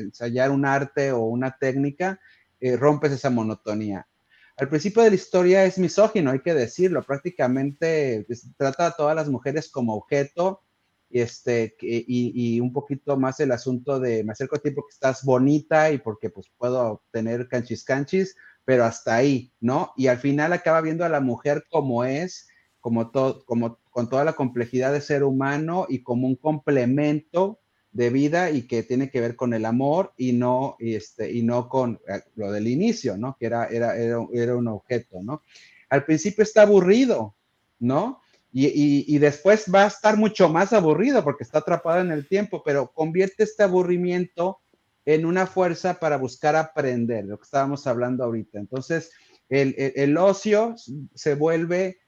ensayar 0.00 0.50
un 0.50 0.66
arte 0.66 1.12
o 1.12 1.20
una 1.20 1.56
técnica, 1.56 2.18
eh, 2.58 2.76
rompes 2.76 3.12
esa 3.12 3.30
monotonía. 3.30 4.08
Al 4.56 4.68
principio 4.68 5.04
de 5.04 5.10
la 5.10 5.14
historia 5.14 5.64
es 5.64 5.78
misógino, 5.78 6.32
hay 6.32 6.40
que 6.40 6.54
decirlo, 6.54 7.04
prácticamente 7.04 8.24
pues, 8.26 8.48
trata 8.56 8.86
a 8.86 8.96
todas 8.96 9.14
las 9.14 9.28
mujeres 9.28 9.70
como 9.70 9.94
objeto 9.94 10.60
y, 11.08 11.20
este, 11.20 11.76
y, 11.80 12.56
y, 12.56 12.60
un 12.60 12.72
poquito 12.72 13.16
más 13.16 13.38
el 13.38 13.52
asunto 13.52 14.00
de 14.00 14.24
me 14.24 14.32
acerco 14.32 14.56
a 14.56 14.58
ti 14.58 14.72
porque 14.72 14.92
estás 14.92 15.22
bonita 15.22 15.92
y 15.92 15.98
porque 15.98 16.30
pues 16.30 16.50
puedo 16.58 17.04
tener 17.12 17.46
canchis 17.46 17.84
canchis, 17.84 18.34
pero 18.64 18.84
hasta 18.84 19.14
ahí, 19.14 19.52
¿no? 19.60 19.92
Y 19.96 20.08
al 20.08 20.18
final 20.18 20.52
acaba 20.52 20.80
viendo 20.80 21.04
a 21.04 21.08
la 21.08 21.20
mujer 21.20 21.64
como 21.70 22.02
es 22.02 22.47
como, 22.80 23.10
todo, 23.10 23.44
como 23.44 23.78
con 23.90 24.08
toda 24.08 24.24
la 24.24 24.34
complejidad 24.34 24.92
de 24.92 25.00
ser 25.00 25.24
humano 25.24 25.86
y 25.88 26.02
como 26.02 26.26
un 26.26 26.36
complemento 26.36 27.60
de 27.92 28.10
vida 28.10 28.50
y 28.50 28.62
que 28.62 28.82
tiene 28.82 29.10
que 29.10 29.20
ver 29.20 29.34
con 29.34 29.54
el 29.54 29.64
amor 29.64 30.12
y 30.16 30.32
no, 30.32 30.76
y 30.78 30.94
este, 30.94 31.32
y 31.32 31.42
no 31.42 31.68
con 31.68 32.00
eh, 32.08 32.20
lo 32.36 32.52
del 32.52 32.68
inicio, 32.68 33.16
¿no? 33.16 33.36
Que 33.38 33.46
era, 33.46 33.66
era, 33.66 33.96
era, 33.96 34.56
un 34.56 34.68
objeto, 34.68 35.20
¿no? 35.22 35.42
Al 35.88 36.04
principio 36.04 36.42
está 36.42 36.62
aburrido, 36.62 37.34
¿no? 37.78 38.20
Y, 38.52 39.04
y, 39.14 39.18
después 39.18 39.66
va 39.72 39.84
a 39.84 39.88
estar 39.88 40.16
mucho 40.16 40.48
más 40.48 40.72
aburrido 40.72 41.22
porque 41.22 41.44
está 41.44 41.58
atrapado 41.58 42.00
en 42.00 42.10
el 42.10 42.26
tiempo, 42.26 42.62
pero 42.64 42.90
convierte 42.92 43.44
este 43.44 43.62
aburrimiento 43.62 44.60
en 45.04 45.26
una 45.26 45.46
fuerza 45.46 46.00
para 46.00 46.16
buscar 46.16 46.56
aprender, 46.56 47.26
lo 47.26 47.38
que 47.38 47.44
estábamos 47.44 47.86
hablando 47.86 48.24
ahorita. 48.24 48.58
Entonces, 48.58 49.10
el, 49.50 49.74
el 49.76 50.16
ocio 50.16 50.74
se 51.14 51.34
vuelve 51.34 51.98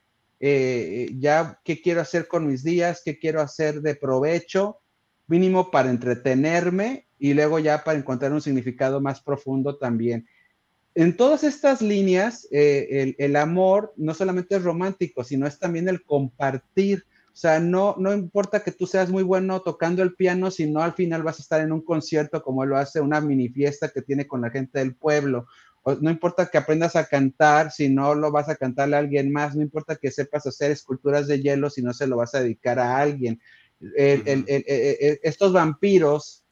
eh, 0.41 1.11
ya 1.19 1.61
qué 1.65 1.83
quiero 1.83 2.01
hacer 2.01 2.27
con 2.27 2.47
mis 2.47 2.65
días, 2.65 3.03
qué 3.05 3.19
quiero 3.19 3.43
hacer 3.43 3.83
de 3.83 3.95
provecho, 3.95 4.79
mínimo 5.27 5.71
para 5.71 5.91
entretenerme 5.91 7.07
y 7.19 7.35
luego 7.35 7.59
ya 7.59 7.85
para 7.85 7.99
encontrar 7.99 8.33
un 8.33 8.41
significado 8.41 9.01
más 9.01 9.21
profundo 9.21 9.77
también. 9.77 10.27
En 10.95 11.17
todas 11.17 11.45
estas 11.45 11.83
líneas, 11.83 12.49
eh, 12.51 13.15
el, 13.17 13.37
amor 13.37 13.93
no 13.97 14.13
solamente 14.13 14.57
es 14.57 14.65
romántico, 14.65 15.23
sino 15.23 15.47
es 15.47 15.59
también 15.59 15.89
el 15.89 16.03
compartir. 16.03 17.05
O 17.33 17.37
sea, 17.37 17.61
no, 17.61 17.95
no 17.99 18.13
importa 18.13 18.65
que 18.65 18.73
tú 18.73 18.87
seas 18.87 19.09
muy 19.09 19.23
bueno 19.23 19.61
tocando 19.61 20.03
el 20.03 20.15
piano, 20.15 20.51
sino 20.51 20.83
al 20.83 20.95
final 20.95 21.23
vas 21.23 21.39
a 21.39 21.43
estar 21.43 21.61
en 21.61 21.71
un 21.71 21.83
concierto 21.83 22.43
como 22.43 22.65
lo 22.65 22.77
hace 22.77 23.01
una 23.01 23.21
mini 23.21 23.49
fiesta 23.51 23.91
que 23.91 24.03
tiene 24.03 24.27
con 24.27 24.41
la 24.41 24.51
gente 24.51 24.81
del 24.81 24.97
pueblo 24.97 25.47
no 26.01 26.11
importa 26.11 26.47
que 26.47 26.59
aprendas 26.59 26.95
a 26.97 27.07
cantar 27.07 27.73
si 27.73 27.89
no 27.89 28.15
lo 28.15 28.31
vas 28.31 28.49
a 28.49 28.57
cantarle 28.57 28.97
a 28.97 28.99
alguien 29.01 29.33
más, 29.33 29.57
no 29.57 29.63
importa 29.63 29.97
que 29.97 30.11
sepas 30.11 30.47
hacer 30.47 30.71
esculturas 30.71 31.27
de 31.27 31.41
hielo 31.41 31.71
si 31.71 31.83
no 31.83 31.95
se 31.95 32.07
lo 32.07 32.17
vas 32.17 32.35
a 32.35 32.41
dedicar 32.41 32.79
a 32.79 32.99
alguien. 32.99 33.41
estos 33.97 35.53
vampiros, 35.53 36.45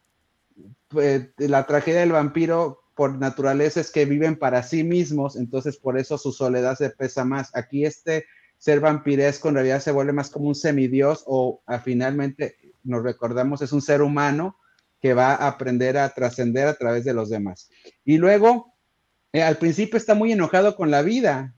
pues, 0.89 1.29
la 1.37 1.67
tragedia 1.67 2.01
del 2.01 2.13
vampiro 2.13 2.81
por 2.95 3.19
naturaleza 3.19 3.81
es 3.81 3.91
que 3.91 4.07
viven 4.07 4.37
para 4.37 4.63
sí 4.63 4.83
mismos, 4.83 5.37
entonces 5.37 5.77
por 5.77 5.99
eso 5.99 6.19
su 6.19 6.33
soledad 6.33 6.77
se 6.77 6.91
pesa 6.91 7.25
más. 7.25 7.55
Aquí 7.55 7.85
este 7.85 8.25
ser 8.57 8.81
vampiresco 8.81 9.49
en 9.49 9.55
realidad 9.55 9.81
se 9.81 9.93
vuelve 9.93 10.13
más 10.13 10.31
como 10.31 10.49
un 10.49 10.55
semidios 10.55 11.23
o 11.27 11.63
finalmente 11.85 12.57
nos 12.83 13.05
recordamos 13.05 13.63
es 13.63 13.73
un 13.73 13.83
ser 13.83 14.03
humano 14.03 14.57
que 15.01 15.15
va 15.15 15.35
a 15.35 15.47
aprender 15.47 15.97
a 15.97 16.09
trascender 16.09 16.67
a 16.67 16.75
través 16.75 17.05
de 17.05 17.15
los 17.15 17.29
demás. 17.29 17.71
Y 18.05 18.19
luego 18.19 18.75
eh, 19.33 19.43
al 19.43 19.59
principio 19.59 19.97
está 19.97 20.15
muy 20.15 20.33
enojado 20.33 20.77
con 20.77 20.91
la 20.91 21.03
vida, 21.03 21.55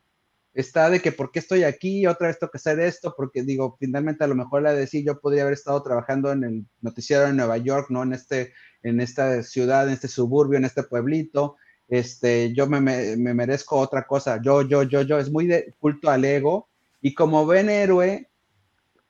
está 0.54 0.90
de 0.90 1.00
que 1.00 1.12
por 1.12 1.30
qué 1.30 1.38
estoy 1.38 1.62
aquí, 1.62 2.06
otra 2.06 2.28
vez 2.28 2.38
tengo 2.38 2.50
que 2.50 2.58
hacer 2.58 2.80
esto, 2.80 3.14
porque 3.16 3.42
digo, 3.42 3.76
finalmente 3.78 4.24
a 4.24 4.26
lo 4.26 4.34
mejor 4.34 4.62
la 4.62 4.72
de 4.72 4.80
decir, 4.80 5.04
yo 5.04 5.20
podría 5.20 5.42
haber 5.42 5.54
estado 5.54 5.82
trabajando 5.82 6.32
en 6.32 6.44
el 6.44 6.66
noticiero 6.80 7.26
de 7.26 7.32
Nueva 7.32 7.58
York, 7.58 7.86
¿no? 7.90 8.02
En, 8.02 8.12
este, 8.12 8.52
en 8.82 9.00
esta 9.00 9.42
ciudad, 9.42 9.86
en 9.86 9.94
este 9.94 10.08
suburbio, 10.08 10.58
en 10.58 10.64
este 10.64 10.82
pueblito, 10.82 11.56
este, 11.88 12.52
yo 12.54 12.66
me, 12.68 12.80
me, 12.80 13.34
merezco 13.34 13.76
otra 13.76 14.06
cosa, 14.06 14.40
yo, 14.42 14.62
yo, 14.62 14.84
yo, 14.84 15.02
yo, 15.02 15.18
es 15.18 15.30
muy 15.30 15.46
de 15.46 15.74
culto 15.78 16.10
al 16.10 16.24
ego, 16.24 16.68
y 17.00 17.14
como 17.14 17.44
buen 17.44 17.68
héroe, 17.68 18.28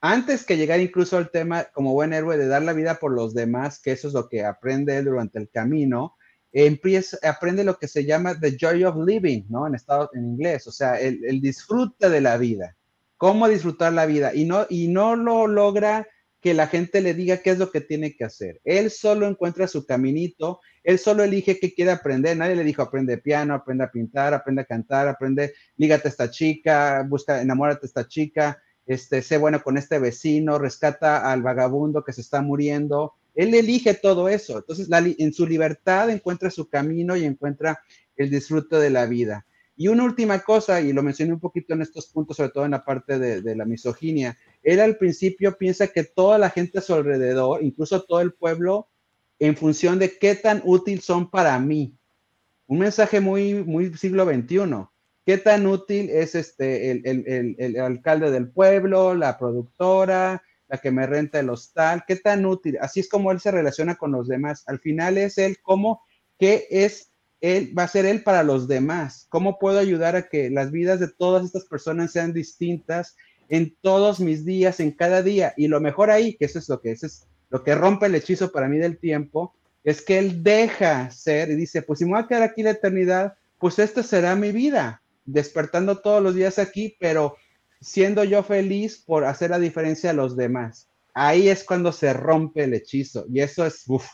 antes 0.00 0.46
que 0.46 0.56
llegar 0.56 0.80
incluso 0.80 1.16
al 1.18 1.30
tema 1.30 1.64
como 1.74 1.92
buen 1.92 2.12
héroe 2.12 2.38
de 2.38 2.46
dar 2.46 2.62
la 2.62 2.72
vida 2.72 2.94
por 2.94 3.12
los 3.12 3.34
demás, 3.34 3.80
que 3.80 3.92
eso 3.92 4.08
es 4.08 4.14
lo 4.14 4.28
que 4.28 4.44
aprende 4.44 4.96
él 4.96 5.06
durante 5.06 5.38
el 5.38 5.50
camino, 5.50 6.16
empieza, 6.52 7.18
aprende 7.22 7.64
lo 7.64 7.78
que 7.78 7.88
se 7.88 8.04
llama 8.04 8.38
the 8.38 8.56
joy 8.56 8.84
of 8.84 8.96
living, 8.96 9.44
¿no? 9.48 9.66
En, 9.66 9.74
estado, 9.74 10.10
en 10.14 10.24
inglés, 10.24 10.66
o 10.66 10.72
sea, 10.72 11.00
el, 11.00 11.24
el, 11.24 11.40
disfrute 11.40 12.08
de 12.08 12.20
la 12.20 12.36
vida, 12.36 12.76
cómo 13.16 13.48
disfrutar 13.48 13.92
la 13.92 14.06
vida, 14.06 14.34
y 14.34 14.44
no, 14.44 14.66
y 14.68 14.88
no 14.88 15.16
lo 15.16 15.46
logra 15.46 16.06
que 16.40 16.54
la 16.54 16.66
gente 16.66 17.00
le 17.00 17.14
diga 17.14 17.38
qué 17.38 17.50
es 17.50 17.58
lo 17.58 17.70
que 17.70 17.80
tiene 17.80 18.16
que 18.16 18.24
hacer. 18.24 18.60
Él 18.64 18.90
solo 18.90 19.26
encuentra 19.26 19.68
su 19.68 19.84
caminito, 19.84 20.60
él 20.82 20.98
solo 20.98 21.22
elige 21.22 21.58
qué 21.58 21.74
quiere 21.74 21.90
aprender, 21.90 22.36
nadie 22.36 22.56
le 22.56 22.64
dijo 22.64 22.82
aprende 22.82 23.18
piano, 23.18 23.54
aprende 23.54 23.84
a 23.84 23.90
pintar, 23.90 24.32
aprende 24.32 24.62
a 24.62 24.64
cantar, 24.64 25.06
aprende, 25.06 25.52
lígate 25.76 26.08
a 26.08 26.10
esta 26.10 26.30
chica, 26.30 27.04
busca, 27.06 27.42
enamórate 27.42 27.84
a 27.84 27.88
esta 27.88 28.08
chica, 28.08 28.60
este, 28.90 29.22
sé 29.22 29.38
bueno 29.38 29.62
con 29.62 29.78
este 29.78 30.00
vecino, 30.00 30.58
rescata 30.58 31.30
al 31.30 31.42
vagabundo 31.42 32.02
que 32.02 32.12
se 32.12 32.22
está 32.22 32.42
muriendo, 32.42 33.14
él 33.36 33.54
elige 33.54 33.94
todo 33.94 34.28
eso. 34.28 34.58
Entonces, 34.58 34.88
en 34.90 35.32
su 35.32 35.46
libertad 35.46 36.10
encuentra 36.10 36.50
su 36.50 36.68
camino 36.68 37.16
y 37.16 37.24
encuentra 37.24 37.80
el 38.16 38.30
disfrute 38.30 38.76
de 38.78 38.90
la 38.90 39.06
vida. 39.06 39.46
Y 39.76 39.86
una 39.86 40.02
última 40.02 40.40
cosa, 40.40 40.80
y 40.80 40.92
lo 40.92 41.04
mencioné 41.04 41.32
un 41.32 41.38
poquito 41.38 41.72
en 41.72 41.82
estos 41.82 42.08
puntos, 42.08 42.36
sobre 42.36 42.50
todo 42.50 42.64
en 42.64 42.72
la 42.72 42.84
parte 42.84 43.20
de, 43.20 43.54
la 43.54 43.64
misoginia, 43.64 44.36
él 44.64 44.80
al 44.80 44.96
principio 44.96 45.56
piensa 45.56 45.86
que 45.86 46.02
toda 46.02 46.36
la 46.36 46.50
gente 46.50 46.80
a 46.80 46.82
su 46.82 46.92
alrededor, 46.92 47.62
incluso 47.62 48.02
todo 48.02 48.20
el 48.20 48.32
pueblo, 48.32 48.88
en 49.38 49.56
función 49.56 50.00
de 50.00 50.18
qué 50.18 50.34
tan 50.34 50.62
útil 50.64 51.00
son 51.00 51.30
para 51.30 51.56
mí. 51.60 51.94
Un 52.66 52.80
mensaje 52.80 53.20
muy, 53.20 53.54
muy 53.54 53.96
siglo 53.96 54.24
XXI. 54.24 54.89
¿Qué 55.26 55.38
tan 55.38 55.66
útil 55.66 56.10
es 56.10 56.34
este, 56.34 56.90
el, 56.90 57.56
el 57.58 57.80
alcalde 57.80 58.30
del 58.30 58.50
pueblo, 58.50 59.14
la 59.14 59.38
productora, 59.38 60.42
la 60.70 60.78
que 60.78 60.90
me 60.90 61.06
renta 61.06 61.40
el 61.40 61.50
hostal, 61.50 62.04
qué 62.06 62.16
tan 62.16 62.46
útil, 62.46 62.78
así 62.80 63.00
es 63.00 63.08
como 63.08 63.32
él 63.32 63.40
se 63.40 63.50
relaciona 63.50 63.96
con 63.96 64.12
los 64.12 64.28
demás. 64.28 64.62
Al 64.66 64.78
final 64.78 65.18
es 65.18 65.36
él 65.36 65.58
como 65.60 66.02
qué 66.38 66.66
es 66.70 67.10
él, 67.40 67.76
va 67.76 67.84
a 67.84 67.88
ser 67.88 68.06
él 68.06 68.22
para 68.22 68.44
los 68.44 68.68
demás, 68.68 69.26
cómo 69.30 69.58
puedo 69.58 69.78
ayudar 69.78 70.14
a 70.14 70.28
que 70.28 70.48
las 70.48 70.70
vidas 70.70 71.00
de 71.00 71.08
todas 71.08 71.44
estas 71.44 71.64
personas 71.64 72.12
sean 72.12 72.32
distintas 72.32 73.16
en 73.48 73.74
todos 73.80 74.20
mis 74.20 74.44
días, 74.44 74.78
en 74.78 74.92
cada 74.92 75.22
día. 75.22 75.54
Y 75.56 75.66
lo 75.66 75.80
mejor 75.80 76.10
ahí, 76.10 76.36
que 76.36 76.44
eso 76.44 76.60
es 76.60 76.68
lo 76.68 76.80
que 76.80 76.92
es, 76.92 77.26
lo 77.48 77.64
que 77.64 77.74
rompe 77.74 78.06
el 78.06 78.14
hechizo 78.14 78.52
para 78.52 78.68
mí 78.68 78.78
del 78.78 78.98
tiempo, 78.98 79.54
es 79.82 80.02
que 80.02 80.18
él 80.18 80.44
deja 80.44 81.10
ser 81.10 81.50
y 81.50 81.56
dice, 81.56 81.82
pues 81.82 81.98
si 81.98 82.04
me 82.04 82.12
voy 82.12 82.20
a 82.20 82.28
quedar 82.28 82.42
aquí 82.42 82.62
la 82.62 82.70
eternidad, 82.70 83.34
pues 83.58 83.78
esta 83.78 84.02
será 84.02 84.36
mi 84.36 84.52
vida, 84.52 85.02
despertando 85.32 85.98
todos 85.98 86.22
los 86.22 86.34
días 86.34 86.58
aquí, 86.58 86.96
pero 86.98 87.36
siendo 87.80 88.24
yo 88.24 88.42
feliz 88.42 88.98
por 88.98 89.24
hacer 89.24 89.50
la 89.50 89.58
diferencia 89.58 90.10
a 90.10 90.14
los 90.14 90.36
demás. 90.36 90.88
Ahí 91.14 91.48
es 91.48 91.64
cuando 91.64 91.92
se 91.92 92.12
rompe 92.12 92.64
el 92.64 92.74
hechizo 92.74 93.24
y 93.32 93.40
eso 93.40 93.66
es, 93.66 93.84
uff. 93.88 94.06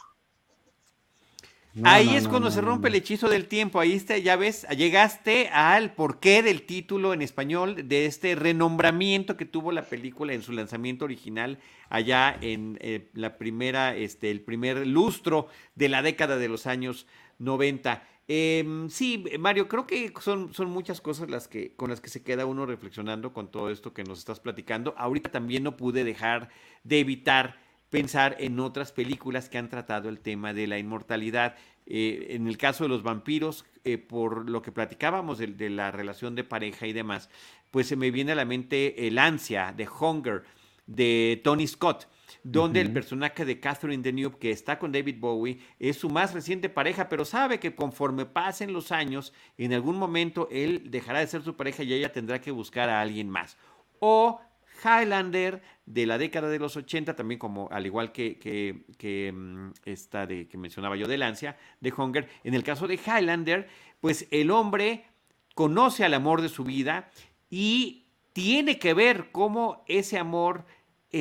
ahí 1.82 2.16
es 2.16 2.26
cuando 2.26 2.50
se 2.50 2.62
rompe 2.62 2.88
el 2.88 2.94
hechizo 2.94 3.28
del 3.28 3.46
tiempo. 3.46 3.80
Ahí 3.80 3.92
está, 3.92 4.16
ya 4.16 4.36
ves, 4.36 4.66
llegaste 4.76 5.48
al 5.48 5.94
porqué 5.94 6.42
del 6.42 6.62
título 6.62 7.12
en 7.12 7.20
español 7.20 7.88
de 7.88 8.06
este 8.06 8.34
renombramiento 8.34 9.36
que 9.36 9.44
tuvo 9.44 9.72
la 9.72 9.82
película 9.82 10.32
en 10.32 10.42
su 10.42 10.52
lanzamiento 10.52 11.04
original 11.04 11.58
allá 11.90 12.36
en 12.40 12.78
eh, 12.80 13.10
la 13.12 13.36
primera, 13.36 13.94
este, 13.94 14.30
el 14.30 14.40
primer 14.40 14.86
lustro 14.86 15.48
de 15.74 15.88
la 15.88 16.02
década 16.02 16.38
de 16.38 16.48
los 16.48 16.66
años 16.66 17.06
90. 17.38 18.02
Em, 18.28 18.90
sí, 18.90 19.24
Mario, 19.38 19.68
creo 19.68 19.86
que 19.86 20.12
son, 20.20 20.52
son 20.52 20.70
muchas 20.70 21.00
cosas 21.00 21.30
las 21.30 21.46
que, 21.46 21.74
con 21.76 21.90
las 21.90 22.00
que 22.00 22.08
se 22.08 22.24
queda 22.24 22.44
uno 22.44 22.66
reflexionando 22.66 23.32
con 23.32 23.50
todo 23.50 23.70
esto 23.70 23.92
que 23.92 24.02
nos 24.02 24.18
estás 24.18 24.40
platicando. 24.40 24.94
Ahorita 24.98 25.30
también 25.30 25.62
no 25.62 25.76
pude 25.76 26.02
dejar 26.02 26.48
de 26.82 26.98
evitar 26.98 27.60
pensar 27.90 28.36
en 28.40 28.58
otras 28.58 28.90
películas 28.90 29.48
que 29.48 29.58
han 29.58 29.68
tratado 29.68 30.08
el 30.08 30.18
tema 30.18 30.52
de 30.52 30.66
la 30.66 30.78
inmortalidad. 30.78 31.56
Eh, 31.86 32.28
en 32.30 32.48
el 32.48 32.58
caso 32.58 32.82
de 32.82 32.88
los 32.88 33.04
vampiros, 33.04 33.64
eh, 33.84 33.96
por 33.96 34.50
lo 34.50 34.60
que 34.60 34.72
platicábamos 34.72 35.38
de, 35.38 35.46
de, 35.46 35.70
la 35.70 35.92
relación 35.92 36.34
de 36.34 36.42
pareja 36.42 36.88
y 36.88 36.92
demás, 36.92 37.30
pues 37.70 37.86
se 37.86 37.94
me 37.94 38.10
viene 38.10 38.32
a 38.32 38.34
la 38.34 38.44
mente 38.44 39.06
El 39.06 39.18
ansia 39.18 39.72
de 39.76 39.88
Hunger 39.88 40.42
de 40.86 41.40
Tony 41.44 41.66
Scott 41.68 42.08
donde 42.48 42.80
el 42.80 42.92
personaje 42.92 43.44
de 43.44 43.58
Catherine 43.58 44.04
Deneuve, 44.04 44.38
que 44.38 44.52
está 44.52 44.78
con 44.78 44.92
David 44.92 45.16
Bowie, 45.18 45.58
es 45.80 45.96
su 45.96 46.08
más 46.08 46.32
reciente 46.32 46.68
pareja, 46.68 47.08
pero 47.08 47.24
sabe 47.24 47.58
que 47.58 47.74
conforme 47.74 48.24
pasen 48.24 48.72
los 48.72 48.92
años, 48.92 49.32
en 49.58 49.72
algún 49.72 49.98
momento 49.98 50.46
él 50.52 50.84
dejará 50.88 51.18
de 51.18 51.26
ser 51.26 51.42
su 51.42 51.56
pareja 51.56 51.82
y 51.82 51.92
ella 51.92 52.12
tendrá 52.12 52.40
que 52.40 52.52
buscar 52.52 52.88
a 52.88 53.00
alguien 53.00 53.28
más. 53.28 53.56
O 53.98 54.40
Highlander 54.84 55.60
de 55.86 56.06
la 56.06 56.18
década 56.18 56.48
de 56.48 56.60
los 56.60 56.76
80, 56.76 57.16
también 57.16 57.40
como 57.40 57.68
al 57.72 57.84
igual 57.84 58.12
que, 58.12 58.38
que, 58.38 59.32
mm, 59.32 59.70
esta 59.84 60.24
de 60.26 60.46
que 60.46 60.56
mencionaba 60.56 60.94
yo 60.94 61.08
de 61.08 61.18
Lancia, 61.18 61.56
de 61.80 61.92
Hunger. 61.92 62.28
En 62.44 62.54
el 62.54 62.62
caso 62.62 62.86
de 62.86 62.94
Highlander, 62.94 63.66
pues 64.00 64.28
el 64.30 64.52
hombre 64.52 65.04
conoce 65.56 66.04
al 66.04 66.14
amor 66.14 66.42
de 66.42 66.48
su 66.48 66.62
vida 66.62 67.10
y 67.50 68.04
tiene 68.32 68.78
que 68.78 68.94
ver 68.94 69.32
cómo 69.32 69.82
ese 69.88 70.16
amor 70.16 70.64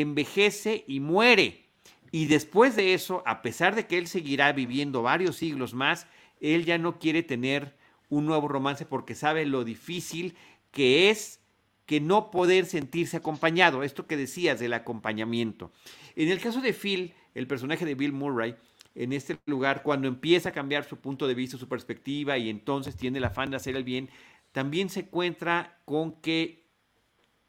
envejece 0.02 0.84
y 0.88 1.00
muere. 1.00 1.66
Y 2.12 2.28
después 2.28 2.76
de 2.76 2.94
eso, 2.94 3.24
a 3.26 3.42
pesar 3.42 3.76
de 3.76 3.88
que 3.88 3.98
él 3.98 4.08
seguirá 4.08 4.52
viviendo 4.54 5.02
varios 5.02 5.36
siglos 5.36 5.74
más, 5.74 6.08
él 6.40 6.66
ya 6.66 6.78
no 6.78 7.00
quiere 7.00 7.24
tener 7.24 7.76
un 8.10 8.26
nuevo 8.26 8.48
romance 8.48 8.86
porque 8.86 9.16
sabe 9.16 9.46
lo 9.46 9.64
difícil 9.64 10.36
que 10.72 11.10
es 11.10 11.42
que 11.86 12.00
no 12.00 12.32
poder 12.32 12.66
sentirse 12.66 13.18
acompañado, 13.18 13.84
esto 13.84 14.08
que 14.08 14.18
decías 14.18 14.60
del 14.60 14.74
acompañamiento. 14.74 15.72
En 16.16 16.30
el 16.30 16.40
caso 16.40 16.62
de 16.62 16.74
Phil, 16.74 17.14
el 17.34 17.48
personaje 17.48 17.86
de 17.86 17.96
Bill 17.96 18.12
Murray, 18.12 18.56
en 18.96 19.14
este 19.14 19.38
lugar, 19.46 19.84
cuando 19.84 20.08
empieza 20.08 20.50
a 20.50 20.54
cambiar 20.54 20.86
su 20.86 20.98
punto 20.98 21.28
de 21.28 21.36
vista, 21.36 21.58
su 21.58 21.68
perspectiva 21.68 22.38
y 22.38 22.50
entonces 22.50 22.96
tiene 22.96 23.18
el 23.20 23.26
afán 23.26 23.52
de 23.52 23.58
hacer 23.58 23.76
el 23.76 23.84
bien, 23.84 24.10
también 24.52 24.90
se 24.90 25.02
encuentra 25.02 25.80
con 25.86 26.14
que, 26.22 26.66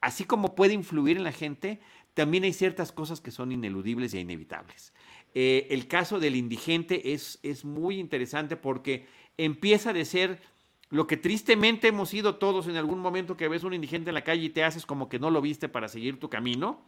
así 0.01 0.24
como 0.24 0.55
puede 0.55 0.74
influir 0.74 1.16
en 1.16 1.24
la 1.24 1.32
gente, 1.32 1.80
también 2.16 2.44
hay 2.44 2.54
ciertas 2.54 2.92
cosas 2.92 3.20
que 3.20 3.30
son 3.30 3.52
ineludibles 3.52 4.14
e 4.14 4.20
inevitables. 4.20 4.94
Eh, 5.34 5.66
el 5.68 5.86
caso 5.86 6.18
del 6.18 6.34
indigente 6.34 7.12
es, 7.12 7.38
es 7.42 7.66
muy 7.66 8.00
interesante 8.00 8.56
porque 8.56 9.06
empieza 9.36 9.92
de 9.92 10.06
ser 10.06 10.40
lo 10.88 11.06
que 11.06 11.18
tristemente 11.18 11.88
hemos 11.88 12.08
sido 12.08 12.36
todos 12.36 12.68
en 12.68 12.76
algún 12.76 13.00
momento 13.00 13.36
que 13.36 13.48
ves 13.48 13.64
un 13.64 13.74
indigente 13.74 14.08
en 14.08 14.14
la 14.14 14.24
calle 14.24 14.44
y 14.44 14.48
te 14.48 14.64
haces 14.64 14.86
como 14.86 15.10
que 15.10 15.18
no 15.18 15.30
lo 15.30 15.42
viste 15.42 15.68
para 15.68 15.88
seguir 15.88 16.18
tu 16.18 16.30
camino, 16.30 16.80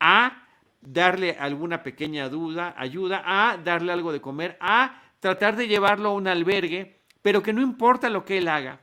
a 0.00 0.48
darle 0.80 1.32
alguna 1.32 1.82
pequeña 1.82 2.30
duda, 2.30 2.74
ayuda, 2.78 3.24
a 3.26 3.58
darle 3.58 3.92
algo 3.92 4.10
de 4.10 4.22
comer, 4.22 4.56
a 4.60 5.02
tratar 5.20 5.56
de 5.56 5.68
llevarlo 5.68 6.08
a 6.08 6.14
un 6.14 6.28
albergue, 6.28 7.02
pero 7.20 7.42
que 7.42 7.52
no 7.52 7.60
importa 7.60 8.08
lo 8.08 8.24
que 8.24 8.38
él 8.38 8.48
haga, 8.48 8.80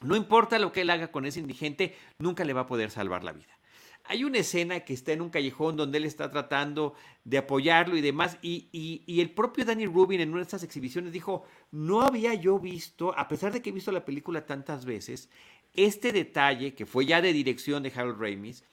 no 0.00 0.14
importa 0.14 0.60
lo 0.60 0.70
que 0.70 0.82
él 0.82 0.90
haga 0.90 1.08
con 1.08 1.26
ese 1.26 1.40
indigente, 1.40 1.96
nunca 2.18 2.44
le 2.44 2.52
va 2.52 2.60
a 2.60 2.66
poder 2.68 2.92
salvar 2.92 3.24
la 3.24 3.32
vida. 3.32 3.58
Hay 4.04 4.24
una 4.24 4.38
escena 4.38 4.80
que 4.80 4.94
está 4.94 5.12
en 5.12 5.22
un 5.22 5.30
callejón 5.30 5.76
donde 5.76 5.98
él 5.98 6.04
está 6.04 6.30
tratando 6.30 6.94
de 7.24 7.38
apoyarlo 7.38 7.96
y 7.96 8.00
demás, 8.00 8.38
y, 8.42 9.02
el 9.06 9.30
propio 9.30 9.64
Danny 9.64 9.86
Rubin 9.86 10.20
en 10.20 10.30
una 10.30 10.38
de 10.38 10.44
estas 10.44 10.64
exhibiciones 10.64 11.12
dijo, 11.12 11.44
no 11.70 12.02
había 12.02 12.34
yo 12.34 12.58
visto, 12.58 13.16
a 13.16 13.28
pesar 13.28 13.52
de 13.52 13.62
que 13.62 13.70
he 13.70 13.72
visto 13.72 13.92
la 13.92 14.04
película 14.04 14.44
tantas 14.44 14.84
veces, 14.84 15.30
este 15.74 16.12
detalle 16.12 16.74
que 16.74 16.84
fue 16.84 17.06
ya 17.06 17.22
de 17.22 17.32
dirección 17.32 17.82
de 17.82 17.92
Harold 17.94 18.20
Ramis 18.20 18.64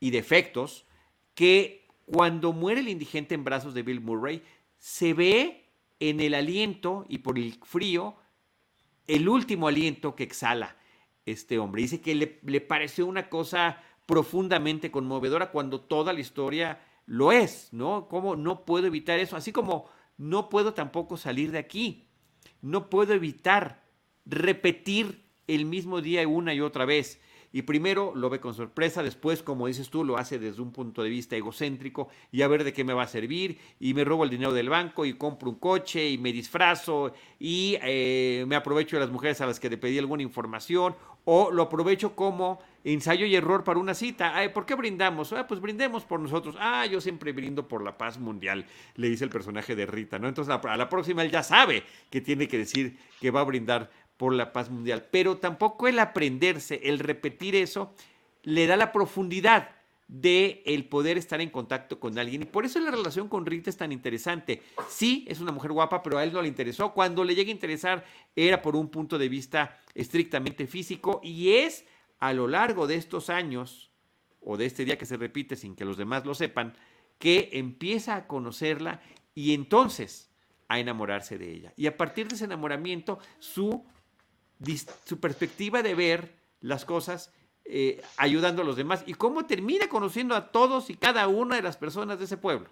y 0.00 0.10
de 0.10 0.18
efectos, 0.18 0.84
que 1.34 1.86
cuando 2.04 2.52
muere 2.52 2.80
el 2.80 2.88
indigente 2.88 3.34
en 3.34 3.44
brazos 3.44 3.74
de 3.74 3.82
Bill 3.82 4.00
Murray, 4.00 4.42
se 4.78 5.14
ve 5.14 5.64
en 6.00 6.20
el 6.20 6.34
aliento 6.34 7.04
y 7.08 7.18
por 7.18 7.38
el 7.38 7.58
frío, 7.64 8.16
el 9.06 9.28
último 9.28 9.68
aliento 9.68 10.14
que 10.14 10.22
exhala 10.22 10.76
este 11.26 11.58
hombre. 11.58 11.82
Dice 11.82 12.00
que 12.00 12.14
le, 12.14 12.38
le 12.42 12.60
pareció 12.60 13.06
una 13.06 13.28
cosa 13.28 13.82
profundamente 14.08 14.90
conmovedora 14.90 15.50
cuando 15.50 15.82
toda 15.82 16.14
la 16.14 16.20
historia 16.20 16.80
lo 17.04 17.30
es, 17.30 17.68
¿no? 17.72 18.08
¿Cómo 18.08 18.36
no 18.36 18.64
puedo 18.64 18.86
evitar 18.86 19.18
eso? 19.18 19.36
Así 19.36 19.52
como 19.52 19.84
no 20.16 20.48
puedo 20.48 20.72
tampoco 20.72 21.18
salir 21.18 21.52
de 21.52 21.58
aquí, 21.58 22.08
no 22.62 22.88
puedo 22.88 23.12
evitar 23.12 23.84
repetir 24.24 25.26
el 25.46 25.66
mismo 25.66 26.00
día 26.00 26.26
una 26.26 26.54
y 26.54 26.62
otra 26.62 26.86
vez. 26.86 27.20
Y 27.52 27.62
primero 27.62 28.12
lo 28.14 28.30
ve 28.30 28.40
con 28.40 28.54
sorpresa, 28.54 29.02
después, 29.02 29.42
como 29.42 29.66
dices 29.66 29.90
tú, 29.90 30.04
lo 30.04 30.16
hace 30.16 30.38
desde 30.38 30.62
un 30.62 30.72
punto 30.72 31.02
de 31.02 31.10
vista 31.10 31.36
egocéntrico 31.36 32.08
y 32.30 32.42
a 32.42 32.48
ver 32.48 32.64
de 32.64 32.72
qué 32.72 32.84
me 32.84 32.94
va 32.94 33.02
a 33.02 33.08
servir. 33.08 33.58
Y 33.78 33.92
me 33.92 34.04
robo 34.04 34.24
el 34.24 34.30
dinero 34.30 34.52
del 34.52 34.70
banco 34.70 35.04
y 35.04 35.14
compro 35.14 35.50
un 35.50 35.56
coche 35.56 36.08
y 36.08 36.16
me 36.16 36.32
disfrazo 36.32 37.12
y 37.38 37.76
eh, 37.82 38.44
me 38.46 38.56
aprovecho 38.56 38.96
de 38.96 39.00
las 39.00 39.10
mujeres 39.10 39.40
a 39.42 39.46
las 39.46 39.60
que 39.60 39.70
le 39.70 39.76
pedí 39.76 39.98
alguna 39.98 40.22
información 40.22 40.94
o 41.24 41.50
lo 41.50 41.64
aprovecho 41.64 42.14
como 42.14 42.58
ensayo 42.84 43.26
y 43.26 43.34
error 43.34 43.64
para 43.64 43.78
una 43.78 43.94
cita. 43.94 44.36
Ay, 44.36 44.50
¿Por 44.50 44.66
qué 44.66 44.74
brindamos? 44.74 45.32
Ah, 45.32 45.46
pues 45.46 45.60
brindemos 45.60 46.04
por 46.04 46.20
nosotros. 46.20 46.56
Ah, 46.58 46.86
yo 46.86 47.00
siempre 47.00 47.32
brindo 47.32 47.68
por 47.68 47.82
la 47.82 47.98
paz 47.98 48.18
mundial, 48.18 48.66
le 48.96 49.08
dice 49.08 49.24
el 49.24 49.30
personaje 49.30 49.74
de 49.74 49.86
Rita, 49.86 50.18
¿no? 50.18 50.28
Entonces 50.28 50.54
a 50.54 50.76
la 50.76 50.88
próxima 50.88 51.22
él 51.22 51.30
ya 51.30 51.42
sabe 51.42 51.84
que 52.10 52.20
tiene 52.20 52.48
que 52.48 52.58
decir 52.58 52.98
que 53.20 53.30
va 53.30 53.40
a 53.40 53.44
brindar 53.44 53.90
por 54.16 54.34
la 54.34 54.52
paz 54.52 54.70
mundial. 54.70 55.06
Pero 55.10 55.38
tampoco 55.38 55.88
el 55.88 55.98
aprenderse, 55.98 56.80
el 56.84 56.98
repetir 56.98 57.54
eso, 57.56 57.94
le 58.42 58.66
da 58.66 58.76
la 58.76 58.92
profundidad 58.92 59.70
de 60.08 60.62
el 60.64 60.86
poder 60.86 61.18
estar 61.18 61.40
en 61.40 61.50
contacto 61.50 62.00
con 62.00 62.18
alguien. 62.18 62.42
Y 62.42 62.46
por 62.46 62.64
eso 62.64 62.80
la 62.80 62.90
relación 62.90 63.28
con 63.28 63.44
Rita 63.44 63.68
es 63.68 63.76
tan 63.76 63.92
interesante. 63.92 64.62
Sí, 64.88 65.26
es 65.28 65.38
una 65.38 65.52
mujer 65.52 65.70
guapa, 65.72 66.02
pero 66.02 66.18
a 66.18 66.24
él 66.24 66.32
no 66.32 66.40
le 66.40 66.48
interesó. 66.48 66.92
Cuando 66.92 67.22
le 67.24 67.34
llega 67.34 67.50
a 67.50 67.52
interesar 67.52 68.04
era 68.34 68.60
por 68.60 68.74
un 68.74 68.88
punto 68.88 69.18
de 69.18 69.28
vista 69.28 69.78
estrictamente 69.94 70.66
físico 70.66 71.20
y 71.22 71.52
es 71.52 71.84
a 72.18 72.32
lo 72.32 72.48
largo 72.48 72.86
de 72.86 72.96
estos 72.96 73.30
años, 73.30 73.92
o 74.40 74.56
de 74.56 74.66
este 74.66 74.84
día 74.84 74.98
que 74.98 75.06
se 75.06 75.16
repite 75.16 75.56
sin 75.56 75.74
que 75.74 75.84
los 75.84 75.96
demás 75.96 76.24
lo 76.24 76.34
sepan, 76.34 76.74
que 77.18 77.50
empieza 77.52 78.16
a 78.16 78.26
conocerla 78.26 79.00
y 79.34 79.54
entonces 79.54 80.30
a 80.68 80.78
enamorarse 80.78 81.38
de 81.38 81.52
ella. 81.52 81.72
Y 81.76 81.86
a 81.86 81.96
partir 81.96 82.28
de 82.28 82.36
ese 82.36 82.44
enamoramiento, 82.44 83.18
su, 83.38 83.84
su 85.04 85.20
perspectiva 85.20 85.82
de 85.82 85.94
ver 85.94 86.38
las 86.60 86.84
cosas 86.84 87.32
eh, 87.64 88.02
ayudando 88.16 88.62
a 88.62 88.64
los 88.64 88.76
demás 88.76 89.04
y 89.06 89.14
cómo 89.14 89.46
termina 89.46 89.88
conociendo 89.88 90.34
a 90.34 90.50
todos 90.50 90.90
y 90.90 90.94
cada 90.94 91.28
una 91.28 91.56
de 91.56 91.62
las 91.62 91.76
personas 91.76 92.18
de 92.18 92.24
ese 92.24 92.36
pueblo. 92.36 92.70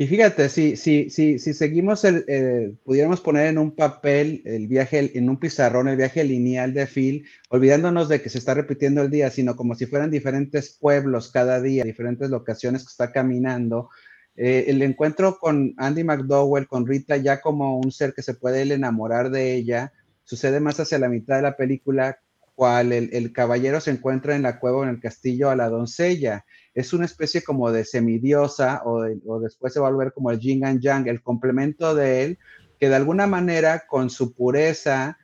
Y 0.00 0.06
fíjate, 0.06 0.48
si, 0.48 0.76
si, 0.76 1.10
si, 1.10 1.40
si 1.40 1.52
seguimos, 1.52 2.04
el, 2.04 2.78
pudiéramos 2.84 3.20
poner 3.20 3.48
en 3.48 3.58
un 3.58 3.72
papel 3.74 4.42
el 4.44 4.68
viaje, 4.68 5.18
en 5.18 5.28
un 5.28 5.40
pizarrón, 5.40 5.88
el 5.88 5.96
viaje 5.96 6.22
lineal 6.22 6.72
de 6.72 6.86
Phil, 6.86 7.26
olvidándonos 7.48 8.08
de 8.08 8.22
que 8.22 8.28
se 8.28 8.38
está 8.38 8.54
repitiendo 8.54 9.02
el 9.02 9.10
día, 9.10 9.28
sino 9.32 9.56
como 9.56 9.74
si 9.74 9.86
fueran 9.86 10.12
diferentes 10.12 10.70
pueblos 10.70 11.32
cada 11.32 11.60
día, 11.60 11.82
diferentes 11.82 12.30
locaciones 12.30 12.84
que 12.84 12.92
está 12.92 13.10
caminando. 13.10 13.90
Eh, 14.36 14.66
el 14.68 14.80
encuentro 14.82 15.36
con 15.36 15.74
Andy 15.78 16.04
McDowell, 16.04 16.68
con 16.68 16.86
Rita, 16.86 17.16
ya 17.16 17.40
como 17.40 17.76
un 17.76 17.90
ser 17.90 18.14
que 18.14 18.22
se 18.22 18.34
puede 18.34 18.72
enamorar 18.72 19.30
de 19.30 19.54
ella, 19.54 19.92
sucede 20.22 20.60
más 20.60 20.78
hacia 20.78 21.00
la 21.00 21.08
mitad 21.08 21.34
de 21.34 21.42
la 21.42 21.56
película 21.56 22.20
cual 22.58 22.92
el, 22.92 23.32
caballero 23.32 23.80
se 23.80 23.92
encuentra 23.92 24.34
en 24.34 24.42
la 24.42 24.58
cueva 24.58 24.78
o 24.78 24.82
en 24.82 24.88
el 24.88 24.98
castillo 24.98 25.48
a 25.48 25.54
la 25.54 25.68
doncella. 25.68 26.44
Es 26.74 26.92
una 26.92 27.04
especie 27.04 27.44
como 27.44 27.70
de 27.70 27.84
semidiosa 27.84 28.82
o, 28.84 29.06
o 29.26 29.38
después 29.38 29.72
se 29.72 29.78
va 29.78 29.86
a 29.86 29.92
volver 29.92 30.12
como 30.12 30.32
el 30.32 30.40
yin 30.40 30.64
and 30.64 30.80
yang, 30.80 31.06
el 31.06 31.22
complemento 31.22 31.94
de 31.94 32.24
él, 32.24 32.38
que 32.80 32.88
de 32.88 32.96
alguna 32.96 33.28
manera 33.28 33.84
con 33.86 34.10
su 34.10 34.34
pureza 34.34 35.18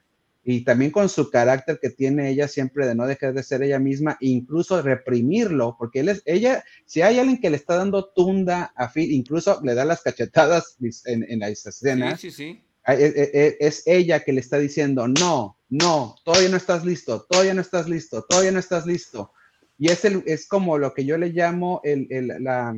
y 0.45 0.63
también 0.63 0.93
con 0.93 1.09
su 1.09 1.29
carácter 1.29 1.81
que 1.83 1.91
tiene 1.91 2.31
ella 2.31 2.47
siempre 2.47 2.87
de 2.87 2.95
no 2.95 3.05
dejar 3.05 3.35
de 3.35 3.43
ser 3.43 3.65
ella 3.65 3.81
misma, 3.81 4.17
incluso 4.21 4.81
reprimirlo, 4.81 5.75
porque 5.77 6.01
él 6.01 6.11
es, 6.11 6.23
ella, 6.27 6.63
si 6.87 7.03
hay 7.03 7.19
alguien 7.19 7.41
que 7.41 7.51
le 7.51 7.57
está 7.57 7.75
dando 7.77 8.13
tunda 8.15 8.73
a 8.77 8.89
Phil, 8.93 9.11
incluso 9.11 9.61
le 9.65 9.75
da 9.75 9.85
las 9.85 10.03
cachetadas 10.03 10.77
en, 11.07 11.27
en 11.29 11.41
las 11.41 11.67
escenas. 11.67 12.21
Sí, 12.21 12.31
sí, 12.31 12.37
sí 12.37 12.65
es 12.87 13.83
ella 13.87 14.21
que 14.21 14.33
le 14.33 14.41
está 14.41 14.59
diciendo, 14.59 15.09
no, 15.09 15.59
no, 15.69 16.17
todavía 16.25 16.51
no 16.51 16.57
estás 16.57 16.85
listo, 16.85 17.27
todavía 17.29 17.55
no 17.55 17.61
estás 17.61 17.89
listo, 17.89 18.25
todavía 18.29 18.53
no 18.53 18.61
estás 18.61 18.87
listo. 18.87 19.33
Y 19.77 19.91
es, 19.91 20.05
es 20.05 20.47
como 20.47 20.79
lo 20.79 20.95
que 20.95 21.05
yo 21.05 21.19
le 21.19 21.31
llamo 21.31 21.81
el, 21.83 22.07
la, 22.41 22.77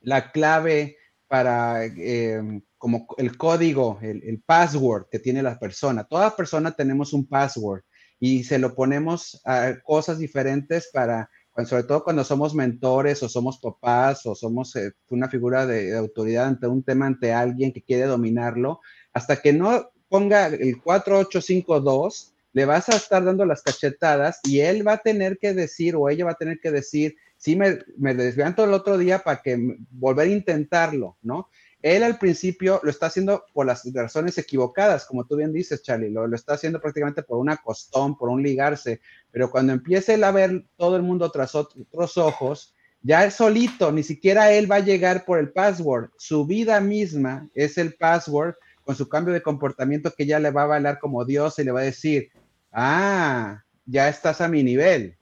la, 0.00 0.30
clave 0.30 0.96
para, 1.26 1.84
em, 1.84 2.62
como 2.78 3.06
el 3.18 3.36
código, 3.36 3.98
el, 4.02 4.42
password 4.46 5.08
que 5.10 5.18
tiene 5.18 5.42
la 5.42 5.58
persona. 5.58 6.04
Toda 6.04 6.36
persona 6.36 6.72
tenemos 6.72 7.12
un 7.12 7.26
password 7.26 7.82
y 8.20 8.44
se 8.44 8.58
lo 8.58 8.74
ponemos 8.74 9.40
a 9.44 9.80
cosas 9.82 10.18
diferentes 10.18 10.90
para, 10.92 11.28
sobre 11.64 11.84
todo 11.84 12.04
cuando 12.04 12.22
somos 12.22 12.54
mentores 12.54 13.22
o 13.22 13.28
somos 13.28 13.58
papás 13.58 14.24
o 14.26 14.34
somos 14.34 14.76
eh, 14.76 14.92
una 15.08 15.28
figura 15.28 15.66
de 15.66 15.96
autoridad 15.96 16.46
ante 16.46 16.68
un 16.68 16.84
tema, 16.84 17.06
ante 17.06 17.32
alguien 17.32 17.72
que 17.72 17.82
quiere 17.82 18.04
dominarlo 18.04 18.80
hasta 19.12 19.36
que 19.36 19.52
no 19.52 19.90
ponga 20.08 20.46
el 20.46 20.80
4852, 20.82 22.34
le 22.52 22.64
vas 22.64 22.88
a 22.88 22.96
estar 22.96 23.24
dando 23.24 23.44
las 23.44 23.62
cachetadas 23.62 24.40
y 24.44 24.60
él 24.60 24.86
va 24.86 24.94
a 24.94 25.02
tener 25.02 25.38
que 25.38 25.54
decir 25.54 25.94
o 25.96 26.08
ella 26.08 26.24
va 26.24 26.32
a 26.32 26.36
tener 26.36 26.58
que 26.60 26.70
decir, 26.72 27.16
sí, 27.36 27.56
me, 27.56 27.78
me 27.96 28.14
todo 28.52 28.66
el 28.66 28.74
otro 28.74 28.98
día 28.98 29.20
para 29.20 29.40
que 29.40 29.76
volver 29.90 30.28
a 30.28 30.32
intentarlo, 30.32 31.16
¿no? 31.22 31.48
Él 31.82 32.02
al 32.02 32.18
principio 32.18 32.78
lo 32.82 32.90
está 32.90 33.06
haciendo 33.06 33.44
por 33.54 33.64
las 33.64 33.90
razones 33.94 34.36
equivocadas, 34.36 35.06
como 35.06 35.24
tú 35.24 35.36
bien 35.36 35.52
dices, 35.52 35.82
Charlie, 35.82 36.10
lo, 36.10 36.26
lo 36.26 36.36
está 36.36 36.54
haciendo 36.54 36.78
prácticamente 36.80 37.22
por 37.22 37.38
una 37.38 37.56
costón, 37.56 38.18
por 38.18 38.28
un 38.28 38.42
ligarse, 38.42 39.00
pero 39.30 39.50
cuando 39.50 39.72
empiece 39.72 40.14
él 40.14 40.24
a 40.24 40.30
ver 40.30 40.66
todo 40.76 40.96
el 40.96 41.02
mundo 41.02 41.30
tras 41.30 41.54
otros 41.54 42.18
ojos, 42.18 42.74
ya 43.00 43.24
es 43.24 43.34
solito, 43.34 43.90
ni 43.92 44.02
siquiera 44.02 44.52
él 44.52 44.70
va 44.70 44.76
a 44.76 44.80
llegar 44.80 45.24
por 45.24 45.38
el 45.38 45.52
password, 45.52 46.10
su 46.18 46.44
vida 46.44 46.80
misma 46.82 47.48
es 47.54 47.78
el 47.78 47.94
password 47.94 48.54
con 48.84 48.96
su 48.96 49.08
cambio 49.08 49.34
de 49.34 49.42
comportamiento 49.42 50.12
que 50.16 50.26
ya 50.26 50.38
le 50.38 50.50
va 50.50 50.62
a 50.62 50.66
bailar 50.66 50.98
como 50.98 51.24
Dios 51.24 51.58
y 51.58 51.64
le 51.64 51.72
va 51.72 51.80
a 51.80 51.84
decir, 51.84 52.30
ah, 52.72 53.62
ya 53.86 54.08
estás 54.08 54.40
a 54.40 54.48
mi 54.48 54.62
nivel, 54.62 55.16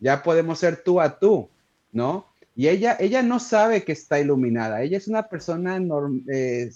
ya 0.00 0.22
podemos 0.22 0.58
ser 0.58 0.82
tú 0.82 1.00
a 1.00 1.18
tú, 1.18 1.48
¿no? 1.92 2.32
Y 2.56 2.68
ella, 2.68 2.96
ella 3.00 3.22
no 3.22 3.40
sabe 3.40 3.82
que 3.84 3.92
está 3.92 4.20
iluminada, 4.20 4.82
ella 4.82 4.96
es 4.96 5.08
una 5.08 5.28
persona, 5.28 5.80
eh, 6.32 6.70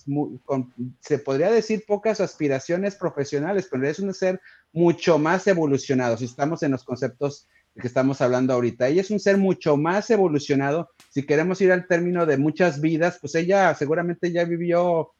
con, 0.44 0.74
se 1.00 1.18
podría 1.18 1.52
decir, 1.52 1.84
pocas 1.86 2.20
aspiraciones 2.20 2.96
profesionales, 2.96 3.68
pero 3.70 3.86
es 3.86 4.00
un 4.00 4.12
ser 4.12 4.40
mucho 4.72 5.18
más 5.18 5.46
evolucionado, 5.46 6.16
si 6.16 6.24
estamos 6.24 6.64
en 6.64 6.72
los 6.72 6.82
conceptos 6.82 7.46
que 7.80 7.86
estamos 7.86 8.20
hablando 8.20 8.52
ahorita. 8.52 8.88
Ella 8.88 9.00
es 9.00 9.10
un 9.10 9.20
ser 9.20 9.38
mucho 9.38 9.76
más 9.76 10.10
evolucionado. 10.10 10.90
Si 11.10 11.24
queremos 11.24 11.60
ir 11.60 11.72
al 11.72 11.86
término 11.86 12.26
de 12.26 12.36
muchas 12.36 12.80
vidas, 12.80 13.18
pues 13.20 13.34
ella 13.34 13.74
seguramente 13.74 14.32
ya 14.32 14.44
vivió 14.44 15.12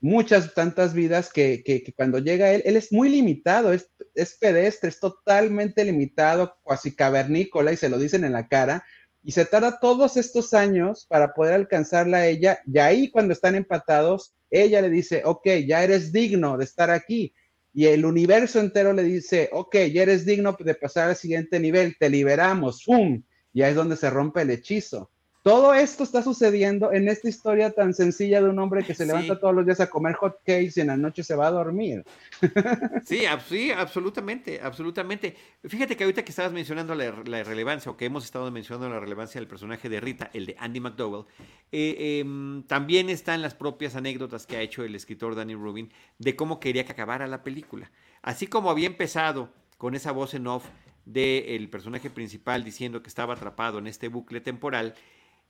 muchas 0.00 0.54
tantas 0.54 0.94
vidas 0.94 1.32
que, 1.32 1.92
cuando 1.96 2.18
llega 2.18 2.52
él, 2.52 2.62
él 2.64 2.76
es 2.76 2.92
muy 2.92 3.08
limitado, 3.08 3.72
es, 3.72 3.90
es, 4.14 4.36
pedestre, 4.38 4.90
es 4.90 5.00
totalmente 5.00 5.84
limitado, 5.84 6.56
casi 6.66 6.94
cavernícola, 6.94 7.72
y 7.72 7.76
se 7.76 7.88
lo 7.88 7.98
dicen 7.98 8.24
en 8.24 8.32
la 8.32 8.48
cara, 8.48 8.84
y 9.22 9.32
se 9.32 9.44
tarda 9.44 9.80
todos 9.80 10.16
estos 10.16 10.54
años 10.54 11.06
para 11.08 11.34
poder 11.34 11.54
alcanzarla 11.54 12.18
a 12.18 12.26
ella, 12.26 12.60
y 12.66 12.78
ahí 12.78 13.10
cuando 13.10 13.32
están 13.32 13.54
empatados, 13.54 14.34
ella 14.50 14.80
le 14.80 14.90
dice, 14.90 15.22
ok, 15.24 15.48
ya 15.66 15.82
eres 15.82 16.12
digno 16.12 16.56
de 16.56 16.64
estar 16.64 16.90
aquí, 16.90 17.34
y 17.72 17.86
el 17.86 18.06
universo 18.06 18.60
entero 18.60 18.92
le 18.92 19.02
dice, 19.02 19.50
ok, 19.52 19.76
ya 19.92 20.02
eres 20.02 20.24
digno 20.24 20.56
de 20.58 20.74
pasar 20.74 21.10
al 21.10 21.16
siguiente 21.16 21.60
nivel, 21.60 21.96
te 21.98 22.08
liberamos, 22.08 22.82
¡pum! 22.84 23.22
Y 23.52 23.62
ahí 23.62 23.70
es 23.70 23.76
donde 23.76 23.96
se 23.96 24.08
rompe 24.08 24.42
el 24.42 24.50
hechizo. 24.50 25.10
Todo 25.46 25.74
esto 25.74 26.02
está 26.02 26.24
sucediendo 26.24 26.92
en 26.92 27.08
esta 27.08 27.28
historia 27.28 27.70
tan 27.70 27.94
sencilla 27.94 28.42
de 28.42 28.50
un 28.50 28.58
hombre 28.58 28.82
que 28.82 28.96
se 28.96 29.06
levanta 29.06 29.38
todos 29.38 29.54
los 29.54 29.64
días 29.64 29.78
a 29.78 29.88
comer 29.88 30.16
hot 30.16 30.38
cakes 30.44 30.72
y 30.74 30.80
en 30.80 30.88
la 30.88 30.96
noche 30.96 31.22
se 31.22 31.36
va 31.36 31.46
a 31.46 31.52
dormir. 31.52 32.04
Sí, 33.04 33.20
sí, 33.48 33.70
absolutamente, 33.70 34.58
absolutamente. 34.60 35.36
Fíjate 35.62 35.96
que 35.96 36.02
ahorita 36.02 36.24
que 36.24 36.30
estabas 36.30 36.50
mencionando 36.50 36.96
la, 36.96 37.44
relevancia, 37.44 37.92
o 37.92 37.96
que 37.96 38.06
hemos 38.06 38.24
estado 38.24 38.50
mencionando 38.50 38.92
la 38.92 38.98
relevancia 38.98 39.40
del 39.40 39.46
personaje 39.46 39.88
de 39.88 40.00
Rita, 40.00 40.30
el 40.32 40.46
de 40.46 40.56
Andy 40.58 40.80
McDowell, 40.80 41.26
eh, 41.70 42.18
em, 42.18 42.64
también 42.64 43.08
están 43.08 43.40
las 43.40 43.54
propias 43.54 43.94
anécdotas 43.94 44.46
que 44.46 44.56
ha 44.56 44.62
hecho 44.62 44.82
el 44.82 44.96
escritor 44.96 45.36
Danny 45.36 45.54
Rubin 45.54 45.92
de 46.18 46.34
cómo 46.34 46.58
quería 46.58 46.84
que 46.84 46.90
acabara 46.90 47.28
la 47.28 47.44
película. 47.44 47.92
Así 48.20 48.48
como 48.48 48.68
había 48.68 48.88
empezado 48.88 49.50
con 49.78 49.94
esa 49.94 50.10
voz 50.10 50.34
en 50.34 50.48
off 50.48 50.64
del 51.04 51.68
personaje 51.68 52.10
principal 52.10 52.64
diciendo 52.64 53.00
que 53.00 53.08
estaba 53.08 53.34
atrapado 53.34 53.78
en 53.78 53.86
este 53.86 54.08
bucle 54.08 54.40
temporal, 54.40 54.94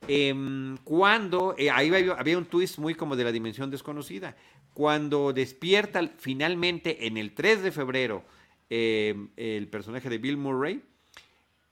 Em, 0.07 0.77
cuando, 0.83 1.55
eh, 1.57 1.71
ahí 1.71 1.93
había, 1.93 2.37
un 2.37 2.45
twist 2.45 2.77
muy 2.77 2.95
como 2.95 3.15
de 3.15 3.23
la 3.23 3.31
dimensión 3.31 3.71
desconocida, 3.71 4.35
cuando 4.73 5.33
despierta 5.33 6.11
finalmente 6.17 7.07
en 7.07 7.17
el 7.17 7.33
3 7.33 7.63
de 7.63 7.71
febrero 7.71 8.23
em, 8.69 9.29
el 9.35 9.67
personaje 9.67 10.09
de 10.09 10.17
Bill 10.17 10.37
Murray 10.37 10.83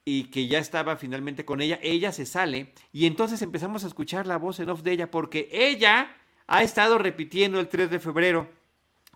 y 0.04 0.26
que 0.26 0.48
ya 0.48 0.60
estaba 0.60 0.96
finalmente 0.98 1.46
con 1.46 1.62
ella, 1.62 1.80
ella 1.82 2.12
se 2.12 2.26
sale 2.26 2.74
y 2.92 3.06
entonces 3.06 3.42
empezamos 3.42 3.84
a 3.84 3.88
escuchar 3.88 4.26
la 4.28 4.38
voz 4.38 4.60
en 4.60 4.70
off 4.70 4.82
de 4.82 4.94
ella 4.94 5.12
porque 5.12 5.48
ella 5.52 6.16
ha 6.48 6.64
estado 6.64 6.98
repitiendo 6.98 7.60
el 7.60 7.68
3 7.68 7.90
de 7.90 8.00
febrero 8.00 8.50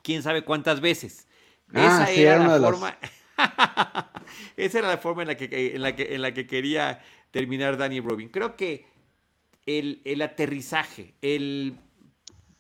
quién 0.04 0.24
sabe 0.24 0.44
cuántas 0.44 0.82
veces. 0.82 1.28
Ah, 1.74 2.08
esa 2.08 2.12
era 2.12 2.48
la 2.48 2.60
forma... 2.60 2.98
esa 4.58 4.80
era 4.80 4.88
la 4.88 4.98
forma 4.98 5.24
en 5.24 5.30
la 5.30 5.38
que, 5.38 5.76
en 5.76 5.82
la 5.82 5.96
que, 5.96 6.16
en 6.16 6.22
la 6.22 6.34
que 6.34 6.48
quería 6.48 7.02
terminar 7.32 7.78
Danny 7.78 8.02
Robin. 8.02 8.30
Creo 8.30 8.56
que 8.56 8.86
el, 9.78 10.22
aterrizaje, 10.22 11.14
el 11.22 11.76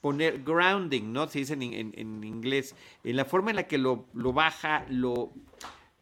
poner 0.01 0.43
grounding, 0.43 1.11
¿no? 1.11 1.27
Se 1.27 1.39
dice 1.39 1.53
en, 1.53 2.23
inglés, 2.23 2.75
en 3.03 3.15
la 3.15 3.25
forma 3.25 3.49
en 3.49 3.55
la 3.55 3.63
que 3.63 3.77
lo, 3.77 4.05
baja, 4.13 4.85
lo, 4.89 5.33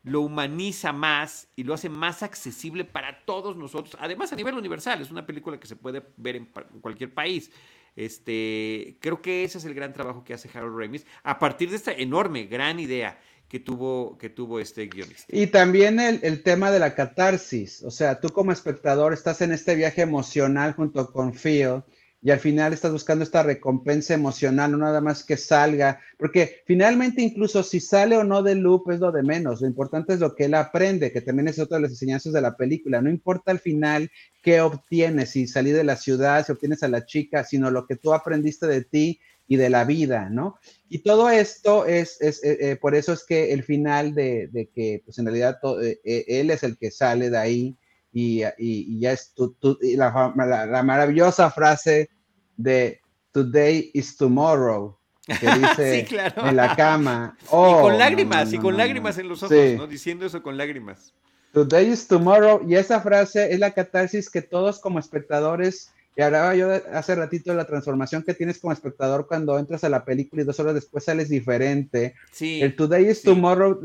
lo 0.04 0.22
humaniza 0.22 0.92
más 0.92 1.48
y 1.56 1.64
lo 1.64 1.74
hace 1.74 1.90
más 1.90 2.24
accesible 2.24 2.84
para 2.84 3.24
todos 3.26 3.56
nosotros. 3.56 3.98
Además, 4.00 4.34
a 4.34 4.36
nivel 4.36 4.56
universal, 4.56 5.02
es 5.02 5.10
una 5.10 5.26
película 5.26 5.60
que 5.60 5.68
se 5.68 5.78
puede 5.78 6.04
ver 6.18 6.36
en, 6.36 6.50
cualquier 6.82 7.14
país. 7.14 7.52
Este, 7.96 8.98
creo 9.00 9.22
que 9.22 9.44
ese 9.44 9.58
es 9.58 9.66
el 9.66 9.74
gran 9.74 9.94
trabajo 9.94 10.24
que 10.24 10.34
hace 10.34 10.50
Harold 10.54 10.78
Ramis 10.78 11.08
a 11.24 11.40
partir 11.40 11.72
de 11.72 11.78
esta 11.78 11.92
enorme, 11.92 12.46
gran 12.46 12.80
idea 12.80 13.20
que 13.48 13.60
tuvo, 13.60 14.18
que 14.18 14.30
tuvo 14.30 14.60
este 14.60 14.88
guionista. 14.88 15.26
Y 15.30 15.48
también 15.48 16.00
el, 16.00 16.20
el, 16.24 16.44
tema 16.44 16.72
de 16.72 16.80
la 16.80 16.96
catarsis, 16.96 17.82
o 17.84 17.92
sea, 17.92 18.20
tú 18.20 18.30
como 18.30 18.52
espectador 18.52 19.14
estás 19.14 19.42
en 19.42 19.52
este 19.52 19.76
viaje 19.76 20.02
emocional 20.02 20.74
junto 20.74 21.12
con 21.12 21.34
Phil 21.34 21.84
y 22.22 22.32
al 22.32 22.40
final 22.40 22.74
estás 22.74 22.92
buscando 22.92 23.24
esta 23.24 23.44
recompensa 23.44 24.14
emocional, 24.14 24.72
no 24.72 24.78
nada 24.80 25.02
más 25.02 25.24
que 25.24 25.38
salga, 25.38 26.00
porque 26.18 26.62
finalmente 26.66 27.22
incluso 27.22 27.62
si 27.64 27.80
sale 27.80 28.18
o 28.18 28.24
no 28.24 28.42
de 28.42 28.56
loop 28.56 28.90
es 28.90 29.00
lo 29.00 29.12
de 29.12 29.24
menos, 29.24 29.62
lo 29.62 29.68
importante 29.68 30.14
es 30.14 30.20
lo 30.20 30.34
que 30.36 30.46
él 30.46 30.56
aprende, 30.56 31.12
que 31.12 31.22
también 31.22 31.48
es 31.48 31.60
otra 31.60 31.78
de 31.78 31.84
las 31.84 31.92
enseñanzas 31.92 32.34
de 32.34 32.42
la 32.42 32.58
película, 32.58 33.02
no 33.02 33.10
importa 33.10 33.52
al 33.52 33.60
final 33.60 34.10
qué 34.42 34.62
obtienes, 34.62 35.30
si 35.30 35.48
salir 35.48 35.76
de 35.76 35.84
la 35.84 35.96
ciudad, 35.96 36.46
si 36.46 36.52
obtienes 36.52 36.82
a 36.84 36.88
la 36.88 37.06
chica, 37.06 37.44
sino 37.44 37.70
lo 37.70 37.86
que 37.86 37.96
tú 37.96 38.14
aprendiste 38.14 38.66
de 38.66 38.84
ti 38.84 39.20
y 39.48 39.56
de 39.56 39.70
la 39.70 39.86
vida, 39.86 40.30
¿no? 40.30 40.60
Y 40.90 41.00
todo 41.00 41.30
esto 41.30 41.86
es, 41.86 42.22
es 42.22 42.44
eh, 42.44 42.58
eh, 42.60 42.76
por 42.76 42.96
eso 42.96 43.14
es 43.14 43.26
que 43.26 43.54
el 43.54 43.64
final 43.64 44.14
de, 44.14 44.70
que, 44.76 45.02
pues 45.06 45.18
en 45.20 45.26
realidad 45.26 45.60
eh, 45.82 46.26
él 46.28 46.52
es 46.52 46.64
el 46.64 46.78
que 46.78 46.92
sale 46.92 47.30
de 47.30 47.38
ahí 47.38 47.78
y, 48.12 48.44
y, 48.58 49.00
ya 49.00 49.14
es 49.14 49.34
tu, 49.34 49.56
la, 49.82 50.34
la, 50.36 50.84
maravillosa 50.84 51.50
frase 51.52 52.10
de 52.58 53.00
Today 53.32 53.92
is 53.94 54.18
tomorrow, 54.18 54.98
que 55.26 55.48
dice 55.60 56.08
en 56.36 56.56
la 56.56 56.76
cama. 56.76 57.38
y 57.44 57.48
con 57.48 57.60
oh, 57.60 57.92
lágrimas, 57.92 58.52
y 58.52 58.58
con 58.58 58.76
lágrimas 58.76 59.18
en 59.18 59.30
los 59.30 59.44
ojos, 59.44 59.58
¿no? 59.78 59.88
Diciendo 59.88 60.26
eso 60.26 60.42
con 60.42 60.58
lágrimas. 60.58 61.14
Today 61.54 61.92
is 61.92 62.08
tomorrow, 62.08 62.62
y 62.68 62.76
esa 62.76 63.00
frase 63.02 63.54
es 63.54 63.60
la 63.60 63.72
catarsis 63.72 64.30
que 64.30 64.42
todos 64.42 64.80
como 64.80 65.00
espectadores, 65.00 65.94
y 66.18 66.22
hablaba 66.24 66.56
yo 66.56 66.72
hace 66.94 67.14
ratito 67.14 67.52
de 67.52 67.58
la 67.58 67.68
transformación 67.68 68.24
que 68.24 68.34
tienes 68.34 68.58
como 68.58 68.74
espectador 68.74 69.28
cuando 69.28 69.60
entras 69.60 69.84
a 69.84 69.90
la 69.90 70.04
película 70.04 70.42
y 70.42 70.46
dos 70.46 70.60
horas 70.60 70.74
después 70.74 71.04
sales 71.04 71.30
diferente. 71.30 72.16
Sí, 72.32 72.60
el 72.60 72.76
Today 72.76 73.08
is 73.12 73.22
tomorrow, 73.22 73.80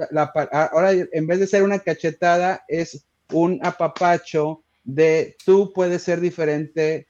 ahora 0.51 0.93
en 0.93 1.27
vez 1.27 1.41
de 1.41 1.47
ser 1.47 1.63
una 1.63 1.81
cachetada, 1.81 2.65
es 2.69 3.05
un 3.33 3.61
apapacho 3.63 4.65
de 4.83 5.37
tú 5.45 5.75
puedes 5.75 6.03
ser 6.05 6.21
diferente 6.21 7.07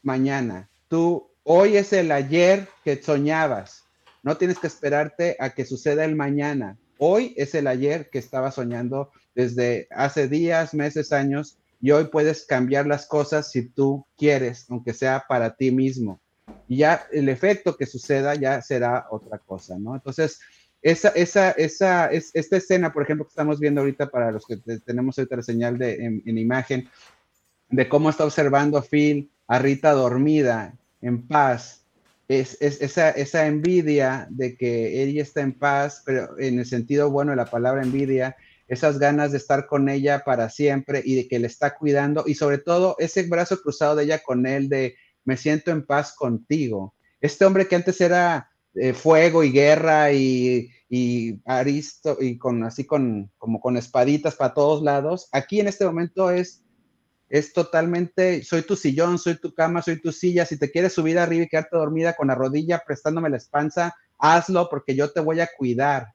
mañana. 0.00 0.70
Tú, 0.86 1.28
hoy 1.42 1.76
es 1.76 1.92
el 1.92 2.12
ayer 2.12 2.68
que 2.84 3.02
soñabas. 3.02 3.82
No 4.22 4.36
tienes 4.36 4.60
que 4.60 4.68
esperarte 4.68 5.36
a 5.40 5.50
que 5.50 5.64
suceda 5.64 6.04
el 6.04 6.14
mañana. 6.14 6.78
Hoy 6.98 7.34
es 7.36 7.56
el 7.56 7.66
ayer 7.66 8.10
que 8.10 8.20
estaba 8.20 8.52
soñando 8.52 9.10
desde 9.34 9.88
hace 9.90 10.28
días, 10.28 10.72
meses, 10.72 11.10
años, 11.10 11.58
y 11.82 11.90
hoy 11.90 12.04
puedes 12.04 12.46
cambiar 12.46 12.86
las 12.86 13.06
cosas 13.06 13.50
si 13.50 13.68
tú 13.68 14.06
quieres, 14.16 14.66
aunque 14.70 14.94
sea 14.94 15.24
para 15.28 15.56
ti 15.56 15.72
mismo. 15.72 16.20
Y 16.68 16.78
ya 16.78 17.06
el 17.10 17.28
efecto 17.28 17.76
que 17.76 17.86
suceda 17.86 18.36
ya 18.36 18.62
será 18.62 19.08
otra 19.10 19.38
cosa, 19.38 19.76
¿no? 19.80 19.96
Entonces, 19.96 20.38
esa, 20.80 21.08
esa, 21.08 21.50
esa, 21.50 22.06
es, 22.06 22.30
esta 22.34 22.56
escena, 22.56 22.92
por 22.92 23.02
ejemplo, 23.02 23.24
que 23.24 23.30
estamos 23.30 23.58
viendo 23.58 23.80
ahorita 23.80 24.10
para 24.10 24.30
los 24.30 24.46
que 24.46 24.58
tenemos 24.86 25.18
ahorita 25.18 25.36
la 25.36 25.42
señal 25.42 25.76
de, 25.76 26.22
en, 26.24 26.38
imagen, 26.38 26.88
de 27.68 27.88
cómo 27.88 28.10
está 28.10 28.24
observando 28.24 28.80
Phil 28.82 29.32
a 29.48 29.58
Rita 29.58 29.90
dormida, 29.90 30.74
en 31.00 31.26
paz, 31.26 31.84
es, 32.28 32.56
es, 32.60 32.80
esa, 32.80 33.10
esa 33.10 33.48
envidia 33.48 34.28
de 34.30 34.56
que 34.56 35.02
ella 35.02 35.22
está 35.22 35.40
en 35.40 35.52
paz, 35.52 36.02
pero 36.06 36.38
en 36.38 36.60
el 36.60 36.66
sentido 36.66 37.10
bueno 37.10 37.32
de 37.32 37.36
la 37.36 37.46
palabra 37.46 37.82
envidia, 37.82 38.36
esas 38.72 38.98
ganas 38.98 39.32
de 39.32 39.36
estar 39.36 39.66
con 39.66 39.90
ella 39.90 40.24
para 40.24 40.48
siempre 40.48 41.02
y 41.04 41.14
de 41.14 41.28
que 41.28 41.38
le 41.38 41.46
está 41.46 41.76
cuidando 41.76 42.24
y 42.26 42.34
sobre 42.34 42.56
todo 42.56 42.96
ese 42.98 43.24
brazo 43.24 43.60
cruzado 43.60 43.96
de 43.96 44.04
ella 44.04 44.22
con 44.22 44.46
él 44.46 44.70
de 44.70 44.96
me 45.24 45.36
siento 45.36 45.70
en 45.70 45.84
paz 45.84 46.14
contigo. 46.14 46.94
Este 47.20 47.44
hombre 47.44 47.68
que 47.68 47.76
antes 47.76 48.00
era 48.00 48.50
eh, 48.74 48.94
fuego 48.94 49.44
y 49.44 49.52
guerra 49.52 50.10
y, 50.12 50.70
aristo 51.44 52.16
y 52.18 52.38
con 52.38 52.64
así 52.64 52.84
con 52.84 53.30
como 53.36 53.60
con 53.60 53.76
espaditas 53.76 54.36
para 54.36 54.54
todos 54.54 54.82
lados. 54.82 55.28
Aquí 55.32 55.60
en 55.60 55.68
este 55.68 55.84
momento 55.84 56.30
es 56.30 56.62
es 57.28 57.52
totalmente 57.52 58.42
soy 58.42 58.62
tu 58.62 58.74
sillón, 58.74 59.18
soy 59.18 59.34
tu 59.34 59.52
cama, 59.52 59.82
soy 59.82 60.00
tu 60.00 60.12
silla. 60.12 60.46
Si 60.46 60.58
te 60.58 60.70
quieres 60.70 60.94
subir 60.94 61.18
arriba 61.18 61.44
y 61.44 61.48
quedarte 61.48 61.76
dormida 61.76 62.14
con 62.14 62.28
la 62.28 62.34
rodilla 62.34 62.82
prestándome 62.86 63.28
la 63.28 63.36
espanza, 63.36 63.94
hazlo 64.18 64.70
porque 64.70 64.94
yo 64.94 65.12
te 65.12 65.20
voy 65.20 65.40
a 65.40 65.48
cuidar. 65.58 66.14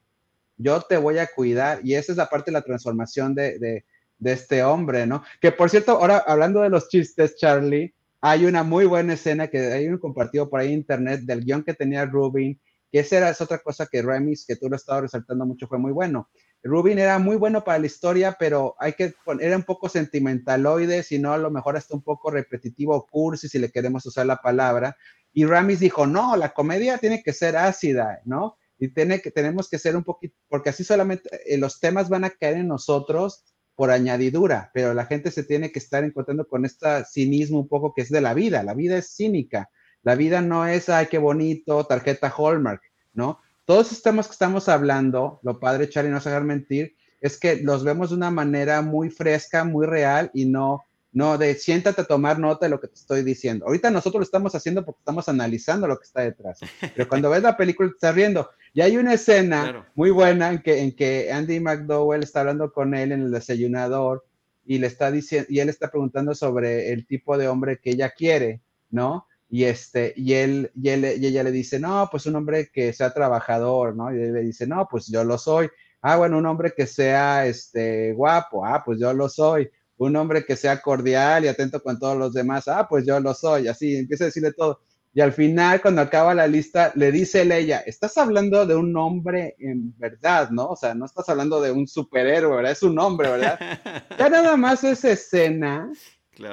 Yo 0.57 0.81
te 0.81 0.97
voy 0.97 1.19
a 1.19 1.27
cuidar 1.27 1.79
y 1.83 1.93
esa 1.93 2.11
es 2.11 2.17
la 2.17 2.27
parte 2.27 2.51
de 2.51 2.53
la 2.53 2.63
transformación 2.63 3.35
de, 3.35 3.59
de, 3.59 3.85
este 4.31 4.63
hombre, 4.63 5.05
¿no? 5.05 5.23
Que 5.39 5.51
por 5.51 5.69
cierto, 5.69 5.91
ahora 5.91 6.23
hablando 6.25 6.61
de 6.61 6.69
los 6.69 6.89
chistes, 6.89 7.35
Charlie, 7.37 7.93
hay 8.19 8.45
una 8.45 8.63
muy 8.63 8.85
buena 8.85 9.13
escena 9.13 9.47
que 9.47 9.59
hay 9.59 9.87
un 9.87 9.99
compartido 9.99 10.49
por 10.49 10.59
ahí 10.59 10.69
en 10.69 10.79
internet 10.79 11.21
del 11.21 11.43
guion 11.43 11.63
que 11.63 11.75
tenía 11.75 12.05
Rubin, 12.05 12.59
que 12.91 12.99
esa 12.99 13.17
era 13.17 13.29
es 13.29 13.41
otra 13.41 13.59
cosa 13.59 13.85
que 13.85 14.01
Remis, 14.01 14.45
que 14.45 14.55
tú 14.55 14.69
lo 14.69 14.75
estabas 14.75 15.03
resaltando 15.03 15.45
mucho, 15.45 15.67
fue 15.67 15.77
muy 15.77 15.91
bueno. 15.91 16.29
Rubin 16.63 16.99
era 16.99 17.19
muy 17.19 17.35
bueno 17.35 17.63
para 17.63 17.79
la 17.79 17.85
historia, 17.85 18.35
pero 18.39 18.75
hay 18.79 18.93
que 18.93 19.13
era 19.39 19.55
un 19.55 19.63
poco 19.63 19.89
sentimentaloide, 19.89 21.03
si 21.03 21.19
no, 21.19 21.33
a 21.33 21.37
lo 21.37 21.51
mejor 21.51 21.77
hasta 21.77 21.95
un 21.95 22.01
poco 22.01 22.31
repetitivo, 22.31 23.05
cursi, 23.09 23.47
si 23.47 23.59
le 23.59 23.71
queremos 23.71 24.05
usar 24.05 24.25
la 24.25 24.37
palabra. 24.37 24.97
Y 25.33 25.45
Ramis 25.45 25.79
dijo, 25.79 26.07
no, 26.07 26.35
la 26.35 26.53
comedia 26.53 26.97
tiene 26.97 27.21
que 27.21 27.33
ser 27.33 27.57
ácida, 27.57 28.21
¿no? 28.25 28.56
Y 28.79 28.89
tenemos 28.89 29.69
que 29.69 29.79
ser 29.79 29.95
un 29.95 30.03
poquito, 30.03 30.35
porque 30.49 30.69
así 30.69 30.83
solamente 30.83 31.29
eh, 31.45 31.57
los 31.57 31.79
temas 31.79 32.09
van 32.09 32.23
a 32.23 32.29
caer 32.29 32.57
en 32.57 32.67
nosotros 32.67 33.43
por 33.75 33.91
añadidura, 33.91 34.71
pero 34.73 34.93
la 34.93 35.05
gente 35.05 35.29
se 35.31 35.43
tiene 35.43 35.71
que 35.71 35.79
estar 35.79 36.03
encontrando 36.03 36.47
con 36.47 36.65
este 36.65 37.05
cinismo 37.05 37.59
un 37.59 37.67
poco 37.67 37.93
que 37.93 38.01
es 38.01 38.09
de 38.09 38.21
la 38.21 38.33
vida. 38.33 38.63
La 38.63 38.73
vida 38.73 38.97
es 38.97 39.15
cínica. 39.15 39.69
La 40.01 40.15
vida 40.15 40.41
no 40.41 40.65
es, 40.65 40.89
ay, 40.89 41.07
qué 41.07 41.17
bonito, 41.17 41.83
tarjeta 41.85 42.33
Hallmark, 42.35 42.81
¿no? 43.13 43.39
Todos 43.65 43.87
estos 43.87 44.03
temas 44.03 44.27
que 44.27 44.31
estamos 44.31 44.69
hablando, 44.69 45.39
lo 45.43 45.59
padre, 45.59 45.89
Charlie, 45.89 46.11
no 46.11 46.21
se 46.21 46.29
hagan 46.29 46.47
mentir, 46.47 46.95
es 47.19 47.37
que 47.37 47.57
los 47.57 47.83
vemos 47.83 48.09
de 48.09 48.15
una 48.15 48.31
manera 48.31 48.81
muy 48.81 49.09
fresca, 49.09 49.63
muy 49.63 49.85
real 49.85 50.31
y 50.33 50.45
no 50.45 50.83
no 51.11 51.37
de 51.37 51.55
siéntate 51.55 52.01
a 52.01 52.05
tomar 52.05 52.39
nota 52.39 52.65
de 52.65 52.69
lo 52.69 52.79
que 52.79 52.87
te 52.87 52.95
estoy 52.95 53.23
diciendo. 53.23 53.65
Ahorita 53.65 53.89
nosotros 53.89 54.19
lo 54.19 54.23
estamos 54.23 54.53
haciendo 54.55 54.85
porque 54.85 54.99
estamos 54.99 55.27
analizando 55.29 55.87
lo 55.87 55.97
que 55.97 56.03
está 56.03 56.21
detrás. 56.21 56.59
Pero 56.95 57.07
cuando 57.07 57.29
ves 57.29 57.41
la 57.41 57.57
película 57.57 57.89
te 57.89 57.95
estás 57.95 58.15
riendo. 58.15 58.49
Y 58.73 58.81
hay 58.81 58.97
una 58.97 59.13
escena 59.13 59.87
muy 59.95 60.11
buena 60.11 60.51
en 60.51 60.61
que, 60.61 60.81
en 60.81 60.95
que 60.95 61.31
Andy 61.31 61.59
McDowell 61.59 62.23
está 62.23 62.41
hablando 62.41 62.71
con 62.71 62.93
él 62.93 63.11
en 63.11 63.21
el 63.21 63.31
desayunador 63.31 64.25
y 64.65 64.79
le 64.79 64.87
está 64.87 65.09
diciendo, 65.09 65.47
y 65.49 65.59
él 65.59 65.69
está 65.69 65.89
preguntando 65.89 66.35
sobre 66.35 66.91
el 66.91 67.07
tipo 67.07 67.37
de 67.37 67.47
hombre 67.47 67.79
que 67.79 67.91
ella 67.91 68.11
quiere, 68.11 68.61
¿no? 68.89 69.25
Y 69.49 69.63
este, 69.63 70.13
y 70.17 70.33
él, 70.33 70.71
y 70.75 70.89
él, 70.89 71.05
y 71.19 71.25
ella 71.25 71.41
le 71.41 71.51
dice, 71.51 71.79
no, 71.79 72.09
pues 72.11 72.25
un 72.25 72.35
hombre 72.35 72.69
que 72.71 72.91
sea 72.91 73.13
trabajador, 73.13 73.95
¿no? 73.95 74.13
Y 74.13 74.21
él 74.21 74.33
le 74.33 74.41
dice, 74.41 74.67
no, 74.67 74.87
pues 74.91 75.07
yo 75.07 75.23
lo 75.23 75.37
soy. 75.37 75.69
Ah, 76.01 76.17
bueno, 76.17 76.37
un 76.37 76.45
hombre 76.45 76.73
que 76.75 76.85
sea 76.85 77.47
este 77.47 78.11
guapo, 78.11 78.65
ah, 78.65 78.83
pues 78.85 78.99
yo 78.99 79.13
lo 79.13 79.29
soy 79.29 79.69
un 79.97 80.15
hombre 80.15 80.45
que 80.45 80.55
sea 80.55 80.81
cordial 80.81 81.45
y 81.45 81.47
atento 81.47 81.81
con 81.81 81.99
todos 81.99 82.17
los 82.17 82.33
demás, 82.33 82.67
ah, 82.67 82.87
pues 82.89 83.05
yo 83.05 83.19
lo 83.19 83.33
soy, 83.33 83.67
así, 83.67 83.95
empieza 83.95 84.25
a 84.25 84.27
decirle 84.27 84.53
todo. 84.53 84.81
Y 85.13 85.21
al 85.21 85.33
final, 85.33 85.81
cuando 85.81 86.01
acaba 86.01 86.35
la 86.35 86.45
lista, 86.45 86.91
le 86.95 87.11
dice 87.11 87.41
ella, 87.41 87.79
estás 87.79 88.17
hablando 88.17 88.67
de 88.67 88.75
un 88.75 88.95
hombre 88.95 89.55
en 89.57 89.97
verdad, 89.97 90.51
¿no? 90.51 90.67
O 90.67 90.75
sea, 90.75 90.93
no 90.93 91.05
estás 91.05 91.27
hablando 91.29 91.59
de 91.59 91.71
un 91.71 91.87
superhéroe, 91.87 92.55
¿verdad? 92.55 92.73
Es 92.73 92.83
un 92.83 92.99
hombre, 92.99 93.29
¿verdad? 93.29 93.57
ya 94.19 94.29
nada 94.29 94.55
más 94.57 94.83
esa 94.83 95.11
escena 95.11 95.91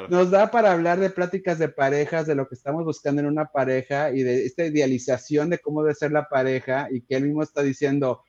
nos 0.08 0.30
da 0.30 0.50
para 0.50 0.72
hablar 0.72 0.98
de 0.98 1.10
pláticas 1.10 1.58
de 1.58 1.68
parejas, 1.68 2.26
de 2.26 2.34
lo 2.34 2.48
que 2.48 2.54
estamos 2.54 2.84
buscando 2.84 3.20
en 3.20 3.28
una 3.28 3.46
pareja 3.46 4.10
y 4.12 4.22
de 4.22 4.46
esta 4.46 4.64
idealización 4.64 5.50
de 5.50 5.58
cómo 5.58 5.82
debe 5.82 5.94
ser 5.94 6.12
la 6.12 6.28
pareja 6.28 6.88
y 6.90 7.02
que 7.02 7.16
él 7.16 7.24
mismo 7.24 7.42
está 7.42 7.62
diciendo, 7.62 8.22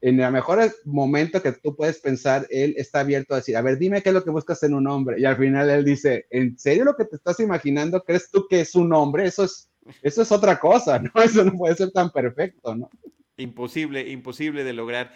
en 0.00 0.20
el 0.20 0.32
mejor 0.32 0.60
momento 0.84 1.42
que 1.42 1.52
tú 1.52 1.76
puedes 1.76 1.98
pensar, 1.98 2.46
él 2.50 2.74
está 2.78 3.00
abierto 3.00 3.34
a 3.34 3.38
decir, 3.38 3.56
a 3.56 3.62
ver, 3.62 3.78
dime 3.78 4.02
qué 4.02 4.08
es 4.08 4.14
lo 4.14 4.24
que 4.24 4.30
buscas 4.30 4.62
en 4.62 4.74
un 4.74 4.86
hombre. 4.86 5.20
Y 5.20 5.24
al 5.26 5.36
final 5.36 5.68
él 5.68 5.84
dice, 5.84 6.26
¿en 6.30 6.58
serio 6.58 6.84
lo 6.84 6.96
que 6.96 7.04
te 7.04 7.16
estás 7.16 7.38
imaginando? 7.40 8.02
¿Crees 8.02 8.30
tú 8.30 8.46
que 8.48 8.60
es 8.60 8.74
un 8.74 8.92
hombre? 8.94 9.26
Eso 9.26 9.44
es, 9.44 9.70
eso 10.02 10.22
es 10.22 10.32
otra 10.32 10.58
cosa, 10.58 10.98
¿no? 10.98 11.10
Eso 11.22 11.44
no 11.44 11.52
puede 11.52 11.74
ser 11.74 11.90
tan 11.90 12.10
perfecto, 12.10 12.74
¿no? 12.74 12.88
Imposible, 13.36 14.08
imposible 14.08 14.64
de 14.64 14.72
lograr. 14.72 15.12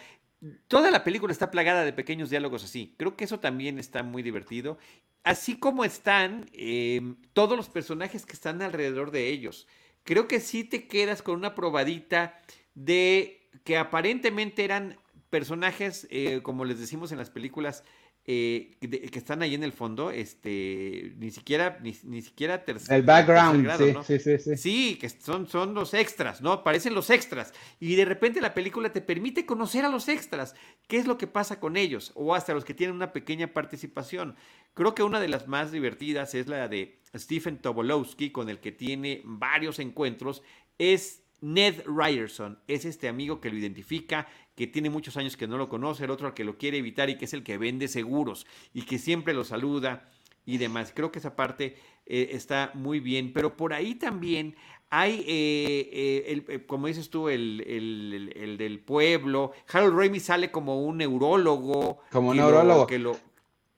Toda 0.67 0.91
la 0.91 1.03
película 1.03 1.31
está 1.31 1.49
plagada 1.49 1.83
de 1.83 1.93
pequeños 1.93 2.29
diálogos 2.29 2.63
así. 2.63 2.93
Creo 2.97 3.15
que 3.15 3.23
eso 3.23 3.39
también 3.39 3.79
está 3.79 4.03
muy 4.03 4.21
divertido. 4.21 4.77
Así 5.23 5.57
como 5.57 5.85
están 5.85 6.49
eh, 6.53 7.01
todos 7.33 7.57
los 7.57 7.69
personajes 7.69 8.25
que 8.25 8.33
están 8.33 8.61
alrededor 8.61 9.09
de 9.09 9.29
ellos. 9.29 9.67
Creo 10.03 10.27
que 10.27 10.39
sí 10.39 10.63
te 10.63 10.87
quedas 10.87 11.23
con 11.23 11.35
una 11.35 11.55
probadita 11.55 12.39
de 12.75 13.44
que 13.63 13.77
aparentemente 13.77 14.63
eran 14.63 14.97
personajes, 15.29 16.07
eh, 16.11 16.41
como 16.43 16.65
les 16.65 16.79
decimos 16.79 17.11
en 17.11 17.17
las 17.17 17.29
películas, 17.29 17.83
eh, 18.27 18.77
que, 18.81 19.19
están 19.19 19.43
ahí 19.43 19.53
en 19.53 19.63
el 19.63 19.71
fondo, 19.71 20.09
este, 20.09 21.13
ni 21.17 21.29
siquiera, 21.29 21.77
ni, 21.83 22.21
siquiera 22.23 22.65
tercer, 22.65 22.95
El 22.95 23.03
background, 23.03 24.03
sí, 24.03 24.17
sí, 24.17 24.39
sí, 24.39 24.57
sí, 24.57 24.95
que 24.95 25.09
son, 25.09 25.47
son 25.47 25.75
los 25.75 25.93
extras, 25.93 26.41
¿no? 26.41 26.51
Aparecen 26.51 26.95
los 26.95 27.11
extras. 27.11 27.53
Y 27.79 27.95
de 27.95 28.03
repente 28.03 28.41
la 28.41 28.55
película 28.55 28.91
te 28.91 29.01
permite 29.01 29.45
conocer 29.45 29.85
a 29.85 29.89
los 29.89 30.09
extras. 30.09 30.55
¿Qué 30.87 30.97
es 30.97 31.05
lo 31.05 31.19
que 31.19 31.27
pasa 31.27 31.59
con 31.59 31.77
ellos? 31.77 32.13
O 32.15 32.33
hasta 32.33 32.55
los 32.55 32.65
que 32.65 32.73
tienen 32.73 32.95
una 32.95 33.13
pequeña 33.13 33.53
participación. 33.53 34.35
Creo 34.73 34.95
que 34.95 35.03
una 35.03 35.19
de 35.19 35.27
las 35.27 35.47
más 35.47 35.71
divertidas 35.71 36.33
es 36.33 36.47
la 36.47 36.67
de 36.67 36.97
Stephen 37.15 37.59
Tobolowski, 37.59 38.31
con 38.31 38.49
el 38.49 38.59
que 38.59 38.71
tiene 38.71 39.21
varios 39.23 39.77
encuentros. 39.77 40.41
Es 40.79 41.24
Ned 41.41 41.83
Ryerson 41.85 42.59
es 42.67 42.85
este 42.85 43.07
amigo 43.07 43.41
que 43.41 43.49
lo 43.49 43.57
identifica, 43.57 44.27
que 44.55 44.67
tiene 44.67 44.89
muchos 44.89 45.17
años 45.17 45.37
que 45.37 45.47
no 45.47 45.57
lo 45.57 45.69
conoce, 45.69 46.05
el 46.05 46.11
otro 46.11 46.27
al 46.27 46.33
que 46.33 46.43
lo 46.43 46.57
quiere 46.57 46.77
evitar 46.77 47.09
y 47.09 47.17
que 47.17 47.25
es 47.25 47.33
el 47.33 47.43
que 47.43 47.57
vende 47.57 47.87
seguros 47.87 48.47
y 48.73 48.83
que 48.83 48.97
siempre 48.97 49.33
lo 49.33 49.43
saluda 49.43 50.09
y 50.45 50.57
demás. 50.57 50.91
Creo 50.95 51.11
que 51.11 51.19
esa 51.19 51.35
parte 51.35 51.75
eh, 52.05 52.29
está 52.31 52.71
muy 52.73 52.99
bien, 52.99 53.33
pero 53.33 53.57
por 53.57 53.73
ahí 53.73 53.95
también 53.95 54.55
hay, 54.89 55.25
eh, 55.27 56.43
eh, 56.47 56.65
como 56.65 56.87
dices 56.87 57.09
tú, 57.09 57.27
el, 57.29 57.63
el, 57.67 58.57
del 58.57 58.79
pueblo. 58.79 59.51
Harold 59.71 59.97
Ramis 59.97 60.23
sale 60.23 60.51
como 60.51 60.83
un 60.83 60.97
neurólogo. 60.97 61.99
Como 62.11 62.29
un 62.29 62.37
neurólogo. 62.37 62.87
que 62.87 62.99
lo, 62.99 63.17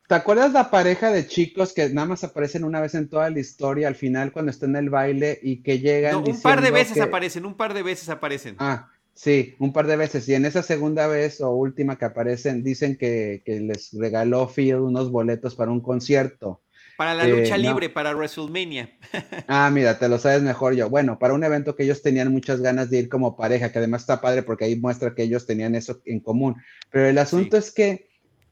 ¿Te 0.07 0.15
acuerdas 0.15 0.53
la 0.53 0.71
pareja 0.71 1.11
de 1.11 1.27
chicos 1.27 1.73
que 1.73 1.89
nada 1.89 2.07
más 2.07 2.23
aparecen 2.23 2.63
una 2.63 2.79
vez 2.79 2.95
en 2.95 3.09
toda 3.09 3.29
la 3.29 3.39
historia, 3.39 3.89
al 3.89 3.95
final 3.95 4.31
cuando 4.31 4.51
está 4.51 4.65
en 4.65 4.77
el 4.77 4.89
baile 4.89 5.37
y 5.43 5.61
que 5.61 5.79
llegan? 5.79 6.13
No, 6.13 6.19
un 6.21 6.41
par 6.41 6.61
de 6.61 6.71
veces 6.71 7.01
aparecen, 7.01 7.45
un 7.45 7.55
par 7.55 7.73
de 7.73 7.83
veces 7.83 8.07
aparecen. 8.07 8.55
Ah, 8.59 8.89
sí, 9.13 9.55
un 9.59 9.73
par 9.73 9.85
de 9.85 9.97
veces. 9.97 10.27
Y 10.29 10.33
en 10.33 10.45
esa 10.45 10.63
segunda 10.63 11.07
vez 11.07 11.41
o 11.41 11.49
última 11.49 11.97
que 11.97 12.05
aparecen, 12.05 12.63
dicen 12.63 12.95
que, 12.95 13.43
les 13.45 13.91
regaló 13.91 14.47
Phil 14.47 14.75
unos 14.75 15.11
boletos 15.11 15.55
para 15.55 15.71
un 15.71 15.81
concierto. 15.81 16.61
Para 16.95 17.13
la 17.13 17.27
lucha 17.27 17.55
eh, 17.55 17.59
libre, 17.59 17.89
para 17.89 18.15
WrestleMania. 18.15 18.89
ah, 19.49 19.69
mira, 19.73 19.99
te 19.99 20.07
lo 20.07 20.19
sabes 20.19 20.41
mejor 20.41 20.73
yo. 20.73 20.89
Bueno, 20.89 21.19
para 21.19 21.33
un 21.33 21.43
evento 21.43 21.75
que 21.75 21.83
ellos 21.83 22.01
tenían 22.01 22.31
muchas 22.31 22.61
ganas 22.61 22.89
de 22.89 22.99
ir 22.99 23.09
como 23.09 23.35
pareja, 23.35 23.73
que 23.73 23.79
además 23.79 24.03
está 24.03 24.21
padre 24.21 24.41
porque 24.41 24.63
ahí 24.63 24.77
muestra 24.77 25.13
que 25.13 25.23
ellos 25.23 25.45
tenían 25.45 25.75
eso 25.75 26.01
en 26.05 26.21
común. 26.21 26.55
Pero 26.89 27.07
el 27.07 27.17
asunto 27.17 27.57
es 27.57 27.73
que 27.73 28.07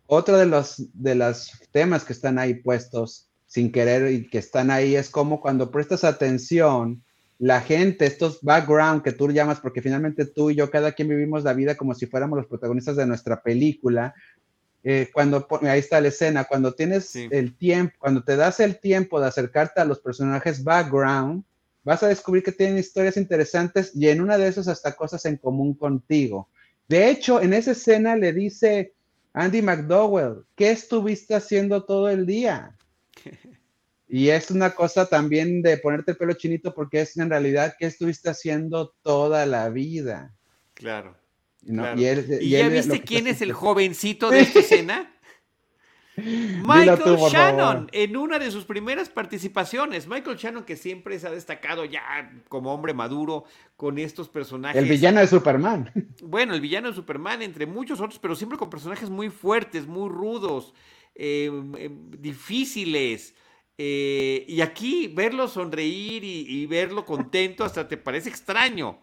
otro 0.08 0.38
de 0.38 0.46
los, 0.46 0.84
de 0.94 1.16
los 1.16 1.52
temas 1.72 2.04
que 2.04 2.14
están 2.14 2.40
ahí 2.40 2.56
puestos 2.56 3.30
sin 3.48 3.72
querer 3.72 4.12
y 4.12 4.28
que 4.28 4.40
están 4.40 4.72
ahí 4.72 4.96
es 4.96 5.10
como 5.10 5.40
cuando 5.40 5.72
prestas 5.72 6.04
atención, 6.04 7.04
la 7.38 7.62
gente, 7.62 8.06
estos 8.06 8.42
background 8.42 9.02
que 9.02 9.12
tú 9.12 9.30
llamas, 9.30 9.60
porque 9.60 9.82
finalmente 9.82 10.26
tú 10.26 10.50
y 10.50 10.56
yo, 10.56 10.70
cada 10.70 10.94
quien 10.94 11.10
vivimos 11.10 11.44
la 11.44 11.54
vida 11.54 11.76
como 11.76 11.94
si 11.94 12.06
fuéramos 12.06 12.38
los 12.38 12.48
protagonistas 12.48 12.96
de 12.96 13.06
nuestra 13.06 13.42
película. 13.42 14.14
Eh, 14.84 15.10
cuando, 15.14 15.48
ahí 15.62 15.80
está 15.80 16.00
la 16.00 16.10
escena, 16.10 16.46
cuando 16.46 16.74
tienes 16.74 17.16
el 17.16 17.58
tiempo, 17.58 17.96
cuando 18.00 18.24
te 18.24 18.36
das 18.36 18.60
el 18.60 18.80
tiempo 18.80 19.20
de 19.20 19.28
acercarte 19.28 19.82
a 19.82 19.86
los 19.86 20.00
personajes 20.00 20.64
background, 20.64 21.44
vas 21.84 22.04
a 22.04 22.08
descubrir 22.08 22.44
que 22.44 22.52
tienen 22.52 22.78
historias 22.78 23.18
interesantes 23.18 23.92
y 23.96 24.10
en 24.10 24.22
una 24.22 24.38
de 24.38 24.48
esas 24.48 24.68
hasta 24.68 24.96
cosas 24.96 25.26
en 25.26 25.38
común 25.38 25.74
contigo. 25.76 26.50
De 26.88 27.10
hecho, 27.10 27.42
en 27.42 27.54
esa 27.54 27.72
escena 27.72 28.16
le 28.16 28.34
dice 28.34 28.95
Andy 29.36 29.62
McDowell, 29.62 30.46
¿qué 30.56 30.72
estuviste 30.72 31.36
haciendo 31.36 31.84
todo 31.84 32.10
el 32.10 32.26
día? 32.26 32.76
Y 34.08 34.30
es 34.30 34.52
una 34.52 34.70
cosa 34.70 35.08
también 35.08 35.64
de 35.64 35.78
ponerte 35.78 36.12
el 36.12 36.18
pelo 36.18 36.34
chinito 36.34 36.76
porque 36.76 37.02
es 37.02 37.18
en 37.18 37.28
realidad 37.28 37.76
qué 37.78 37.88
estuviste 37.88 38.30
haciendo 38.30 38.94
toda 39.02 39.48
la 39.48 39.68
vida. 39.70 40.32
Claro. 40.76 41.18
¿Y, 41.64 42.50
ya 42.52 42.70
viste 42.70 43.02
quién 43.02 43.26
es 43.26 43.42
el 43.42 43.52
jovencito 43.52 44.30
de 44.30 44.42
esta 44.42 44.60
escena? 44.60 45.15
Michael 46.18 47.18
Shannon, 47.30 47.90
en 47.92 48.18
una 48.18 48.40
de 48.40 48.52
sus 48.52 48.66
primeras 48.66 49.10
participaciones. 49.10 50.08
Michael 50.08 50.38
Shannon, 50.38 50.64
que 50.64 50.76
siempre 50.76 51.20
se 51.20 51.28
ha 51.28 51.32
destacado 51.32 51.86
ya 51.86 52.32
como 52.48 52.74
hombre 52.74 52.94
maduro 52.94 53.46
con 53.76 53.98
estos 53.98 54.30
personajes. 54.30 54.82
El 54.82 54.90
villano 54.90 55.20
de 55.20 55.28
Superman. 55.28 55.92
Bueno, 56.24 56.54
el 56.54 56.62
villano 56.62 56.90
de 56.90 56.96
Superman, 56.96 57.42
entre 57.42 57.66
muchos 57.66 58.00
otros, 58.00 58.20
pero 58.20 58.36
siempre 58.36 58.58
con 58.58 58.70
personajes 58.70 59.10
muy 59.10 59.30
fuertes, 59.30 59.86
muy 59.86 60.10
rudos, 60.10 60.74
eh, 61.14 61.52
eh, 61.78 61.90
difíciles. 62.20 63.36
Eh, 63.78 64.46
y 64.48 64.62
aquí 64.62 65.08
verlo 65.08 65.48
sonreír 65.48 66.24
y, 66.24 66.66
verlo 66.66 67.06
contento 67.06 67.66
hasta 67.66 67.88
te 67.88 67.98
parece 67.98 68.30
extraño. 68.30 69.00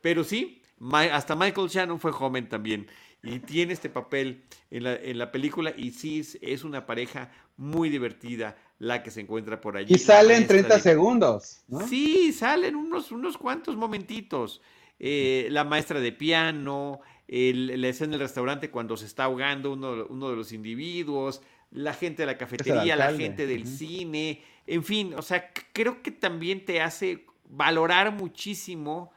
Pero 0.00 0.24
sí, 0.24 0.62
hasta 0.92 1.36
Michael 1.36 1.68
Shannon 1.68 2.00
fue 2.00 2.12
joven 2.12 2.48
también 2.48 2.86
y 3.24 3.38
tiene 3.40 3.72
este 3.72 3.88
papel 3.88 4.44
en 4.70 5.18
la, 5.18 5.32
película 5.32 5.72
y 5.76 5.90
sí 5.92 6.22
es, 6.40 6.64
una 6.64 6.86
pareja 6.86 7.30
muy 7.56 7.88
divertida 7.88 8.56
la 8.78 9.02
que 9.02 9.10
se 9.10 9.22
encuentra 9.22 9.60
por 9.60 9.76
allí. 9.76 9.94
Y 9.94 9.98
sale 9.98 10.36
en 10.36 10.46
30 10.46 10.78
segundos. 10.78 11.64
Sí, 11.88 12.32
salen 12.32 12.76
unos, 12.76 13.10
unos 13.12 13.38
cuantos 13.38 13.76
momentitos. 13.76 14.60
Eh, 14.98 15.48
la 15.50 15.64
maestra 15.64 16.00
de 16.00 16.12
piano, 16.12 17.00
la 17.26 17.88
escena 17.88 18.12
del 18.12 18.20
restaurante 18.20 18.70
cuando 18.70 18.96
se 18.96 19.06
está 19.06 19.24
ahogando 19.24 19.72
uno, 19.72 20.06
uno 20.08 20.30
de 20.30 20.36
los 20.36 20.52
individuos, 20.52 21.40
la 21.70 21.94
gente 21.94 22.22
de 22.22 22.26
la 22.26 22.38
cafetería, 22.38 22.94
la 22.94 23.12
gente 23.12 23.46
del 23.46 23.66
cine, 23.66 24.42
en 24.66 24.84
fin, 24.84 25.14
o 25.14 25.22
sea, 25.22 25.50
creo 25.72 26.02
que 26.02 26.10
también 26.10 26.64
te 26.64 26.80
hace 26.80 27.26
valorar 27.48 28.12
muchísimo 28.12 29.12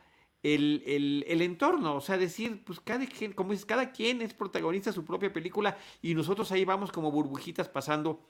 el, 0.56 1.42
entorno, 1.42 1.96
o 1.96 2.02
sea, 2.02 2.18
decir, 2.18 2.64
pues 2.64 2.80
cada 2.80 3.06
quien, 3.06 3.34
como 3.34 3.52
dices, 3.52 3.66
cada 3.66 3.92
quien 3.92 4.22
es 4.22 4.34
protagonista 4.34 4.90
de 4.90 4.96
su 4.96 5.06
propia 5.06 5.32
película 5.32 5.78
y 6.02 6.14
nosotros 6.14 6.52
ahí 6.52 6.66
vamos 6.66 6.92
como 6.92 7.12
burbujitas 7.12 7.68
pasando 7.68 8.22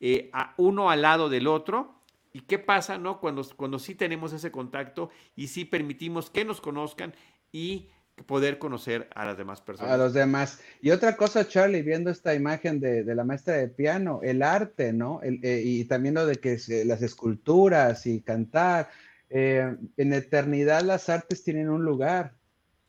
eh, 0.00 0.30
a 0.32 0.54
uno 0.56 0.90
al 0.90 1.02
lado 1.02 1.28
del 1.28 1.46
otro. 1.46 1.94
¿Y 2.34 2.40
qué 2.40 2.58
pasa, 2.58 2.96
no? 2.96 3.20
Cuando, 3.20 3.46
cuando 3.56 3.78
sí 3.78 3.94
tenemos 3.94 4.32
ese 4.32 4.50
contacto 4.50 5.10
y 5.36 5.48
sí 5.48 5.66
permitimos 5.66 6.30
que 6.30 6.44
nos 6.44 6.60
conozcan 6.62 7.14
y 7.52 7.90
poder 8.26 8.58
conocer 8.58 9.08
a 9.14 9.24
las 9.24 9.36
demás 9.36 9.60
personas. 9.60 9.92
A 9.92 9.96
los 9.96 10.12
demás. 10.12 10.60
Y 10.80 10.90
otra 10.90 11.16
cosa, 11.16 11.46
Charlie, 11.46 11.82
viendo 11.82 12.10
esta 12.10 12.34
imagen 12.34 12.80
de, 12.80 13.04
la 13.14 13.24
maestra 13.24 13.54
de 13.54 13.68
piano, 13.68 14.20
el 14.22 14.42
arte, 14.42 14.92
¿no? 14.92 15.20
Eh, 15.22 15.62
y 15.64 15.84
también 15.84 16.14
lo 16.14 16.26
de 16.26 16.36
que 16.36 16.58
las 16.84 17.02
esculturas 17.02 18.06
y 18.06 18.20
cantar, 18.20 18.88
eh, 19.34 19.76
en 19.96 20.12
eternidad 20.12 20.82
las 20.82 21.08
artes 21.08 21.42
tienen 21.42 21.70
un 21.70 21.84
lugar 21.84 22.34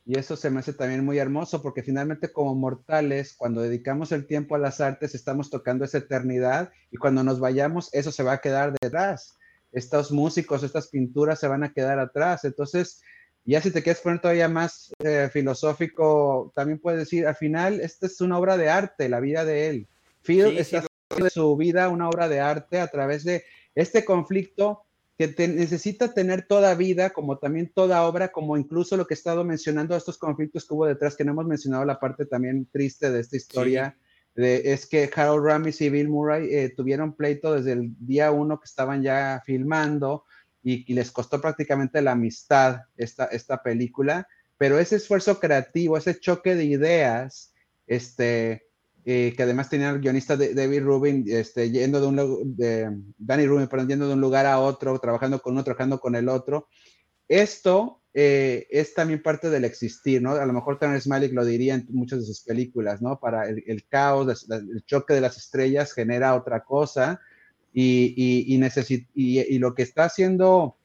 y 0.06 0.18
eso 0.18 0.36
se 0.36 0.50
me 0.50 0.60
hace 0.60 0.74
también 0.74 1.02
muy 1.02 1.16
hermoso 1.18 1.62
porque 1.62 1.82
finalmente 1.82 2.30
como 2.30 2.54
mortales, 2.54 3.32
cuando 3.32 3.62
dedicamos 3.62 4.12
el 4.12 4.26
tiempo 4.26 4.54
a 4.54 4.58
las 4.58 4.80
artes, 4.80 5.14
estamos 5.14 5.48
tocando 5.48 5.86
esa 5.86 5.98
eternidad 5.98 6.70
y 6.90 6.98
cuando 6.98 7.24
nos 7.24 7.40
vayamos, 7.40 7.88
eso 7.94 8.12
se 8.12 8.22
va 8.22 8.34
a 8.34 8.40
quedar 8.42 8.74
detrás. 8.78 9.38
Estos 9.72 10.12
músicos, 10.12 10.62
estas 10.62 10.88
pinturas 10.88 11.40
se 11.40 11.48
van 11.48 11.64
a 11.64 11.72
quedar 11.72 11.98
atrás. 11.98 12.44
Entonces, 12.44 13.00
ya 13.46 13.62
si 13.62 13.70
te 13.70 13.82
quieres 13.82 14.02
poner 14.02 14.20
todavía 14.20 14.48
más 14.48 14.92
eh, 14.98 15.30
filosófico, 15.32 16.52
también 16.54 16.78
puedes 16.78 17.00
decir, 17.00 17.26
al 17.26 17.36
final, 17.36 17.80
esta 17.80 18.06
es 18.06 18.20
una 18.20 18.38
obra 18.38 18.58
de 18.58 18.68
arte, 18.68 19.08
la 19.08 19.20
vida 19.20 19.46
de 19.46 19.70
él. 19.70 19.88
Phil 20.22 20.58
está 20.58 20.78
haciendo 20.78 21.24
de 21.24 21.30
su 21.30 21.56
vida 21.56 21.88
una 21.88 22.08
obra 22.10 22.28
de 22.28 22.40
arte 22.40 22.78
a 22.80 22.88
través 22.88 23.24
de 23.24 23.44
este 23.74 24.04
conflicto 24.04 24.83
que 25.16 25.28
necesita 25.48 26.12
tener 26.12 26.46
toda 26.46 26.74
vida, 26.74 27.10
como 27.10 27.38
también 27.38 27.70
toda 27.72 28.02
obra, 28.02 28.32
como 28.32 28.56
incluso 28.56 28.96
lo 28.96 29.06
que 29.06 29.14
he 29.14 29.16
estado 29.16 29.44
mencionando, 29.44 29.96
estos 29.96 30.18
conflictos 30.18 30.66
que 30.66 30.74
hubo 30.74 30.86
detrás, 30.86 31.16
que 31.16 31.24
no 31.24 31.32
hemos 31.32 31.46
mencionado 31.46 31.84
la 31.84 32.00
parte 32.00 32.26
también 32.26 32.68
triste 32.72 33.10
de 33.10 33.20
esta 33.20 33.36
historia, 33.36 33.96
de, 34.34 34.72
es 34.72 34.86
que 34.86 35.08
Harold 35.14 35.46
Ramis 35.46 35.80
y 35.80 35.90
Bill 35.90 36.08
Murray 36.08 36.52
eh, 36.52 36.74
tuvieron 36.76 37.14
pleito 37.14 37.54
desde 37.54 37.72
el 37.72 37.94
día 38.00 38.32
uno 38.32 38.58
que 38.58 38.64
estaban 38.64 39.02
ya 39.02 39.40
filmando 39.46 40.24
y, 40.64 40.92
les 40.92 41.12
costó 41.12 41.40
prácticamente 41.40 42.02
la 42.02 42.12
amistad 42.12 42.80
esta, 42.96 43.26
esta 43.26 43.62
película, 43.62 44.26
pero 44.58 44.78
ese 44.78 44.96
esfuerzo 44.96 45.38
creativo, 45.38 45.96
ese 45.96 46.18
choque 46.18 46.56
de 46.56 46.64
ideas, 46.64 47.54
este, 47.86 48.66
eh, 49.04 49.34
que 49.36 49.42
además 49.42 49.68
tenía 49.68 49.90
el 49.90 50.00
guionista 50.00 50.36
de, 50.36 50.54
David 50.54 50.82
Rubin, 50.82 51.24
este, 51.28 51.70
yendo 51.70 52.00
de 52.00 52.06
un 52.06 52.56
de 52.56 52.90
Danny 53.18 53.46
Rubin, 53.46 53.68
perdón, 53.68 53.88
yendo 53.88 54.08
de 54.08 54.14
un 54.14 54.20
lugar 54.20 54.46
a 54.46 54.60
otro, 54.60 54.98
trabajando 54.98 55.40
con 55.42 55.52
uno, 55.52 55.64
trabajando 55.64 56.00
con 56.00 56.14
el 56.14 56.28
otro. 56.28 56.68
Esto 57.28 58.02
eh, 58.14 58.66
es 58.70 58.94
también 58.94 59.22
parte 59.22 59.50
del 59.50 59.64
existir, 59.64 60.22
¿no? 60.22 60.32
A 60.32 60.46
lo 60.46 60.52
mejor 60.52 60.78
Terrence 60.78 61.08
Malick 61.08 61.32
lo 61.32 61.44
diría 61.44 61.74
en 61.74 61.86
muchas 61.90 62.20
de 62.20 62.26
sus 62.26 62.42
películas, 62.42 63.02
¿no? 63.02 63.18
Para 63.18 63.48
el, 63.48 63.84
caos, 63.88 64.46
el 64.50 64.84
choque 64.84 65.14
de 65.14 65.20
las 65.20 65.36
estrellas 65.36 65.92
genera 65.92 66.34
otra 66.34 66.64
cosa 66.64 67.20
y, 67.72 68.14
y, 68.16 68.56
y, 68.56 69.40
y 69.40 69.58
lo 69.58 69.74
que 69.74 69.82
está 69.82 70.04
haciendo 70.04 70.76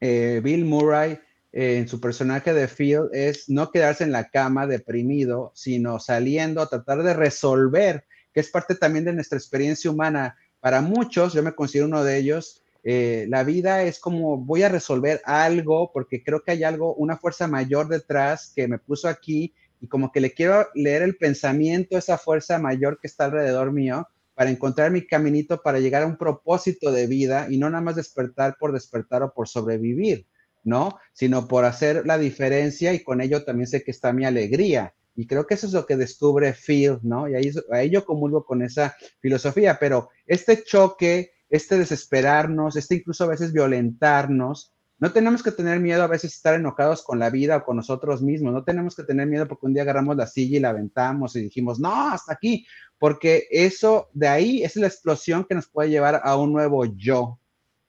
eh, 0.00 0.40
Bill 0.42 0.64
Murray 0.64 1.18
en 1.52 1.88
su 1.88 2.00
personaje 2.00 2.52
de 2.52 2.68
Phil 2.68 3.08
es 3.12 3.48
no 3.48 3.70
quedarse 3.70 4.04
en 4.04 4.12
la 4.12 4.28
cama 4.28 4.66
deprimido, 4.66 5.52
sino 5.54 5.98
saliendo 5.98 6.60
a 6.60 6.68
tratar 6.68 7.02
de 7.02 7.14
resolver, 7.14 8.04
que 8.32 8.40
es 8.40 8.50
parte 8.50 8.74
también 8.74 9.04
de 9.04 9.14
nuestra 9.14 9.38
experiencia 9.38 9.90
humana. 9.90 10.36
Para 10.60 10.82
muchos, 10.82 11.32
yo 11.32 11.42
me 11.42 11.54
considero 11.54 11.86
uno 11.86 12.04
de 12.04 12.18
ellos, 12.18 12.62
eh, 12.84 13.26
la 13.28 13.44
vida 13.44 13.82
es 13.82 13.98
como 13.98 14.38
voy 14.38 14.62
a 14.62 14.68
resolver 14.68 15.20
algo 15.24 15.90
porque 15.92 16.22
creo 16.22 16.42
que 16.42 16.52
hay 16.52 16.64
algo, 16.64 16.94
una 16.94 17.16
fuerza 17.16 17.48
mayor 17.48 17.88
detrás 17.88 18.52
que 18.54 18.68
me 18.68 18.78
puso 18.78 19.08
aquí 19.08 19.52
y 19.80 19.88
como 19.88 20.12
que 20.12 20.20
le 20.20 20.32
quiero 20.32 20.68
leer 20.74 21.02
el 21.02 21.16
pensamiento, 21.16 21.98
esa 21.98 22.18
fuerza 22.18 22.58
mayor 22.58 22.98
que 23.00 23.06
está 23.06 23.26
alrededor 23.26 23.72
mío, 23.72 24.08
para 24.34 24.50
encontrar 24.50 24.90
mi 24.90 25.06
caminito, 25.06 25.62
para 25.62 25.80
llegar 25.80 26.02
a 26.02 26.06
un 26.06 26.16
propósito 26.16 26.92
de 26.92 27.06
vida 27.06 27.48
y 27.50 27.58
no 27.58 27.68
nada 27.70 27.82
más 27.82 27.96
despertar 27.96 28.56
por 28.58 28.72
despertar 28.72 29.22
o 29.22 29.32
por 29.32 29.48
sobrevivir, 29.48 30.26
¿no? 30.68 30.98
Sino 31.12 31.48
por 31.48 31.64
hacer 31.64 32.06
la 32.06 32.18
diferencia 32.18 32.92
y 32.92 33.02
con 33.02 33.20
ello 33.20 33.44
también 33.44 33.66
sé 33.66 33.82
que 33.82 33.90
está 33.90 34.12
mi 34.12 34.24
alegría. 34.24 34.94
Y 35.16 35.26
creo 35.26 35.46
que 35.46 35.54
eso 35.54 35.66
es 35.66 35.72
lo 35.72 35.84
que 35.86 35.96
descubre 35.96 36.52
Phil, 36.52 36.98
¿no? 37.02 37.28
Y 37.28 37.34
ahí, 37.34 37.50
ahí 37.72 37.90
yo 37.90 38.04
comulgo 38.04 38.44
con 38.44 38.62
esa 38.62 38.96
filosofía, 39.20 39.78
pero 39.80 40.10
este 40.26 40.62
choque, 40.62 41.32
este 41.48 41.76
desesperarnos, 41.78 42.76
este 42.76 42.96
incluso 42.96 43.24
a 43.24 43.28
veces 43.28 43.52
violentarnos, 43.52 44.72
no 45.00 45.12
tenemos 45.12 45.44
que 45.44 45.52
tener 45.52 45.78
miedo 45.78 46.02
a 46.02 46.08
veces 46.08 46.34
estar 46.34 46.54
enojados 46.54 47.02
con 47.04 47.20
la 47.20 47.30
vida 47.30 47.58
o 47.58 47.64
con 47.64 47.76
nosotros 47.76 48.20
mismos. 48.20 48.52
No 48.52 48.64
tenemos 48.64 48.96
que 48.96 49.04
tener 49.04 49.28
miedo 49.28 49.46
porque 49.46 49.66
un 49.66 49.74
día 49.74 49.82
agarramos 49.82 50.16
la 50.16 50.26
silla 50.26 50.56
y 50.56 50.60
la 50.60 50.70
aventamos 50.70 51.36
y 51.36 51.42
dijimos, 51.42 51.78
no, 51.78 52.10
hasta 52.10 52.32
aquí. 52.32 52.66
Porque 52.98 53.46
eso 53.50 54.08
de 54.12 54.26
ahí 54.26 54.62
es 54.64 54.74
la 54.74 54.88
explosión 54.88 55.44
que 55.44 55.54
nos 55.54 55.68
puede 55.68 55.90
llevar 55.90 56.20
a 56.24 56.36
un 56.36 56.52
nuevo 56.52 56.84
yo. 56.84 57.38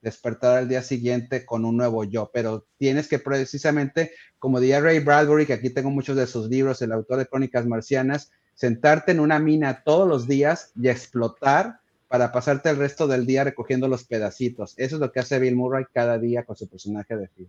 Despertar 0.02 0.58
al 0.58 0.68
día 0.68 0.82
siguiente 0.82 1.44
con 1.44 1.64
un 1.64 1.76
nuevo 1.76 2.04
yo. 2.04 2.30
Pero 2.32 2.66
tienes 2.78 3.08
que 3.08 3.18
precisamente, 3.18 4.12
como 4.38 4.60
diría 4.60 4.80
Ray 4.80 5.00
Bradbury, 5.00 5.46
que 5.46 5.54
aquí 5.54 5.70
tengo 5.70 5.90
muchos 5.90 6.16
de 6.16 6.26
sus 6.26 6.48
libros, 6.48 6.82
el 6.82 6.92
autor 6.92 7.18
de 7.18 7.26
Crónicas 7.26 7.66
Marcianas, 7.66 8.30
sentarte 8.54 9.12
en 9.12 9.20
una 9.20 9.38
mina 9.38 9.82
todos 9.84 10.08
los 10.08 10.26
días 10.26 10.72
y 10.80 10.88
explotar 10.88 11.80
para 12.08 12.32
pasarte 12.32 12.68
el 12.70 12.76
resto 12.76 13.06
del 13.06 13.24
día 13.24 13.44
recogiendo 13.44 13.86
los 13.86 14.04
pedacitos. 14.04 14.74
Eso 14.76 14.96
es 14.96 15.00
lo 15.00 15.12
que 15.12 15.20
hace 15.20 15.38
Bill 15.38 15.54
Murray 15.54 15.84
cada 15.94 16.18
día 16.18 16.44
con 16.44 16.56
su 16.56 16.68
personaje 16.68 17.16
de 17.16 17.28
Phil. 17.28 17.48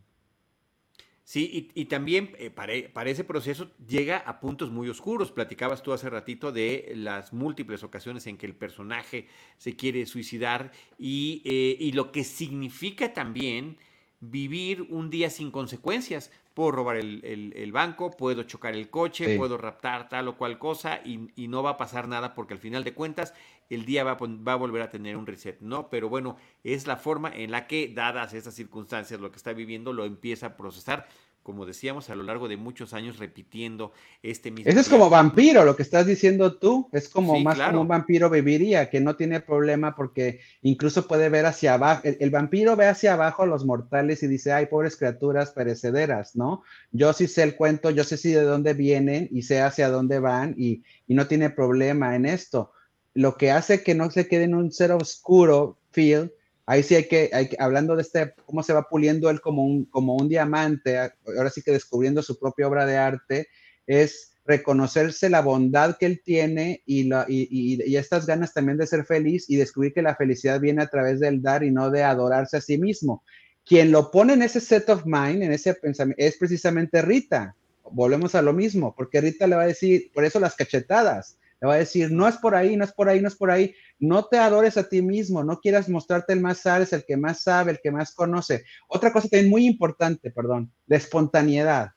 Sí, 1.23 1.71
y, 1.75 1.85
también 1.85 2.35
eh, 2.39 2.49
para, 2.49 3.09
ese 3.09 3.23
proceso 3.23 3.71
llega 3.87 4.17
a 4.17 4.39
puntos 4.39 4.71
muy 4.71 4.89
oscuros. 4.89 5.31
Platicabas 5.31 5.83
tú 5.83 5.93
hace 5.93 6.09
ratito 6.09 6.51
de 6.51 6.91
las 6.95 7.31
múltiples 7.31 7.83
ocasiones 7.83 8.27
en 8.27 8.37
que 8.37 8.47
el 8.47 8.55
personaje 8.55 9.27
se 9.57 9.75
quiere 9.75 10.05
suicidar 10.05 10.71
y, 10.97 11.41
eh, 11.45 11.91
lo 11.93 12.11
que 12.11 12.23
significa 12.23 13.13
también 13.13 13.77
vivir 14.19 14.81
un 14.89 15.09
día 15.09 15.29
sin 15.29 15.51
consecuencias. 15.51 16.31
Puedo 16.53 16.71
robar 16.71 16.97
el, 16.97 17.71
banco, 17.71 18.11
puedo 18.11 18.43
chocar 18.43 18.73
el 18.73 18.89
coche, 18.89 19.37
puedo 19.37 19.57
raptar 19.57 20.09
tal 20.09 20.27
o 20.27 20.37
cual 20.37 20.59
cosa 20.59 20.99
y, 21.05 21.29
y, 21.35 21.47
no 21.47 21.63
va 21.63 21.71
a 21.71 21.77
pasar 21.77 22.09
nada 22.09 22.33
porque 22.33 22.53
al 22.53 22.59
final 22.59 22.83
de 22.83 22.93
cuentas 22.93 23.33
el 23.71 23.85
día 23.85 24.03
va 24.03 24.11
a, 24.11 24.55
volver 24.55 24.81
a 24.81 24.89
tener 24.89 25.15
un 25.15 25.25
reset, 25.25 25.59
¿no? 25.61 25.89
Pero 25.89 26.09
bueno, 26.09 26.35
es 26.63 26.87
la 26.87 26.97
forma 26.97 27.31
en 27.33 27.51
la 27.51 27.67
que, 27.67 27.87
dadas 27.93 28.33
estas 28.33 28.53
circunstancias, 28.53 29.19
lo 29.19 29.31
que 29.31 29.37
está 29.37 29.53
viviendo, 29.53 29.93
lo 29.93 30.03
empieza 30.03 30.47
a 30.47 30.57
procesar, 30.57 31.07
como 31.41 31.65
decíamos, 31.65 32.09
a 32.09 32.15
lo 32.15 32.23
largo 32.23 32.49
de 32.49 32.57
muchos 32.57 32.93
años 32.93 33.17
repitiendo 33.17 33.93
este 34.23 34.51
mismo. 34.51 34.69
Eso 34.69 34.81
es 34.81 34.89
como 34.89 35.09
vampiro, 35.09 35.63
lo 35.63 35.77
que 35.77 35.83
estás 35.83 36.05
diciendo 36.05 36.57
tú, 36.57 36.89
es 36.91 37.07
como 37.07 37.39
más 37.39 37.57
como 37.57 37.81
un 37.81 37.87
vampiro 37.87 38.29
viviría, 38.29 38.89
que 38.89 38.99
no 38.99 39.15
tiene 39.15 39.39
problema 39.39 39.95
porque 39.95 40.41
incluso 40.61 41.07
puede 41.07 41.29
ver 41.29 41.45
hacia 41.45 41.75
abajo. 41.75 42.01
El, 42.03 42.29
vampiro 42.29 42.75
ve 42.75 42.87
hacia 42.87 43.13
abajo 43.13 43.43
a 43.43 43.47
los 43.47 43.65
mortales 43.65 44.21
y 44.21 44.27
dice, 44.27 44.51
ay, 44.51 44.65
pobres 44.65 44.97
criaturas 44.97 45.51
perecederas, 45.51 46.35
¿no? 46.35 46.61
Yo 46.91 47.13
sí 47.13 47.25
sé 47.27 47.43
el 47.43 47.55
cuento, 47.55 47.89
yo 47.89 48.03
sé 48.03 48.17
si 48.17 48.31
de 48.33 48.43
dónde 48.43 48.73
vienen 48.73 49.29
y 49.31 49.43
sé 49.43 49.61
hacia 49.61 49.87
dónde 49.87 50.19
van 50.19 50.55
y, 50.57 50.83
y 51.07 51.13
no 51.13 51.27
tiene 51.27 51.49
problema 51.49 52.17
en 52.17 52.25
esto 52.25 52.73
lo 53.13 53.35
que 53.37 53.51
hace 53.51 53.83
que 53.83 53.95
no 53.95 54.09
se 54.11 54.27
quede 54.27 54.43
en 54.43 54.55
un 54.55 54.71
ser 54.71 54.91
oscuro, 54.91 55.77
Phil, 55.91 56.31
ahí 56.65 56.83
sí 56.83 56.95
hay 56.95 57.07
que, 57.07 57.29
hay 57.33 57.49
hablando 57.59 57.95
de 57.95 58.03
este, 58.03 58.33
cómo 58.45 58.63
se 58.63 58.73
va 58.73 58.87
puliendo 58.87 59.29
él 59.29 59.41
como 59.41 59.65
un, 59.65 59.85
como 59.85 60.15
un 60.15 60.29
diamante, 60.29 60.97
ahora 60.97 61.49
sí 61.49 61.61
que 61.61 61.71
descubriendo 61.71 62.21
su 62.21 62.39
propia 62.39 62.67
obra 62.67 62.85
de 62.85 62.97
arte, 62.97 63.47
es 63.85 64.31
reconocerse 64.45 65.29
la 65.29 65.41
bondad 65.41 65.97
que 65.97 66.05
él 66.05 66.21
tiene 66.23 66.81
y, 66.85 67.03
la, 67.03 67.25
y, 67.27 67.47
y, 67.85 67.95
estas 67.95 68.25
ganas 68.25 68.53
también 68.53 68.77
de 68.77 68.87
ser 68.87 69.05
feliz 69.05 69.49
y 69.49 69.55
descubrir 69.55 69.93
que 69.93 70.01
la 70.01 70.15
felicidad 70.15 70.59
viene 70.59 70.81
a 70.81 70.87
través 70.87 71.19
del 71.19 71.41
dar 71.41 71.63
y 71.63 71.71
no 71.71 71.89
de 71.89 72.03
adorarse 72.03 72.57
a 72.57 72.61
sí 72.61 72.77
mismo. 72.77 73.23
Quien 73.65 73.91
lo 73.91 74.09
pone 74.09 74.33
en 74.33 74.41
ese 74.41 74.59
set 74.59 74.89
of 74.89 75.05
mind, 75.05 75.43
en 75.43 75.51
ese 75.51 75.75
pensamiento, 75.75 76.23
es 76.23 76.37
precisamente 76.37 77.01
Rita. 77.01 77.55
Volvemos 77.91 78.33
a 78.33 78.41
lo 78.41 78.53
mismo, 78.53 78.95
porque 78.95 79.21
Rita 79.21 79.45
le 79.45 79.55
va 79.55 79.63
a 79.63 79.67
decir, 79.67 80.11
por 80.13 80.25
eso 80.25 80.39
las 80.39 80.55
cachetadas, 80.55 81.37
le 81.61 81.67
va 81.67 81.75
a 81.75 81.77
decir, 81.77 82.11
no 82.11 82.27
es 82.27 82.37
por 82.37 82.55
ahí, 82.55 82.75
no 82.75 82.83
es 82.83 82.91
por 82.91 83.07
ahí, 83.07 83.21
no 83.21 83.27
es 83.27 83.35
por 83.35 83.51
ahí. 83.51 83.75
No 83.99 84.25
te 84.25 84.39
adores 84.39 84.77
a 84.77 84.89
ti 84.89 85.03
mismo, 85.03 85.43
no 85.43 85.59
quieras 85.59 85.87
mostrarte 85.87 86.33
el 86.33 86.41
más 86.41 86.57
sabes, 86.57 86.91
el 86.91 87.05
que 87.05 87.17
más 87.17 87.43
sabe, 87.43 87.71
el 87.73 87.79
que 87.81 87.91
más 87.91 88.15
conoce. 88.15 88.63
Otra 88.87 89.13
cosa 89.13 89.29
también 89.29 89.51
muy 89.51 89.67
importante, 89.67 90.31
perdón, 90.31 90.73
la 90.87 90.97
espontaneidad. 90.97 91.91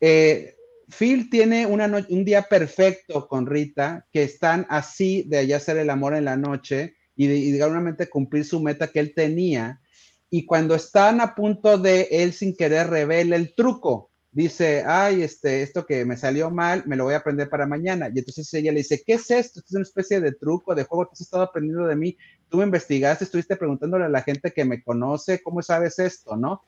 Eh, 0.00 0.56
Phil 0.88 1.28
tiene 1.28 1.66
un 1.66 2.24
día 2.24 2.42
perfecto 2.42 3.28
con 3.28 3.46
Rita, 3.46 4.06
que 4.10 4.22
están 4.22 4.66
así 4.70 5.22
de 5.28 5.36
allá 5.36 5.58
hacer 5.58 5.76
el 5.76 5.90
amor 5.90 6.14
en 6.14 6.24
la 6.24 6.38
noche 6.38 6.96
y, 7.14 7.26
de, 7.26 7.36
y 7.36 8.06
cumplir 8.06 8.46
su 8.46 8.58
meta 8.60 8.88
que 8.88 9.00
él 9.00 9.12
tenía. 9.14 9.82
Y 10.30 10.46
cuando 10.46 10.74
están 10.74 11.20
a 11.20 11.34
punto 11.34 11.76
de 11.76 12.08
él 12.10 12.32
sin 12.32 12.56
querer 12.56 12.88
revela 12.88 13.36
el 13.36 13.54
truco, 13.54 14.07
dice, 14.30 14.84
ay, 14.86 15.22
este, 15.22 15.62
esto 15.62 15.86
que 15.86 16.04
me 16.04 16.16
salió 16.16 16.50
mal, 16.50 16.84
me 16.86 16.96
lo 16.96 17.04
voy 17.04 17.14
a 17.14 17.18
aprender 17.18 17.48
para 17.48 17.66
mañana. 17.66 18.10
Y 18.14 18.18
entonces 18.18 18.52
ella 18.54 18.72
le 18.72 18.78
dice, 18.78 19.02
¿qué 19.06 19.14
es 19.14 19.30
esto? 19.30 19.60
Esto 19.60 19.68
es 19.68 19.74
una 19.74 19.82
especie 19.82 20.20
de 20.20 20.32
truco, 20.32 20.74
de 20.74 20.84
juego, 20.84 21.06
tú 21.06 21.12
has 21.12 21.20
estado 21.22 21.42
aprendiendo 21.44 21.86
de 21.86 21.96
mí, 21.96 22.16
tú 22.48 22.58
me 22.58 22.64
investigaste, 22.64 23.24
estuviste 23.24 23.56
preguntándole 23.56 24.04
a 24.04 24.08
la 24.08 24.22
gente 24.22 24.52
que 24.52 24.64
me 24.64 24.82
conoce, 24.82 25.42
¿cómo 25.42 25.62
sabes 25.62 25.98
esto, 25.98 26.36
no? 26.36 26.62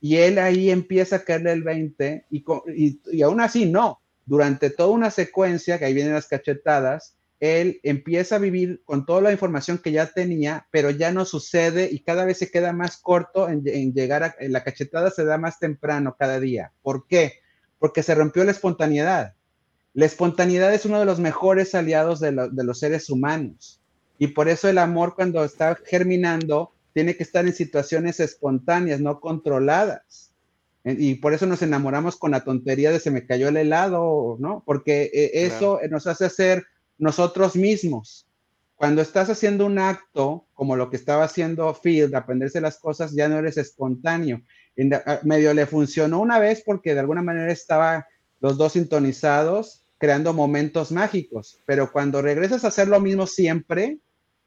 Y 0.00 0.16
él 0.16 0.38
ahí 0.38 0.70
empieza 0.70 1.16
a 1.16 1.24
caerle 1.24 1.52
el 1.52 1.62
20 1.62 2.26
y, 2.30 2.44
y, 2.74 3.00
y 3.12 3.22
aún 3.22 3.40
así 3.40 3.66
no, 3.66 4.00
durante 4.26 4.70
toda 4.70 4.90
una 4.90 5.10
secuencia, 5.10 5.78
que 5.78 5.86
ahí 5.86 5.94
vienen 5.94 6.14
las 6.14 6.28
cachetadas, 6.28 7.17
él 7.40 7.80
empieza 7.82 8.36
a 8.36 8.40
vivir 8.40 8.82
con 8.84 9.06
toda 9.06 9.20
la 9.20 9.32
información 9.32 9.78
que 9.78 9.92
ya 9.92 10.06
tenía, 10.06 10.66
pero 10.70 10.90
ya 10.90 11.12
no 11.12 11.24
sucede 11.24 11.88
y 11.90 12.00
cada 12.00 12.24
vez 12.24 12.38
se 12.38 12.50
queda 12.50 12.72
más 12.72 12.96
corto 12.96 13.48
en, 13.48 13.62
llegar 13.92 14.22
a 14.22 14.34
la 14.40 14.64
cachetada, 14.64 15.10
se 15.10 15.24
da 15.24 15.38
más 15.38 15.58
temprano 15.58 16.16
cada 16.18 16.40
día. 16.40 16.72
¿Por 16.82 17.06
qué? 17.06 17.34
Porque 17.78 18.02
se 18.02 18.14
rompió 18.14 18.44
la 18.44 18.50
espontaneidad. 18.50 19.34
La 19.94 20.06
espontaneidad 20.06 20.74
es 20.74 20.84
uno 20.84 20.98
de 20.98 21.06
los 21.06 21.20
mejores 21.20 21.74
aliados 21.74 22.20
de, 22.20 22.32
de 22.50 22.64
los 22.64 22.80
seres 22.80 23.08
humanos 23.08 23.80
y 24.18 24.28
por 24.28 24.48
eso 24.48 24.68
el 24.68 24.78
amor 24.78 25.14
cuando 25.14 25.44
está 25.44 25.78
germinando 25.86 26.72
tiene 26.92 27.16
que 27.16 27.22
estar 27.22 27.46
en 27.46 27.54
situaciones 27.54 28.18
espontáneas, 28.18 29.00
no 29.00 29.20
controladas. 29.20 30.32
Y 30.84 31.16
por 31.16 31.34
eso 31.34 31.46
nos 31.46 31.62
enamoramos 31.62 32.16
con 32.16 32.30
la 32.32 32.44
tontería 32.44 32.90
de 32.90 32.98
se 32.98 33.10
me 33.10 33.26
cayó 33.26 33.48
el 33.48 33.56
helado, 33.56 34.36
¿no? 34.40 34.62
Porque 34.64 35.10
eh, 35.12 35.30
eso 35.46 35.78
nos 35.90 36.06
hace 36.06 36.30
ser 36.30 36.66
nosotros 36.98 37.56
mismos. 37.56 38.26
Cuando 38.74 39.02
estás 39.02 39.28
haciendo 39.28 39.66
un 39.66 39.78
acto, 39.78 40.46
como 40.54 40.76
lo 40.76 40.90
que 40.90 40.96
estaba 40.96 41.24
haciendo 41.24 41.76
de 41.82 42.16
aprenderse 42.16 42.60
las 42.60 42.78
cosas, 42.78 43.12
ya 43.12 43.28
no 43.28 43.38
eres 43.38 43.56
espontáneo. 43.56 44.42
En, 44.76 44.92
medio 45.24 45.52
le 45.52 45.66
funcionó 45.66 46.20
una 46.20 46.38
vez 46.38 46.62
porque 46.64 46.94
de 46.94 47.00
alguna 47.00 47.22
manera 47.22 47.50
estaba 47.50 48.06
los 48.40 48.56
dos 48.56 48.74
sintonizados, 48.74 49.84
creando 49.98 50.32
momentos 50.32 50.92
mágicos. 50.92 51.60
Pero 51.66 51.90
cuando 51.90 52.22
regresas 52.22 52.64
a 52.64 52.68
hacer 52.68 52.86
lo 52.86 53.00
mismo 53.00 53.26
siempre, 53.26 53.98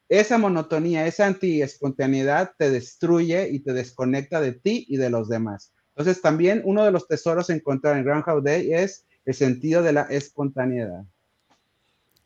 esa 0.08 0.38
monotonía, 0.38 1.08
esa 1.08 1.26
anti-espontaneidad 1.26 2.54
te 2.58 2.70
destruye 2.70 3.50
y 3.50 3.60
te 3.60 3.74
desconecta 3.74 4.40
de 4.40 4.54
ti 4.54 4.86
y 4.88 4.96
de 4.96 5.10
los 5.10 5.28
demás. 5.28 5.74
Entonces, 5.90 6.22
también 6.22 6.62
uno 6.64 6.86
de 6.86 6.92
los 6.92 7.08
tesoros 7.08 7.50
a 7.50 7.54
encontrar 7.54 7.98
en 7.98 8.06
Groundhog 8.06 8.44
Day 8.44 8.74
es 8.74 9.06
el 9.26 9.34
sentido 9.34 9.84
de 9.84 9.92
la 9.92 10.04
espontaneidad 10.04 11.04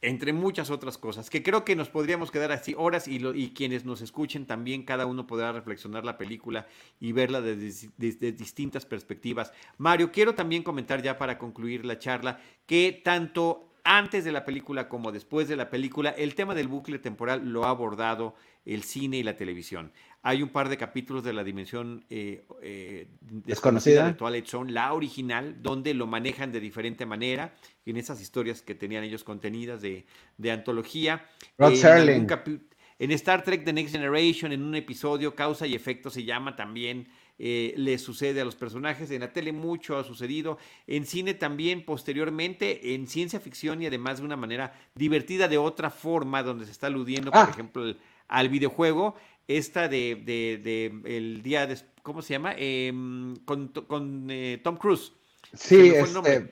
entre 0.02 0.34
muchas 0.34 0.70
otras 0.70 0.98
cosas, 0.98 1.30
que 1.30 1.41
creo 1.41 1.66
que 1.66 1.76
nos 1.76 1.89
podríamos 1.89 2.32
quedar 2.32 2.52
así 2.52 2.76
horas 2.78 3.08
y, 3.08 3.26
y 3.36 3.54
quienes 3.54 3.86
nos 3.86 4.02
escuchen 4.02 4.46
también, 4.46 4.84
cada 4.84 5.06
uno 5.06 5.26
podrá 5.26 5.52
reflexionar 5.52 6.06
la 6.06 6.18
película 6.18 6.68
y 7.00 7.12
verla 7.12 7.41
desde, 7.41 7.89
desde, 7.98 8.32
distintas 8.32 8.86
perspectivas. 8.86 9.52
Mario, 9.78 10.12
quiero 10.12 10.36
también 10.36 10.64
comentar 10.64 11.02
ya 11.02 11.18
para 11.18 11.38
concluir 11.38 11.86
la 11.86 11.98
charla 12.00 12.39
que 12.66 13.02
tanto 13.04 13.70
antes 13.84 14.26
de 14.26 14.32
la 14.32 14.46
película 14.46 14.89
como 14.89 15.12
después 15.12 15.48
de 15.48 15.56
la 15.56 15.70
película, 15.70 16.10
el 16.10 16.34
tema 16.34 16.56
del 16.56 16.68
bucle 16.68 16.98
temporal 16.98 17.48
lo 17.48 17.66
ha 17.66 17.70
abordado 17.70 18.36
el 18.66 18.84
cine 18.84 19.18
y 19.18 19.24
la 19.24 19.36
televisión. 19.36 19.91
Hay 20.28 20.41
un 20.41 20.49
par 20.49 20.69
de 20.69 20.78
capítulos 20.78 21.23
de 21.23 21.34
la 21.34 21.43
dimensión 21.43 22.03
eh, 22.09 22.43
eh, 22.63 23.05
desconocida 23.21 24.07
de 24.07 24.13
Twilight 24.13 24.47
Zone, 24.47 24.71
la 24.71 24.91
original, 24.91 25.61
donde 25.61 25.93
lo 25.93 26.07
manejan 26.07 26.51
de 26.51 26.59
diferente 26.59 27.05
manera, 27.05 27.53
en 27.86 27.95
esas 27.95 28.19
historias 28.19 28.63
que 28.63 28.73
tenían 28.73 29.03
ellos 29.03 29.23
contenidas 29.23 29.84
de, 29.84 30.03
antología. 30.51 31.28
en, 31.59 32.28
en, 32.97 33.11
Star 33.11 33.43
Trek 33.43 33.65
The 33.65 33.73
Next 33.73 33.93
Generation, 33.93 34.51
en 34.51 34.63
un 34.63 34.73
episodio, 34.73 35.36
Causa 35.36 35.67
y 35.67 35.76
Efecto 35.76 36.09
se 36.09 36.23
llama 36.23 36.55
también. 36.55 37.07
Eh, 37.38 37.73
le 37.78 37.97
sucede 37.97 38.41
a 38.41 38.45
los 38.45 38.55
personajes. 38.55 39.11
En 39.11 39.19
la 39.19 39.32
tele 39.32 39.51
mucho 39.51 39.97
ha 39.97 40.03
sucedido. 40.03 40.57
En 40.88 41.05
cine 41.05 41.34
también, 41.34 41.84
posteriormente, 41.84 42.95
en 42.95 43.07
ciencia 43.07 43.39
ficción 43.39 43.84
y 43.84 43.86
además 43.86 44.19
de 44.19 44.26
una 44.26 44.38
manera 44.38 44.73
divertida 44.95 45.47
de 45.47 45.57
otra 45.57 45.91
forma, 45.91 46.41
donde 46.41 46.65
se 46.65 46.71
está 46.71 46.88
aludiendo, 46.88 47.32
por 47.32 47.41
ah. 47.41 47.49
ejemplo, 47.51 47.93
al 48.28 48.49
videojuego 48.49 49.15
esta 49.48 49.88
de, 49.88 50.16
de, 50.26 50.91
el 51.06 51.41
día 51.41 51.68
de, 51.68 51.78
¿cómo 52.02 52.22
se 52.22 52.34
llama? 52.34 52.54
Em, 52.58 53.36
con, 53.46 53.70
con 53.70 54.28
eh, 54.30 54.60
Tom 54.64 54.78
Cruise. 54.78 55.14
Sí, 55.54 55.93
este, 55.96 56.52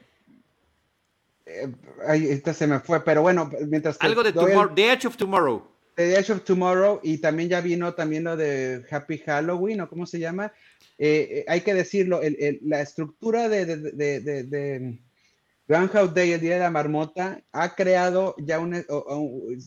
Eh, 1.45 1.67
ahorita 2.07 2.53
se 2.53 2.67
me 2.67 2.79
fue, 2.79 3.03
pero 3.03 3.21
bueno, 3.21 3.51
mientras 3.67 3.97
Algo 3.99 4.23
de 4.23 4.31
The 4.31 4.93
Edge 4.93 5.05
of 5.07 5.17
Tomorrow. 5.17 5.67
The 5.95 6.17
Edge 6.17 6.31
of 6.31 6.43
Tomorrow 6.43 7.01
y 7.03 7.17
también 7.17 7.49
ya 7.49 7.61
vino 7.61 7.93
también 7.93 8.23
lo 8.23 8.37
de 8.37 8.83
Happy 8.89 9.17
Halloween 9.19 9.81
o 9.81 9.89
cómo 9.89 10.05
se 10.05 10.19
llama. 10.19 10.53
Eh, 10.97 11.43
hay 11.47 11.61
que 11.61 11.73
decirlo, 11.73 12.21
la 12.61 12.81
estructura 12.81 13.49
de, 13.49 13.65
de, 13.65 14.21
de, 14.21 14.43
de, 14.43 14.99
Groundhog 15.67 16.13
Day, 16.13 16.31
el 16.31 16.41
Día 16.41 16.55
de 16.55 16.59
la 16.59 16.71
Marmota, 16.71 17.41
ha 17.51 17.75
creado 17.75 18.35
ya 18.37 18.59
un, 18.59 18.85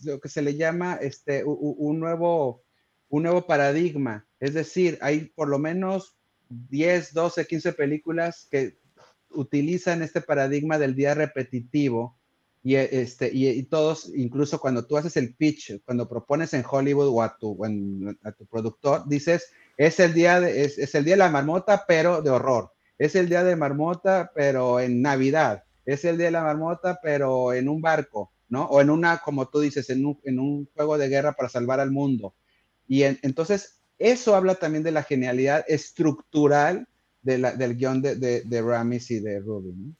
lo 0.04 0.20
que 0.20 0.28
se 0.28 0.42
le 0.42 0.54
llama 0.54 0.98
este, 1.00 1.42
un, 1.44 1.98
nuevo, 1.98 2.64
un 3.08 3.22
nuevo 3.24 3.46
paradigma. 3.46 4.26
Es 4.40 4.54
decir, 4.54 4.98
hay 5.00 5.26
por 5.34 5.48
lo 5.48 5.58
menos 5.58 6.16
10, 6.48 7.12
12, 7.12 7.46
15 7.46 7.72
películas 7.72 8.46
que 8.50 8.78
utilizan 9.30 10.02
este 10.02 10.20
paradigma 10.20 10.78
del 10.78 10.94
día 10.94 11.14
repetitivo 11.14 12.16
y, 12.66 12.74
este, 12.74 13.30
y, 13.32 13.62
todos, 13.64 14.10
incluso 14.12 14.58
cuando 14.58 14.84
tú 14.84 14.96
haces 14.96 15.16
el 15.16 15.36
pitch, 15.36 15.84
cuando 15.84 16.08
propones 16.08 16.52
en 16.52 16.64
Hollywood 16.68 17.06
o 17.06 17.22
a 17.22 17.36
tu, 17.38 17.56
a 18.24 18.32
tu 18.32 18.44
productor, 18.46 19.06
dices, 19.06 19.52
es 19.76 20.00
el, 20.00 20.12
día 20.12 20.40
de, 20.40 20.64
es, 20.64 20.94
el 20.96 21.04
día 21.04 21.14
de 21.14 21.18
la 21.18 21.30
marmota, 21.30 21.84
pero 21.86 22.22
de 22.22 22.30
horror. 22.30 22.72
Es 22.98 23.14
el 23.14 23.28
día 23.28 23.44
de 23.44 23.54
marmota, 23.54 24.32
pero 24.34 24.80
en 24.80 25.00
Navidad. 25.00 25.62
Es 25.84 26.04
el 26.04 26.16
día 26.16 26.26
de 26.26 26.32
la 26.32 26.42
marmota, 26.42 26.98
pero 27.00 27.52
en 27.52 27.68
un 27.68 27.80
barco, 27.80 28.32
¿no? 28.48 28.64
O 28.64 28.80
en 28.80 28.90
una, 28.90 29.18
como 29.18 29.46
tú 29.48 29.60
dices, 29.60 29.88
en 29.90 30.04
un, 30.04 30.18
en 30.24 30.40
un 30.40 30.68
juego 30.74 30.98
de 30.98 31.08
guerra 31.08 31.34
para 31.34 31.48
salvar 31.48 31.78
al 31.78 31.92
mundo. 31.92 32.34
Y 32.88 33.02
entonces, 33.02 33.80
eso 33.98 34.34
habla 34.34 34.54
también 34.56 34.84
de 34.84 34.92
la 34.92 35.02
genialidad 35.02 35.64
estructural 35.68 36.86
de 37.22 37.38
la, 37.38 37.52
del 37.52 37.76
guion 37.76 38.02
de, 38.02 38.16
de, 38.16 38.42
de, 38.42 38.62
Ramis 38.62 39.10
y 39.10 39.20
de 39.20 39.40
Rubin. 39.40 39.88
¿no? 39.88 39.94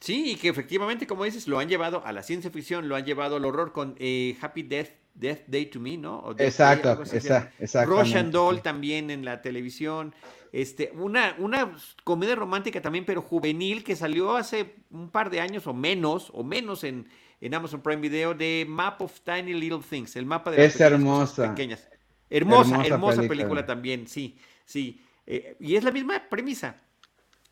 Sí, 0.00 0.32
y 0.32 0.36
que 0.36 0.48
efectivamente, 0.48 1.06
como 1.06 1.24
dices, 1.24 1.46
lo 1.46 1.60
han 1.60 1.68
llevado 1.68 2.04
a 2.04 2.10
la 2.10 2.24
ciencia 2.24 2.50
ficción, 2.50 2.88
lo 2.88 2.96
han 2.96 3.04
llevado 3.04 3.36
al 3.36 3.44
horror 3.44 3.72
con 3.72 3.94
eh, 4.00 4.36
Happy 4.40 4.64
Death, 4.64 4.88
Death 5.14 5.42
Day 5.46 5.66
to 5.66 5.78
Me, 5.78 5.96
¿no? 5.96 6.34
exacto, 6.38 7.00
exacto. 7.02 7.86
Russian 7.86 8.32
Doll 8.32 8.62
también 8.62 9.10
en 9.10 9.24
la 9.24 9.42
televisión. 9.42 10.12
Este, 10.50 10.90
una, 10.96 11.36
una 11.38 11.76
comedia 12.02 12.34
romántica 12.34 12.82
también, 12.82 13.04
pero 13.04 13.22
juvenil, 13.22 13.84
que 13.84 13.94
salió 13.94 14.36
hace 14.36 14.74
un 14.90 15.08
par 15.08 15.30
de 15.30 15.40
años 15.40 15.68
o 15.68 15.72
menos, 15.72 16.30
o 16.34 16.42
menos 16.42 16.82
en, 16.82 17.06
en 17.40 17.54
Amazon 17.54 17.80
Prime 17.80 18.02
Video, 18.02 18.34
de 18.34 18.66
Map 18.68 19.00
of 19.02 19.20
Tiny 19.20 19.54
Little 19.54 19.82
Things, 19.88 20.16
el 20.16 20.26
mapa 20.26 20.50
de 20.50 20.58
las 20.58 20.74
es 20.74 20.80
hermosa. 20.80 21.50
pequeñas. 21.50 21.88
Hermosa, 22.32 22.82
hermosa, 22.86 23.22
película. 23.22 23.66
también, 23.66 24.08
sí, 24.08 24.38
sí. 24.64 25.02
Eh, 25.26 25.54
y 25.60 25.76
es 25.76 25.84
la 25.84 25.92
misma 25.92 26.22
premisa, 26.30 26.76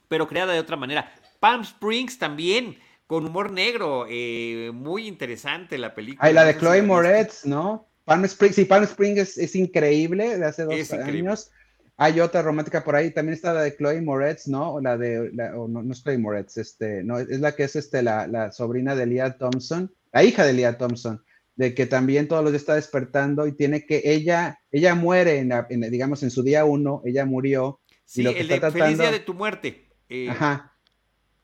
pero 0.08 0.26
creada 0.26 0.54
de 0.54 0.58
otra 0.58 0.76
manera. 0.76 1.12
Palm 1.38 1.62
Springs 1.62 2.18
también, 2.18 2.78
con 3.06 3.26
humor 3.26 3.52
negro, 3.52 4.06
eh, 4.08 4.70
muy 4.72 5.06
interesante 5.06 5.76
la 5.76 5.94
película. 5.94 6.26
Ay, 6.26 6.32
la 6.32 6.44
de 6.44 6.56
Chloe 6.56 6.82
Moretz, 6.82 7.44
¿no? 7.44 7.88
Palm 8.04 8.24
Springs, 8.24 8.56
sí, 8.56 8.64
Palm 8.64 8.84
Springs 8.84 9.36
es, 9.36 9.54
increíble, 9.54 10.38
de 10.38 10.46
hace 10.46 10.64
dos 10.64 10.92
años. 10.92 11.50
Hay 11.96 12.18
otra 12.18 12.40
romántica 12.40 12.82
por 12.82 12.96
ahí, 12.96 13.10
también 13.10 13.34
está 13.34 13.52
la 13.52 13.60
de 13.60 13.76
Chloe 13.76 14.00
Moretz, 14.00 14.48
¿no? 14.48 14.72
O 14.72 14.80
la 14.80 14.96
de, 14.96 15.30
no, 15.34 15.68
no, 15.68 15.92
es 15.92 16.02
Chloe 16.02 16.16
Moretz, 16.16 16.56
este, 16.56 17.04
no, 17.04 17.18
es 17.18 17.40
la 17.40 17.54
que 17.54 17.64
es 17.64 17.76
este, 17.76 18.02
la, 18.02 18.26
la 18.26 18.50
sobrina 18.52 18.96
de 18.96 19.04
Leah 19.04 19.36
Thompson, 19.36 19.92
la 20.10 20.24
hija 20.24 20.46
de 20.46 20.54
Leah 20.54 20.78
Thompson, 20.78 21.22
de 21.56 21.74
que 21.74 21.86
también 21.86 22.28
todos 22.28 22.42
los 22.42 22.52
días 22.52 22.62
está 22.62 22.74
despertando 22.74 23.46
y 23.46 23.52
tiene 23.52 23.84
que, 23.84 24.02
ella, 24.04 24.60
ella 24.70 24.94
muere, 24.94 25.38
en, 25.38 25.80
digamos, 25.90 26.22
en 26.22 26.30
su 26.30 26.42
día 26.42 26.64
uno, 26.64 27.02
ella 27.04 27.26
murió. 27.26 27.80
Sí, 28.04 28.22
y 28.22 28.24
lo 28.24 28.32
que 28.32 28.40
el 28.40 28.50
está 28.50 28.70
de 28.70 28.80
Feliz 28.80 28.98
Día 28.98 29.10
de 29.10 29.20
tu 29.20 29.34
Muerte. 29.34 29.88
Eh, 30.08 30.28
Ajá. 30.30 30.76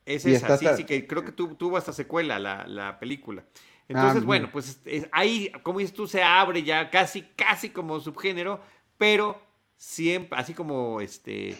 Es 0.05 0.25
esa, 0.25 0.57
sí, 0.57 0.65
sí, 0.77 0.83
que 0.85 1.05
creo 1.05 1.25
que 1.25 1.33
tuvo 1.33 1.75
hasta 1.75 1.91
secuela 1.91 2.39
la, 2.39 2.97
película. 2.99 3.45
Entonces, 3.89 4.23
ah, 4.23 4.25
bueno, 4.25 4.49
pues 4.51 4.81
ahí, 5.11 5.51
como 5.63 5.79
dices 5.79 5.93
tú, 5.93 6.07
se 6.07 6.23
abre 6.23 6.63
ya 6.63 6.89
casi, 6.89 7.23
casi 7.35 7.69
como 7.69 7.99
subgénero, 7.99 8.61
pero 8.97 9.41
siempre, 9.75 10.39
así 10.39 10.53
como 10.53 11.01
este 11.01 11.55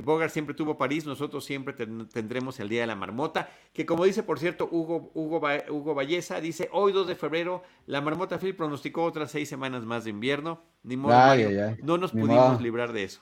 Bogart 0.00 0.32
siempre 0.32 0.54
tuvo 0.54 0.78
París, 0.78 1.04
nosotros 1.04 1.44
siempre 1.44 1.74
tendremos 1.74 2.58
el 2.60 2.68
Día 2.68 2.80
de 2.82 2.86
la 2.86 2.96
Marmota, 2.96 3.50
que 3.72 3.84
como 3.84 4.04
dice, 4.04 4.22
por 4.22 4.38
cierto, 4.38 4.68
Hugo, 4.70 5.10
Hugo, 5.14 5.40
Hugo 5.68 5.94
Valleza, 5.94 6.40
dice, 6.40 6.68
hoy 6.72 6.92
2 6.92 7.08
de 7.08 7.14
febrero, 7.14 7.62
la 7.86 8.00
Marmota 8.00 8.38
Phil 8.38 8.56
pronosticó 8.56 9.04
otras 9.04 9.30
seis 9.30 9.48
semanas 9.48 9.84
más 9.84 10.04
de 10.04 10.10
invierno, 10.10 10.62
ni 10.82 10.96
modo, 10.96 11.14
no 11.82 11.98
nos 11.98 12.12
pudimos 12.12 12.62
librar 12.62 12.92
de 12.92 13.04
eso. 13.04 13.20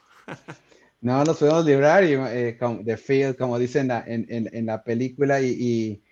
No 1.01 1.25
nos 1.25 1.39
podemos 1.39 1.65
librar 1.65 2.05
y, 2.05 2.13
eh, 2.13 2.59
de 2.83 2.97
Phil, 2.99 3.35
como 3.37 3.59
dicen 3.59 3.91
en, 3.91 4.27
en, 4.29 4.67
la 4.67 4.85
película. 4.85 5.41
Y, 5.41 6.03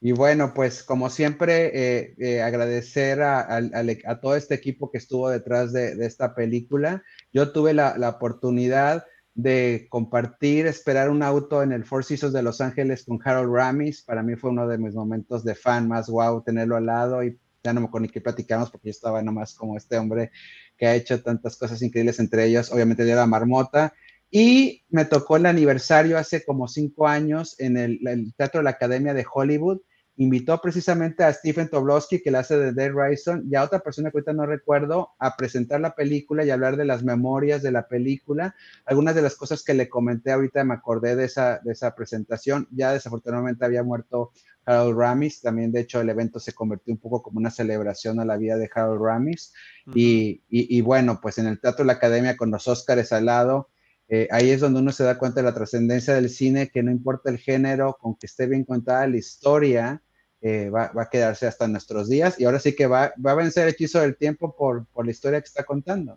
y, 0.00 0.12
bueno, 0.12 0.54
pues 0.54 0.82
como 0.82 1.10
siempre, 1.10 1.70
eh, 1.74 2.14
eh, 2.18 2.40
agradecer 2.40 3.20
a, 3.20 3.56
a, 3.56 4.20
todo 4.20 4.36
este 4.36 4.54
equipo 4.54 4.90
que 4.90 4.98
estuvo 4.98 5.28
detrás 5.28 5.74
de, 5.74 5.94
de 5.96 6.06
esta 6.06 6.34
película. 6.34 7.02
Yo 7.30 7.52
tuve 7.52 7.74
la, 7.74 7.98
la, 7.98 8.08
oportunidad 8.08 9.04
de 9.38 9.86
compartir, 9.88 10.66
esperar 10.66 11.08
un 11.08 11.22
auto 11.22 11.62
en 11.62 11.70
el 11.70 11.84
Four 11.84 12.04
Seasons 12.04 12.32
de 12.32 12.42
Los 12.42 12.60
Ángeles 12.60 13.04
con 13.04 13.20
Harold 13.24 13.54
Ramis. 13.54 14.02
Para 14.02 14.24
mí 14.24 14.34
fue 14.34 14.50
uno 14.50 14.66
de 14.66 14.78
mis 14.78 14.96
momentos 14.96 15.44
de 15.44 15.54
fan 15.54 15.86
más 15.86 16.08
wow 16.08 16.42
tenerlo 16.42 16.74
al 16.74 16.86
lado 16.86 17.22
y 17.22 17.38
ya 17.62 17.72
no 17.72 17.80
me 17.80 17.86
acuerdo 17.86 18.08
qué 18.12 18.20
platicamos 18.20 18.68
porque 18.68 18.88
yo 18.88 18.90
estaba 18.90 19.22
nomás 19.22 19.54
como 19.54 19.76
este 19.76 19.96
hombre 19.96 20.32
que 20.76 20.88
ha 20.88 20.96
hecho 20.96 21.22
tantas 21.22 21.56
cosas 21.56 21.80
increíbles, 21.82 22.18
entre 22.18 22.46
ellas 22.46 22.72
obviamente 22.72 23.04
de 23.04 23.14
la 23.14 23.28
marmota 23.28 23.94
y 24.28 24.82
me 24.88 25.04
tocó 25.04 25.36
el 25.36 25.46
aniversario 25.46 26.18
hace 26.18 26.44
como 26.44 26.66
cinco 26.66 27.06
años 27.06 27.54
en 27.60 27.76
el, 27.76 28.34
Teatro 28.36 28.58
de 28.58 28.64
la 28.64 28.70
Academia 28.70 29.14
de 29.14 29.24
Hollywood. 29.32 29.78
Invitó 30.20 30.60
precisamente 30.60 31.22
a 31.22 31.32
Stephen 31.32 31.68
Toblowski, 31.68 32.20
que 32.20 32.32
la 32.32 32.40
hace 32.40 32.58
de 32.58 32.72
Dead 32.72 32.92
Rising, 32.92 33.48
y 33.48 33.54
a 33.54 33.62
otra 33.62 33.78
persona 33.78 34.10
que 34.10 34.18
ahorita 34.18 34.32
no 34.32 34.46
recuerdo, 34.46 35.10
a 35.20 35.36
presentar 35.36 35.80
la 35.80 35.94
película 35.94 36.44
y 36.44 36.50
hablar 36.50 36.76
de 36.76 36.84
las 36.84 37.04
memorias 37.04 37.62
de 37.62 37.70
la 37.70 37.86
película. 37.86 38.56
Algunas 38.84 39.14
de 39.14 39.22
las 39.22 39.36
cosas 39.36 39.62
que 39.62 39.74
le 39.74 39.88
comenté 39.88 40.32
ahorita 40.32 40.64
me 40.64 40.74
acordé 40.74 41.14
de 41.14 41.26
esa, 41.26 41.60
de 41.62 41.70
esa 41.70 41.94
presentación. 41.94 42.66
Ya 42.72 42.92
desafortunadamente 42.92 43.64
había 43.64 43.84
muerto 43.84 44.32
Harold 44.64 44.98
Ramis. 44.98 45.40
También, 45.40 45.70
de 45.70 45.80
hecho, 45.80 46.00
el 46.00 46.10
evento 46.10 46.40
se 46.40 46.52
convirtió 46.52 46.92
un 46.92 46.98
poco 46.98 47.22
como 47.22 47.38
una 47.38 47.50
celebración 47.50 48.18
a 48.18 48.24
la 48.24 48.36
vida 48.36 48.56
de 48.56 48.68
Harold 48.74 49.00
Ramis. 49.00 49.54
y, 49.94 50.42
y, 50.48 50.76
y, 50.76 50.80
bueno, 50.80 51.20
pues 51.22 51.38
en 51.38 51.46
el 51.46 51.60
Teatro 51.60 51.84
de 51.84 51.86
la 51.86 51.92
Academia 51.94 52.36
con 52.36 52.50
los 52.50 52.66
Óscares 52.66 53.12
al 53.12 53.26
lado, 53.26 53.70
eh, 54.08 54.26
ahí 54.30 54.50
es 54.50 54.60
donde 54.60 54.80
uno 54.80 54.90
se 54.90 55.04
da 55.04 55.18
cuenta 55.18 55.40
de 55.40 55.44
la 55.44 55.54
trascendencia 55.54 56.14
del 56.14 56.30
cine, 56.30 56.70
que 56.70 56.82
no 56.82 56.90
importa 56.90 57.30
el 57.30 57.38
género, 57.38 57.96
con 58.00 58.16
que 58.16 58.26
esté 58.26 58.46
bien 58.46 58.64
contada 58.64 59.06
la 59.06 59.18
historia, 59.18 60.02
eh, 60.40 60.70
va, 60.70 60.92
a 60.94 61.08
quedarse 61.10 61.46
hasta 61.46 61.66
nuestros 61.68 62.08
días 62.08 62.38
y 62.38 62.44
ahora 62.44 62.60
sí 62.60 62.74
que 62.74 62.86
va, 62.86 63.12
va 63.24 63.32
a 63.32 63.36
vencer 63.36 63.64
el 63.64 63.74
hechizo 63.74 64.00
del 64.00 64.16
tiempo 64.16 64.54
por, 64.56 64.86
por 64.86 65.04
la 65.04 65.10
historia 65.10 65.40
que 65.40 65.46
está 65.46 65.64
contando. 65.64 66.16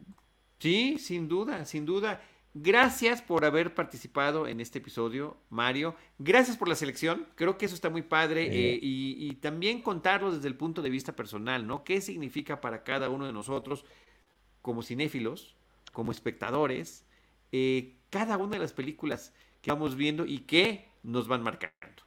Sí, 0.59 0.97
sin 0.99 1.27
duda, 1.27 1.65
sin 1.65 1.85
duda. 1.85 2.21
Gracias 2.53 3.21
por 3.21 3.45
haber 3.45 3.73
participado 3.73 4.45
en 4.45 4.59
este 4.59 4.79
episodio, 4.79 5.37
Mario. 5.49 5.95
Gracias 6.19 6.57
por 6.57 6.67
la 6.67 6.75
selección. 6.75 7.25
Creo 7.35 7.57
que 7.57 7.65
eso 7.65 7.75
está 7.75 7.89
muy 7.89 8.01
padre. 8.01 8.47
Eh, 8.47 8.77
y, 8.81 9.15
y, 9.17 9.35
también 9.35 9.81
contarlo 9.81 10.33
desde 10.35 10.49
el 10.49 10.57
punto 10.57 10.81
de 10.81 10.89
vista 10.89 11.15
personal, 11.15 11.65
¿no? 11.65 11.85
¿Qué 11.85 12.01
significa 12.01 12.59
para 12.59 12.83
cada 12.83 13.09
uno 13.09 13.25
de 13.25 13.31
nosotros 13.31 13.85
como 14.61 14.83
cinéfilos, 14.83 15.55
como 15.91 16.11
espectadores, 16.11 17.05
eh, 17.51 17.95
cada 18.09 18.37
una 18.37 18.51
de 18.51 18.59
las 18.59 18.73
películas 18.73 19.33
que 19.61 19.71
vamos 19.71 19.95
viendo 19.95 20.25
y 20.25 20.39
que 20.39 20.87
nos 21.03 21.27
van 21.27 21.43
marcando. 21.43 22.03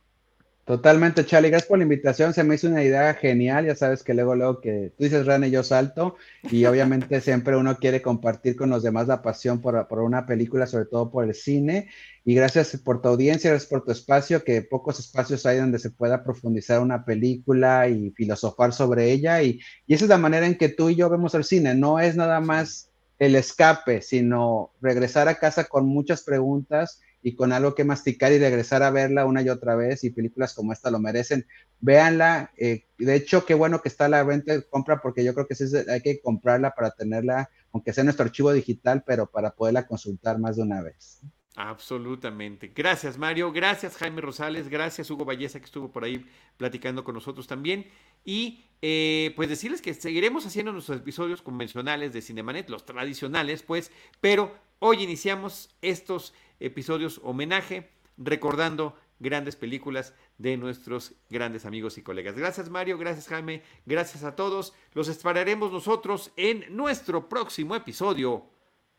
Totalmente, 0.64 1.26
Charlie. 1.26 1.50
Gracias 1.50 1.68
por 1.68 1.76
la 1.76 1.84
invitación. 1.84 2.32
Se 2.32 2.42
me 2.42 2.54
hizo 2.54 2.68
una 2.68 2.82
idea 2.82 3.12
genial. 3.12 3.66
Ya 3.66 3.76
sabes 3.76 4.02
que 4.02 4.14
luego, 4.14 4.34
luego 4.34 4.60
que 4.62 4.94
tú 4.96 5.04
dices 5.04 5.26
Rane, 5.26 5.50
yo 5.50 5.62
salto. 5.62 6.16
Y 6.50 6.64
obviamente 6.64 7.20
siempre 7.20 7.56
uno 7.56 7.76
quiere 7.76 8.00
compartir 8.00 8.56
con 8.56 8.70
los 8.70 8.82
demás 8.82 9.06
la 9.06 9.20
pasión 9.20 9.60
por, 9.60 9.86
por, 9.88 10.00
una 10.00 10.24
película, 10.24 10.66
sobre 10.66 10.86
todo 10.86 11.10
por 11.10 11.24
el 11.24 11.34
cine. 11.34 11.90
Y 12.24 12.34
gracias 12.34 12.78
por 12.78 13.02
tu 13.02 13.08
audiencia, 13.08 13.50
gracias 13.50 13.68
por 13.68 13.84
tu 13.84 13.92
espacio, 13.92 14.42
que 14.42 14.62
pocos 14.62 14.98
espacios 14.98 15.44
hay 15.44 15.58
donde 15.58 15.78
se 15.78 15.90
pueda 15.90 16.24
profundizar 16.24 16.80
una 16.80 17.04
película 17.04 17.86
y 17.88 18.10
filosofar 18.12 18.72
sobre 18.72 19.12
ella. 19.12 19.42
Y, 19.42 19.60
y 19.86 19.92
esa 19.92 20.06
es 20.06 20.08
la 20.08 20.16
manera 20.16 20.46
en 20.46 20.56
que 20.56 20.70
tú 20.70 20.88
y 20.88 20.94
yo 20.94 21.10
vemos 21.10 21.34
el 21.34 21.44
cine. 21.44 21.74
No 21.74 22.00
es 22.00 22.16
nada 22.16 22.40
más 22.40 22.90
el 23.18 23.36
escape, 23.36 24.02
sino 24.02 24.72
regresar 24.80 25.28
a 25.28 25.36
casa 25.36 25.64
con 25.64 25.86
muchas 25.86 26.22
preguntas 26.22 27.00
y 27.22 27.34
con 27.34 27.52
algo 27.52 27.74
que 27.74 27.84
masticar 27.84 28.32
y 28.32 28.38
regresar 28.38 28.82
a 28.82 28.90
verla 28.90 29.24
una 29.24 29.40
y 29.40 29.48
otra 29.48 29.74
vez 29.76 30.04
y 30.04 30.10
películas 30.10 30.52
como 30.52 30.72
esta 30.72 30.90
lo 30.90 30.98
merecen. 30.98 31.46
Véanla, 31.80 32.52
eh, 32.58 32.84
de 32.98 33.14
hecho, 33.14 33.46
qué 33.46 33.54
bueno 33.54 33.80
que 33.80 33.88
está 33.88 34.08
la 34.08 34.22
venta 34.24 34.52
de 34.52 34.62
compra 34.62 35.00
porque 35.00 35.24
yo 35.24 35.32
creo 35.32 35.46
que 35.46 35.54
sí, 35.54 35.64
hay 35.88 36.02
que 36.02 36.20
comprarla 36.20 36.74
para 36.74 36.90
tenerla, 36.90 37.48
aunque 37.72 37.92
sea 37.92 38.04
nuestro 38.04 38.26
archivo 38.26 38.52
digital, 38.52 39.04
pero 39.06 39.26
para 39.26 39.50
poderla 39.52 39.86
consultar 39.86 40.38
más 40.38 40.56
de 40.56 40.62
una 40.62 40.82
vez. 40.82 41.20
Absolutamente. 41.56 42.72
Gracias, 42.74 43.16
Mario. 43.16 43.52
Gracias, 43.52 43.96
Jaime 43.96 44.20
Rosales. 44.20 44.68
Gracias, 44.68 45.08
Hugo 45.10 45.24
Valleza, 45.24 45.60
que 45.60 45.66
estuvo 45.66 45.92
por 45.92 46.04
ahí 46.04 46.26
platicando 46.56 47.04
con 47.04 47.14
nosotros 47.14 47.46
también. 47.46 47.86
Y 48.24 48.64
eh, 48.82 49.32
pues 49.36 49.48
decirles 49.48 49.80
que 49.80 49.94
seguiremos 49.94 50.44
haciendo 50.46 50.72
nuestros 50.72 50.98
episodios 50.98 51.42
convencionales 51.42 52.12
de 52.12 52.22
Cinemanet, 52.22 52.68
los 52.70 52.84
tradicionales, 52.84 53.62
pues, 53.62 53.92
pero 54.20 54.54
hoy 54.80 55.02
iniciamos 55.02 55.70
estos 55.80 56.34
episodios 56.58 57.20
homenaje, 57.22 57.90
recordando 58.16 58.98
grandes 59.20 59.56
películas 59.56 60.12
de 60.38 60.56
nuestros 60.56 61.14
grandes 61.30 61.64
amigos 61.64 61.98
y 61.98 62.02
colegas. 62.02 62.36
Gracias 62.36 62.68
Mario, 62.68 62.98
gracias 62.98 63.28
Jaime, 63.28 63.62
gracias 63.86 64.24
a 64.24 64.36
todos. 64.36 64.74
Los 64.92 65.08
esperaremos 65.08 65.72
nosotros 65.72 66.32
en 66.36 66.64
nuestro 66.76 67.28
próximo 67.28 67.76
episodio 67.76 68.50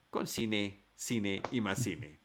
con 0.10 0.26
cine, 0.26 0.86
cine 0.96 1.42
y 1.52 1.62
más 1.62 1.84
cine. 1.84 2.25